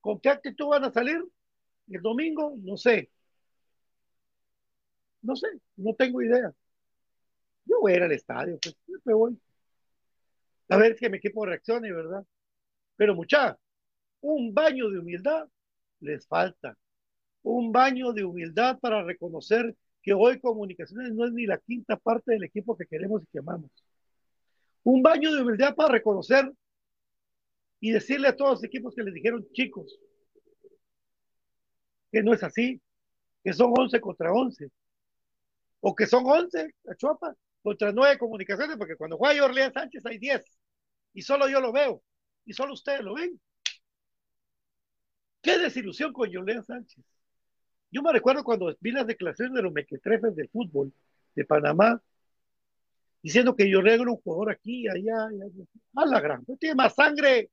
¿Con 0.00 0.20
qué 0.20 0.28
actitud 0.30 0.66
van 0.68 0.84
a 0.84 0.92
salir 0.92 1.18
el 1.88 2.02
domingo? 2.02 2.54
No 2.62 2.76
sé. 2.76 3.10
No 5.22 5.36
sé, 5.36 5.46
no 5.76 5.94
tengo 5.94 6.20
idea. 6.22 6.52
Yo 7.64 7.80
voy 7.80 7.92
a 7.92 7.96
ir 7.96 8.02
al 8.02 8.12
estadio, 8.12 8.58
pues 8.60 8.76
me 9.04 9.14
voy. 9.14 9.38
A 10.68 10.76
ver 10.76 10.96
que 10.96 11.08
mi 11.10 11.18
equipo 11.18 11.46
reaccione, 11.46 11.92
¿verdad? 11.92 12.24
Pero 12.96 13.14
mucha, 13.14 13.58
un 14.22 14.54
baño 14.54 14.90
de 14.90 14.98
humildad 14.98 15.48
les 16.00 16.26
falta. 16.26 16.76
Un 17.42 17.72
baño 17.72 18.12
de 18.12 18.24
humildad 18.24 18.78
para 18.80 19.04
reconocer 19.04 19.76
que 20.02 20.14
hoy 20.14 20.40
Comunicaciones 20.40 21.12
no 21.12 21.26
es 21.26 21.32
ni 21.32 21.46
la 21.46 21.58
quinta 21.58 21.96
parte 21.96 22.32
del 22.32 22.44
equipo 22.44 22.76
que 22.76 22.86
queremos 22.86 23.22
y 23.22 23.26
que 23.26 23.38
amamos. 23.40 23.70
Un 24.84 25.02
baño 25.02 25.32
de 25.32 25.42
humildad 25.42 25.74
para 25.74 25.92
reconocer 25.92 26.52
y 27.80 27.92
decirle 27.92 28.28
a 28.28 28.36
todos 28.36 28.52
los 28.52 28.64
equipos 28.64 28.94
que 28.94 29.02
les 29.02 29.14
dijeron 29.14 29.46
chicos 29.52 29.98
que 32.12 32.22
no 32.22 32.34
es 32.34 32.42
así, 32.42 32.80
que 33.42 33.52
son 33.54 33.72
11 33.76 34.00
contra 34.00 34.32
11, 34.32 34.70
o 35.80 35.94
que 35.94 36.06
son 36.06 36.24
11 36.26 36.74
a 36.88 36.94
Chuapa 36.94 37.34
contra 37.62 37.90
9 37.90 38.18
comunicaciones, 38.18 38.76
porque 38.76 38.96
cuando 38.96 39.16
juega 39.16 39.44
Orleán 39.44 39.72
Sánchez 39.72 40.04
hay 40.04 40.18
10, 40.18 40.44
y 41.14 41.22
solo 41.22 41.48
yo 41.48 41.60
lo 41.60 41.72
veo, 41.72 42.02
y 42.44 42.52
solo 42.52 42.74
ustedes 42.74 43.00
lo 43.00 43.14
ven. 43.14 43.40
Qué 45.40 45.58
desilusión 45.58 46.12
con 46.12 46.32
Jorleán 46.32 46.64
Sánchez. 46.64 47.02
Yo 47.90 48.02
me 48.02 48.12
recuerdo 48.12 48.44
cuando 48.44 48.74
vi 48.80 48.92
las 48.92 49.06
declaraciones 49.06 49.54
de 49.54 49.62
los 49.62 49.72
mequetrefes 49.72 50.36
del 50.36 50.48
fútbol 50.50 50.92
de 51.34 51.44
Panamá, 51.44 52.00
diciendo 53.22 53.54
que 53.54 53.72
Jorleán 53.72 54.00
era 54.00 54.10
un 54.10 54.16
jugador 54.18 54.50
aquí, 54.52 54.88
allá, 54.88 55.26
allá, 55.26 55.44
a 55.96 56.06
la 56.06 56.20
gran, 56.20 56.44
tiene 56.58 56.74
más 56.74 56.94
sangre 56.94 57.50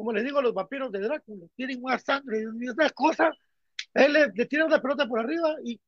como 0.00 0.14
les 0.14 0.24
digo 0.24 0.38
a 0.38 0.42
los 0.42 0.54
vampiros 0.54 0.90
de 0.90 1.00
Drácula, 1.00 1.46
tienen 1.54 1.82
más 1.82 2.02
sangre, 2.02 2.40
y 2.40 2.44
una 2.46 2.88
cosa, 2.88 3.30
él 3.92 4.14
le, 4.14 4.28
le 4.34 4.46
tira 4.46 4.64
una 4.64 4.80
pelota 4.80 5.06
por 5.06 5.20
arriba 5.20 5.56
y 5.62 5.78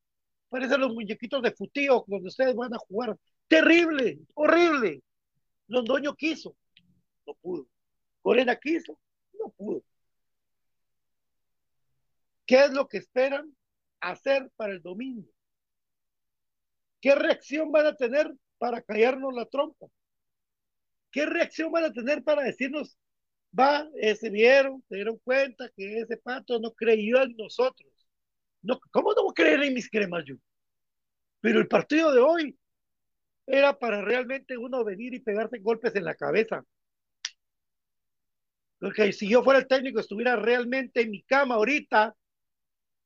parecen 0.50 0.82
los 0.82 0.92
muñequitos 0.92 1.40
de 1.40 1.50
futío 1.50 2.04
donde 2.06 2.28
ustedes 2.28 2.54
van 2.54 2.74
a 2.74 2.78
jugar. 2.78 3.16
Terrible, 3.48 4.18
horrible. 4.34 5.02
Londoño 5.66 6.14
quiso, 6.14 6.54
no 7.26 7.32
pudo. 7.40 7.66
Corena 8.20 8.54
quiso, 8.56 8.98
no 9.32 9.48
pudo. 9.48 9.82
¿Qué 12.44 12.64
es 12.66 12.70
lo 12.70 12.86
que 12.86 12.98
esperan 12.98 13.56
hacer 14.00 14.50
para 14.56 14.74
el 14.74 14.82
domingo? 14.82 15.26
¿Qué 17.00 17.14
reacción 17.14 17.72
van 17.72 17.86
a 17.86 17.96
tener 17.96 18.30
para 18.62 18.80
callarnos 18.80 19.34
la 19.34 19.44
trompa? 19.46 19.88
¿Qué 21.10 21.26
reacción 21.26 21.72
van 21.72 21.82
a 21.82 21.92
tener 21.92 22.22
para 22.22 22.42
decirnos 22.44 22.96
va, 23.58 23.88
ese 23.96 24.30
vieron, 24.30 24.84
se 24.88 24.94
dieron 24.94 25.18
cuenta 25.24 25.68
que 25.76 25.98
ese 25.98 26.16
pato 26.16 26.60
no 26.60 26.70
creyó 26.70 27.20
en 27.24 27.36
nosotros. 27.36 27.90
No, 28.62 28.78
¿Cómo 28.92 29.12
no 29.14 29.24
creer 29.34 29.64
en 29.64 29.74
mis 29.74 29.90
cremas 29.90 30.22
yo? 30.24 30.36
Pero 31.40 31.58
el 31.58 31.66
partido 31.66 32.12
de 32.12 32.20
hoy 32.20 32.56
era 33.46 33.76
para 33.76 34.00
realmente 34.00 34.56
uno 34.56 34.84
venir 34.84 35.12
y 35.12 35.18
pegarse 35.18 35.58
golpes 35.58 35.96
en 35.96 36.04
la 36.04 36.14
cabeza. 36.14 36.64
Porque 38.78 39.12
si 39.12 39.28
yo 39.28 39.42
fuera 39.42 39.58
el 39.58 39.66
técnico, 39.66 39.98
estuviera 39.98 40.36
realmente 40.36 41.00
en 41.00 41.10
mi 41.10 41.24
cama 41.24 41.56
ahorita, 41.56 42.14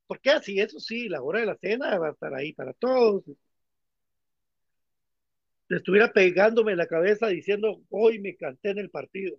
porque 0.07 0.32
así, 0.32 0.61
eso 0.61 0.78
sí, 0.80 1.09
la 1.09 1.22
hora 1.22 1.40
de 1.40 1.46
la 1.46 1.57
cena 1.57 1.98
va 1.98 2.09
a 2.09 2.12
estar 2.12 2.34
ahí 2.34 2.52
para 2.52 2.74
todos. 2.74 3.24
Estuviera 5.69 6.12
pegándome 6.12 6.73
en 6.73 6.79
la 6.79 6.87
cabeza 6.87 7.29
diciendo, 7.29 7.81
hoy 7.91 8.21
me 8.21 8.37
canté 8.37 8.71
en 8.71 8.79
el 8.79 8.91
partido 8.91 9.37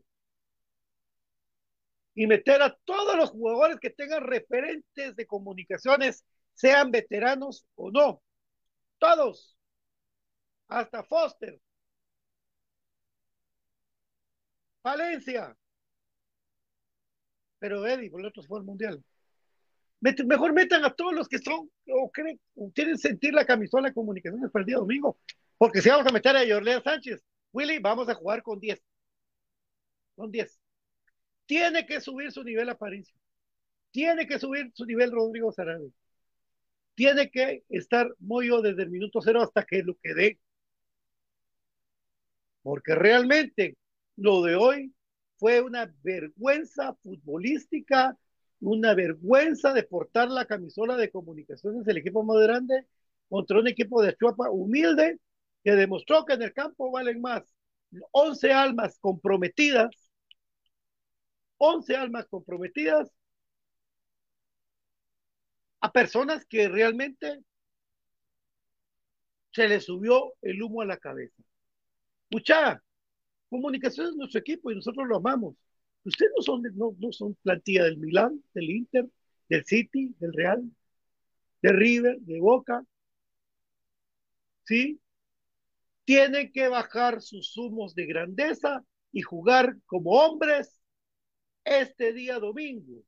y 2.18 2.26
meter 2.26 2.64
a 2.64 2.76
todos 2.84 3.16
los 3.16 3.30
jugadores 3.30 3.80
que 3.80 3.92
tengan 3.92 4.24
referentes 4.24 5.16
de 5.16 5.28
comunicaciones, 5.28 6.26
sean 6.56 6.90
veteranos 6.90 7.68
o 7.76 7.92
no. 7.92 8.24
Todos. 8.98 9.56
Hasta 10.68 11.04
Foster. 11.04 11.62
Valencia. 14.84 15.56
Pero 17.60 17.86
Eddie, 17.86 18.10
por 18.10 18.22
el 18.22 18.26
otro 18.26 18.42
fue 18.42 18.58
el 18.58 18.66
mundial. 18.66 19.04
Mejor 20.00 20.54
metan 20.54 20.86
a 20.86 20.94
todos 20.96 21.14
los 21.14 21.28
que 21.28 21.38
son 21.38 21.70
o, 21.88 22.12
creen, 22.12 22.40
o 22.56 22.72
quieren 22.72 22.98
sentir 22.98 23.36
la 23.36 23.46
camisola 23.46 23.90
de 23.90 23.94
comunicaciones 23.94 24.50
para 24.50 24.62
el 24.62 24.66
día 24.66 24.78
domingo. 24.78 25.20
Porque 25.58 25.82
si 25.82 25.90
vamos 25.90 26.08
a 26.08 26.12
meter 26.12 26.36
a 26.36 26.48
Jorlea 26.48 26.82
Sánchez, 26.82 27.24
Willy, 27.52 27.80
vamos 27.80 28.10
a 28.10 28.16
jugar 28.16 28.44
con 28.44 28.60
10. 28.60 28.82
Con 30.16 30.32
10 30.32 30.60
tiene 31.48 31.86
que 31.86 32.02
subir 32.02 32.32
su 32.32 32.44
nivel 32.44 32.70
Aparicio, 32.70 33.18
tiene 33.92 34.28
que 34.28 34.38
subir 34.38 34.72
su 34.76 34.86
nivel 34.86 35.12
Rodrigo 35.12 35.52
Sarabia, 35.52 35.90
tiene 36.94 37.32
que 37.32 37.64
estar 37.70 38.14
Moyo 38.20 38.62
desde 38.62 38.84
el 38.84 38.92
minuto 38.92 39.22
cero 39.22 39.42
hasta 39.42 39.64
que 39.64 39.82
lo 39.82 39.96
que 40.04 40.14
dé. 40.14 40.40
porque 42.62 42.96
realmente 42.96 43.78
lo 44.18 44.42
de 44.44 44.56
hoy 44.56 44.94
fue 45.38 45.62
una 45.62 45.94
vergüenza 46.04 46.96
futbolística, 47.02 48.18
una 48.60 48.94
vergüenza 48.94 49.74
de 49.74 49.84
portar 49.84 50.30
la 50.30 50.46
camisola 50.46 50.98
de 50.98 51.10
comunicaciones, 51.10 51.88
el 51.88 51.98
equipo 51.98 52.24
más 52.24 52.42
grande, 52.44 52.86
contra 53.30 53.60
un 53.60 53.68
equipo 53.68 54.02
de 54.02 54.16
Chuapa 54.18 54.50
humilde, 54.50 55.18
que 55.68 55.76
demostró 55.76 56.24
que 56.24 56.32
en 56.32 56.44
el 56.44 56.54
campo 56.54 56.90
valen 56.92 57.20
más 57.20 57.44
11 58.12 58.54
almas 58.54 58.98
comprometidas, 59.00 59.90
11 61.58 61.94
almas 61.98 62.26
comprometidas 62.30 63.12
a 65.82 65.92
personas 65.92 66.46
que 66.46 66.70
realmente 66.70 67.44
se 69.52 69.68
les 69.68 69.84
subió 69.84 70.36
el 70.42 70.64
humo 70.64 70.84
a 70.84 70.86
la 70.86 70.96
cabeza. 70.96 71.44
Mucha, 72.30 72.82
comunicación 73.50 74.08
es 74.08 74.16
nuestro 74.16 74.40
equipo 74.40 74.72
y 74.72 74.76
nosotros 74.76 75.06
lo 75.06 75.18
amamos. 75.18 75.54
Ustedes 76.06 76.32
no 76.38 76.44
son, 76.44 76.62
no, 76.76 76.96
no 76.98 77.12
son 77.12 77.36
plantilla 77.44 77.84
del 77.84 77.98
Milán, 77.98 78.42
del 78.54 78.70
Inter, 78.70 79.06
del 79.50 79.66
City, 79.66 80.16
del 80.18 80.32
Real, 80.32 80.64
de 81.62 81.74
River, 81.74 82.22
de 82.22 82.40
Boca. 82.40 82.86
¿Sí? 84.64 85.02
Tienen 86.08 86.54
que 86.54 86.70
bajar 86.70 87.22
sus 87.22 87.58
humos 87.58 87.94
de 87.94 88.06
grandeza 88.06 88.82
y 89.12 89.22
jugar 89.22 89.76
como 89.88 90.12
hombres 90.12 90.80
este 91.66 92.14
día 92.14 92.40
domingo. 92.40 93.04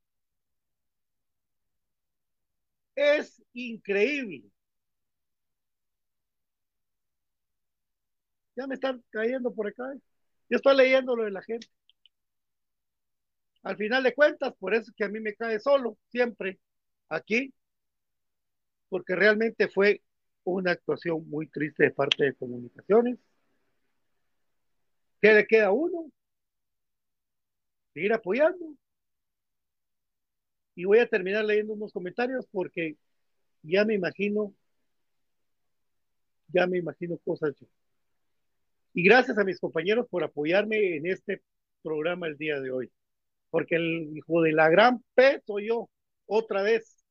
Es 2.95 3.41
increíble. 3.53 4.43
Ya 8.55 8.67
me 8.67 8.75
están 8.75 9.03
cayendo 9.11 9.53
por 9.53 9.67
acá. 9.67 9.83
Yo 10.49 10.57
estoy 10.57 10.75
leyendo 10.75 11.15
lo 11.15 11.23
de 11.23 11.31
la 11.31 11.41
gente. 11.41 11.67
Al 13.63 13.77
final 13.77 14.03
de 14.03 14.13
cuentas, 14.13 14.53
por 14.59 14.73
eso 14.73 14.91
es 14.91 14.95
que 14.97 15.05
a 15.05 15.09
mí 15.09 15.21
me 15.21 15.33
cae 15.33 15.61
solo, 15.61 15.97
siempre, 16.09 16.59
aquí, 17.07 17.53
porque 18.89 19.15
realmente 19.15 19.67
fue 19.69 20.01
una 20.49 20.71
actuación 20.71 21.27
muy 21.29 21.47
triste 21.47 21.83
de 21.85 21.91
parte 21.91 22.25
de 22.25 22.33
comunicaciones. 22.35 23.17
¿Qué 25.21 25.33
le 25.33 25.45
queda 25.47 25.67
a 25.67 25.71
uno? 25.71 26.11
Seguir 27.93 28.13
apoyando. 28.13 28.75
Y 30.75 30.85
voy 30.85 30.99
a 30.99 31.07
terminar 31.07 31.43
leyendo 31.45 31.73
unos 31.73 31.91
comentarios 31.91 32.47
porque 32.51 32.95
ya 33.63 33.83
me 33.85 33.95
imagino, 33.95 34.53
ya 36.47 36.67
me 36.67 36.77
imagino 36.77 37.17
cosas 37.17 37.53
yo. 37.59 37.67
Y 38.93 39.03
gracias 39.03 39.37
a 39.37 39.43
mis 39.43 39.59
compañeros 39.59 40.07
por 40.09 40.23
apoyarme 40.23 40.97
en 40.97 41.05
este 41.07 41.41
programa 41.81 42.27
el 42.27 42.37
día 42.37 42.59
de 42.59 42.71
hoy. 42.71 42.91
Porque 43.49 43.75
el 43.75 44.15
hijo 44.15 44.41
de 44.41 44.53
la 44.53 44.69
gran 44.69 45.03
P 45.15 45.41
soy 45.45 45.67
yo, 45.67 45.89
otra 46.25 46.61
vez. 46.61 47.03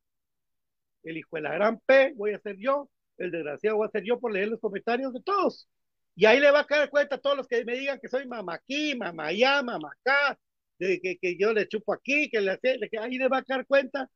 El 1.03 1.16
hijo 1.18 1.36
de 1.36 1.43
la 1.43 1.55
gran 1.55 1.78
P 1.80 2.12
voy 2.16 2.32
a 2.32 2.41
ser 2.41 2.57
yo, 2.57 2.89
el 3.19 3.31
desgraciado 3.31 3.77
voy 3.79 3.89
a 3.89 3.91
ser 3.91 4.05
yo 4.05 4.19
por 4.19 4.33
leer 4.33 4.49
los 4.49 4.61
comentarios 4.61 5.12
de 5.12 5.21
todos. 5.23 5.69
Y 6.16 6.27
ahí 6.27 6.41
le 6.41 6.51
va 6.51 6.61
a 6.61 6.66
caer 6.66 6.91
cuenta 6.91 7.16
a 7.16 7.19
todos 7.21 7.37
los 7.37 7.49
que 7.49 7.64
me 7.64 7.79
digan 7.79 8.01
que 8.01 8.09
soy 8.09 8.27
mamá 8.27 8.55
aquí, 8.55 8.97
mamá 8.97 9.27
allá, 9.27 9.62
mamá 9.62 9.91
acá, 10.01 10.39
de 10.79 11.01
que, 11.01 11.19
que 11.19 11.37
yo 11.39 11.53
le 11.53 11.69
chupo 11.69 11.93
aquí, 11.93 12.29
que 12.31 12.41
le 12.41 12.59
que 12.59 12.99
ahí 12.99 13.19
le 13.19 13.29
va 13.29 13.39
a 13.39 13.45
caer 13.45 13.66
cuenta 13.66 14.11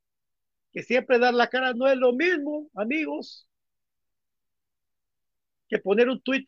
que 0.73 0.83
siempre 0.83 1.19
dar 1.19 1.35
la 1.35 1.49
cara 1.49 1.75
no 1.75 1.87
es 1.89 1.97
lo 1.97 2.13
mismo, 2.13 2.71
amigos, 2.75 3.47
que 5.69 5.79
poner 5.79 6.09
un 6.09 6.21
tweet 6.23 6.47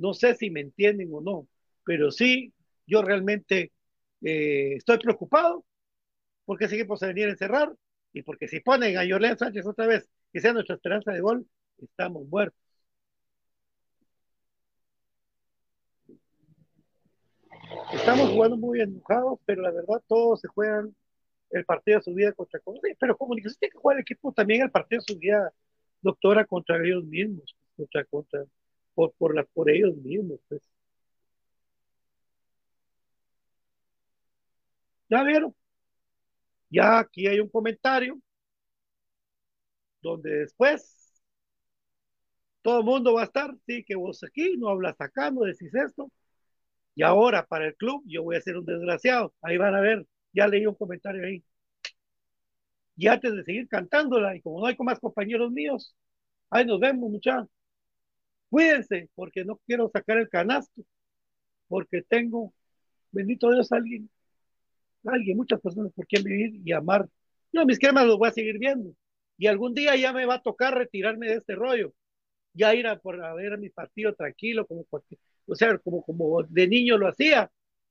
no 0.00 0.14
sé 0.14 0.34
si 0.34 0.50
me 0.50 0.60
entienden 0.60 1.10
o 1.12 1.20
no, 1.20 1.46
pero 1.84 2.10
sí, 2.10 2.52
yo 2.86 3.02
realmente 3.02 3.72
eh, 4.22 4.74
estoy 4.76 4.98
preocupado 4.98 5.64
porque 6.46 6.64
ese 6.64 6.76
equipo 6.76 6.96
se 6.96 7.06
venía 7.08 7.26
a 7.26 7.30
encerrar 7.30 7.72
y 8.12 8.22
porque 8.22 8.48
si 8.48 8.60
ponen 8.60 8.98
a 8.98 9.08
Jorleán 9.08 9.38
Sánchez 9.38 9.66
otra 9.66 9.86
vez, 9.86 10.08
que 10.32 10.40
sea 10.40 10.52
nuestra 10.52 10.76
esperanza 10.76 11.12
de 11.12 11.20
gol, 11.20 11.46
estamos 11.78 12.26
muertos. 12.26 12.58
Estamos 17.92 18.30
jugando 18.30 18.56
muy 18.56 18.80
enojados, 18.80 19.38
pero 19.44 19.62
la 19.62 19.70
verdad 19.70 20.02
todos 20.08 20.40
se 20.40 20.48
juegan 20.48 20.94
el 21.50 21.64
partido 21.64 21.98
de 21.98 22.04
su 22.04 22.14
vida 22.14 22.32
contra 22.32 22.60
sí, 22.60 22.94
pero 22.98 23.16
comunicación 23.16 23.58
tiene 23.60 23.72
que 23.72 23.78
jugar 23.78 23.96
el 23.96 24.02
equipo 24.02 24.32
también 24.32 24.62
el 24.62 24.70
partido 24.70 25.02
de 25.06 25.12
su 25.14 25.18
vida, 25.18 25.52
doctora, 26.02 26.44
contra 26.46 26.78
ellos 26.84 27.04
mismos, 27.04 27.56
contra, 27.76 28.04
contra, 28.04 28.44
por, 28.94 29.12
por, 29.14 29.34
la, 29.34 29.44
por 29.44 29.70
ellos 29.70 29.96
mismos. 29.96 30.40
Pues. 30.48 30.62
¿Ya 35.08 35.22
vieron? 35.24 35.54
Ya 36.70 36.98
aquí 37.00 37.26
hay 37.26 37.38
un 37.40 37.48
comentario 37.48 38.18
donde 40.02 40.30
después 40.40 40.82
todo 42.62 42.78
el 42.80 42.84
mundo 42.84 43.14
va 43.14 43.22
a 43.22 43.24
estar, 43.24 43.54
sí, 43.66 43.84
que 43.84 43.94
vos 43.96 44.22
aquí 44.24 44.56
no 44.58 44.68
hablas 44.68 44.96
acá, 45.00 45.30
no 45.30 45.42
decís 45.42 45.74
esto. 45.74 46.10
Y 46.96 47.02
ahora 47.02 47.46
para 47.46 47.66
el 47.68 47.76
club 47.76 48.02
yo 48.06 48.24
voy 48.24 48.36
a 48.36 48.42
ser 48.42 48.58
un 48.58 48.66
desgraciado. 48.66 49.34
Ahí 49.42 49.58
van 49.58 49.74
a 49.76 49.80
ver, 49.80 50.06
ya 50.34 50.48
leí 50.48 50.66
un 50.66 50.74
comentario 50.76 51.24
ahí. 51.26 51.44
Y 52.96 53.08
antes 53.08 53.34
de 53.34 53.42
seguir 53.44 53.68
cantándola, 53.68 54.36
y 54.36 54.42
como 54.42 54.60
no 54.60 54.66
hay 54.66 54.76
más 54.80 55.00
compañeros 55.00 55.50
míos, 55.50 55.94
ahí 56.50 56.64
nos 56.66 56.80
vemos, 56.80 57.10
muchachos. 57.10 57.48
Cuídense, 58.48 59.08
porque 59.14 59.44
no 59.44 59.60
quiero 59.66 59.88
sacar 59.92 60.18
el 60.18 60.28
canasto, 60.28 60.82
porque 61.68 62.02
tengo, 62.02 62.54
bendito 63.12 63.50
Dios, 63.52 63.72
alguien, 63.72 64.10
alguien, 65.04 65.36
muchas 65.36 65.60
personas 65.60 65.92
por 65.92 66.06
quien 66.06 66.22
vivir 66.24 66.60
y 66.64 66.72
amar. 66.72 67.08
Yo 67.52 67.64
mis 67.66 67.78
cremas 67.78 68.06
los 68.06 68.18
voy 68.18 68.28
a 68.28 68.32
seguir 68.32 68.58
viendo. 68.58 68.92
Y 69.38 69.46
algún 69.46 69.74
día 69.74 69.96
ya 69.96 70.12
me 70.12 70.26
va 70.26 70.34
a 70.34 70.42
tocar 70.42 70.76
retirarme 70.76 71.28
de 71.28 71.36
este 71.36 71.54
rollo. 71.54 71.94
Ya 72.52 72.74
ir 72.74 72.86
a, 72.86 72.98
por, 72.98 73.22
a 73.24 73.34
ver 73.34 73.54
a 73.54 73.56
mi 73.56 73.70
partido 73.70 74.14
tranquilo, 74.14 74.66
como 74.66 74.84
o 75.46 75.54
sea, 75.54 75.78
como, 75.78 76.02
como 76.02 76.42
de 76.44 76.68
niño 76.68 76.98
lo 76.98 77.08
hacía, 77.08 77.50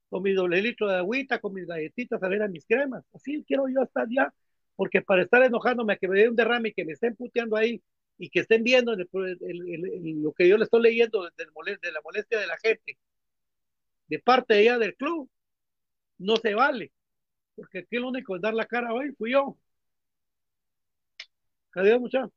con 0.10 0.24
mi 0.24 0.34
doble 0.34 0.62
litro 0.62 0.88
de 0.88 0.98
agüita, 0.98 1.40
con 1.40 1.54
mis 1.54 1.68
galletitas, 1.68 2.22
a 2.22 2.28
ver 2.28 2.44
a 2.44 2.48
mis 2.48 2.66
cremas. 2.66 3.04
Así 3.14 3.44
quiero 3.48 3.68
yo 3.68 3.84
estar 3.84 4.08
ya, 4.10 4.34
porque 4.76 5.02
para 5.02 5.24
estar 5.24 5.44
enojándome 5.44 5.94
a 5.94 5.98
que 5.98 6.08
me 6.08 6.20
dé 6.20 6.30
un 6.30 6.36
derrame 6.36 6.70
y 6.70 6.74
que 6.74 6.86
me 6.86 6.94
estén 6.94 7.16
puteando 7.16 7.56
ahí 7.56 7.82
y 8.18 8.30
que 8.30 8.42
estén 8.42 8.64
viendo 8.64 8.96
lo 8.96 10.34
que 10.34 10.48
yo 10.48 10.58
le 10.58 10.64
estoy 10.66 10.82
leyendo 10.82 11.24
de 11.24 11.46
la 11.92 12.02
molestia 12.04 12.40
de 12.40 12.48
la 12.48 12.58
gente, 12.58 12.98
de 14.08 14.20
parte 14.20 14.56
de 14.56 14.62
ella 14.62 14.78
del 14.78 14.96
club, 14.96 15.30
no 16.18 16.36
se 16.38 16.54
vale. 16.54 16.92
Porque 17.60 17.80
aquí 17.80 17.98
el 17.98 18.06
único 18.06 18.36
en 18.38 18.42
dar 18.42 18.54
la 18.54 18.66
cara 18.66 18.94
hoy 18.94 19.12
fui 19.18 19.32
yo. 19.34 19.58
Adiós, 21.76 22.00
muchachos. 22.00 22.32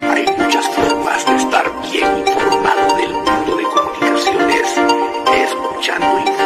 Hay 0.00 0.26
muchas 0.38 0.66
formas 0.76 1.26
de 1.26 1.34
estar 1.34 1.66
bien 1.90 2.18
informado 2.18 2.96
del 2.96 3.12
mundo 3.12 3.56
de 3.56 3.64
comunicaciones, 3.74 4.78
escuchando 5.34 6.20
Infinito 6.20 6.45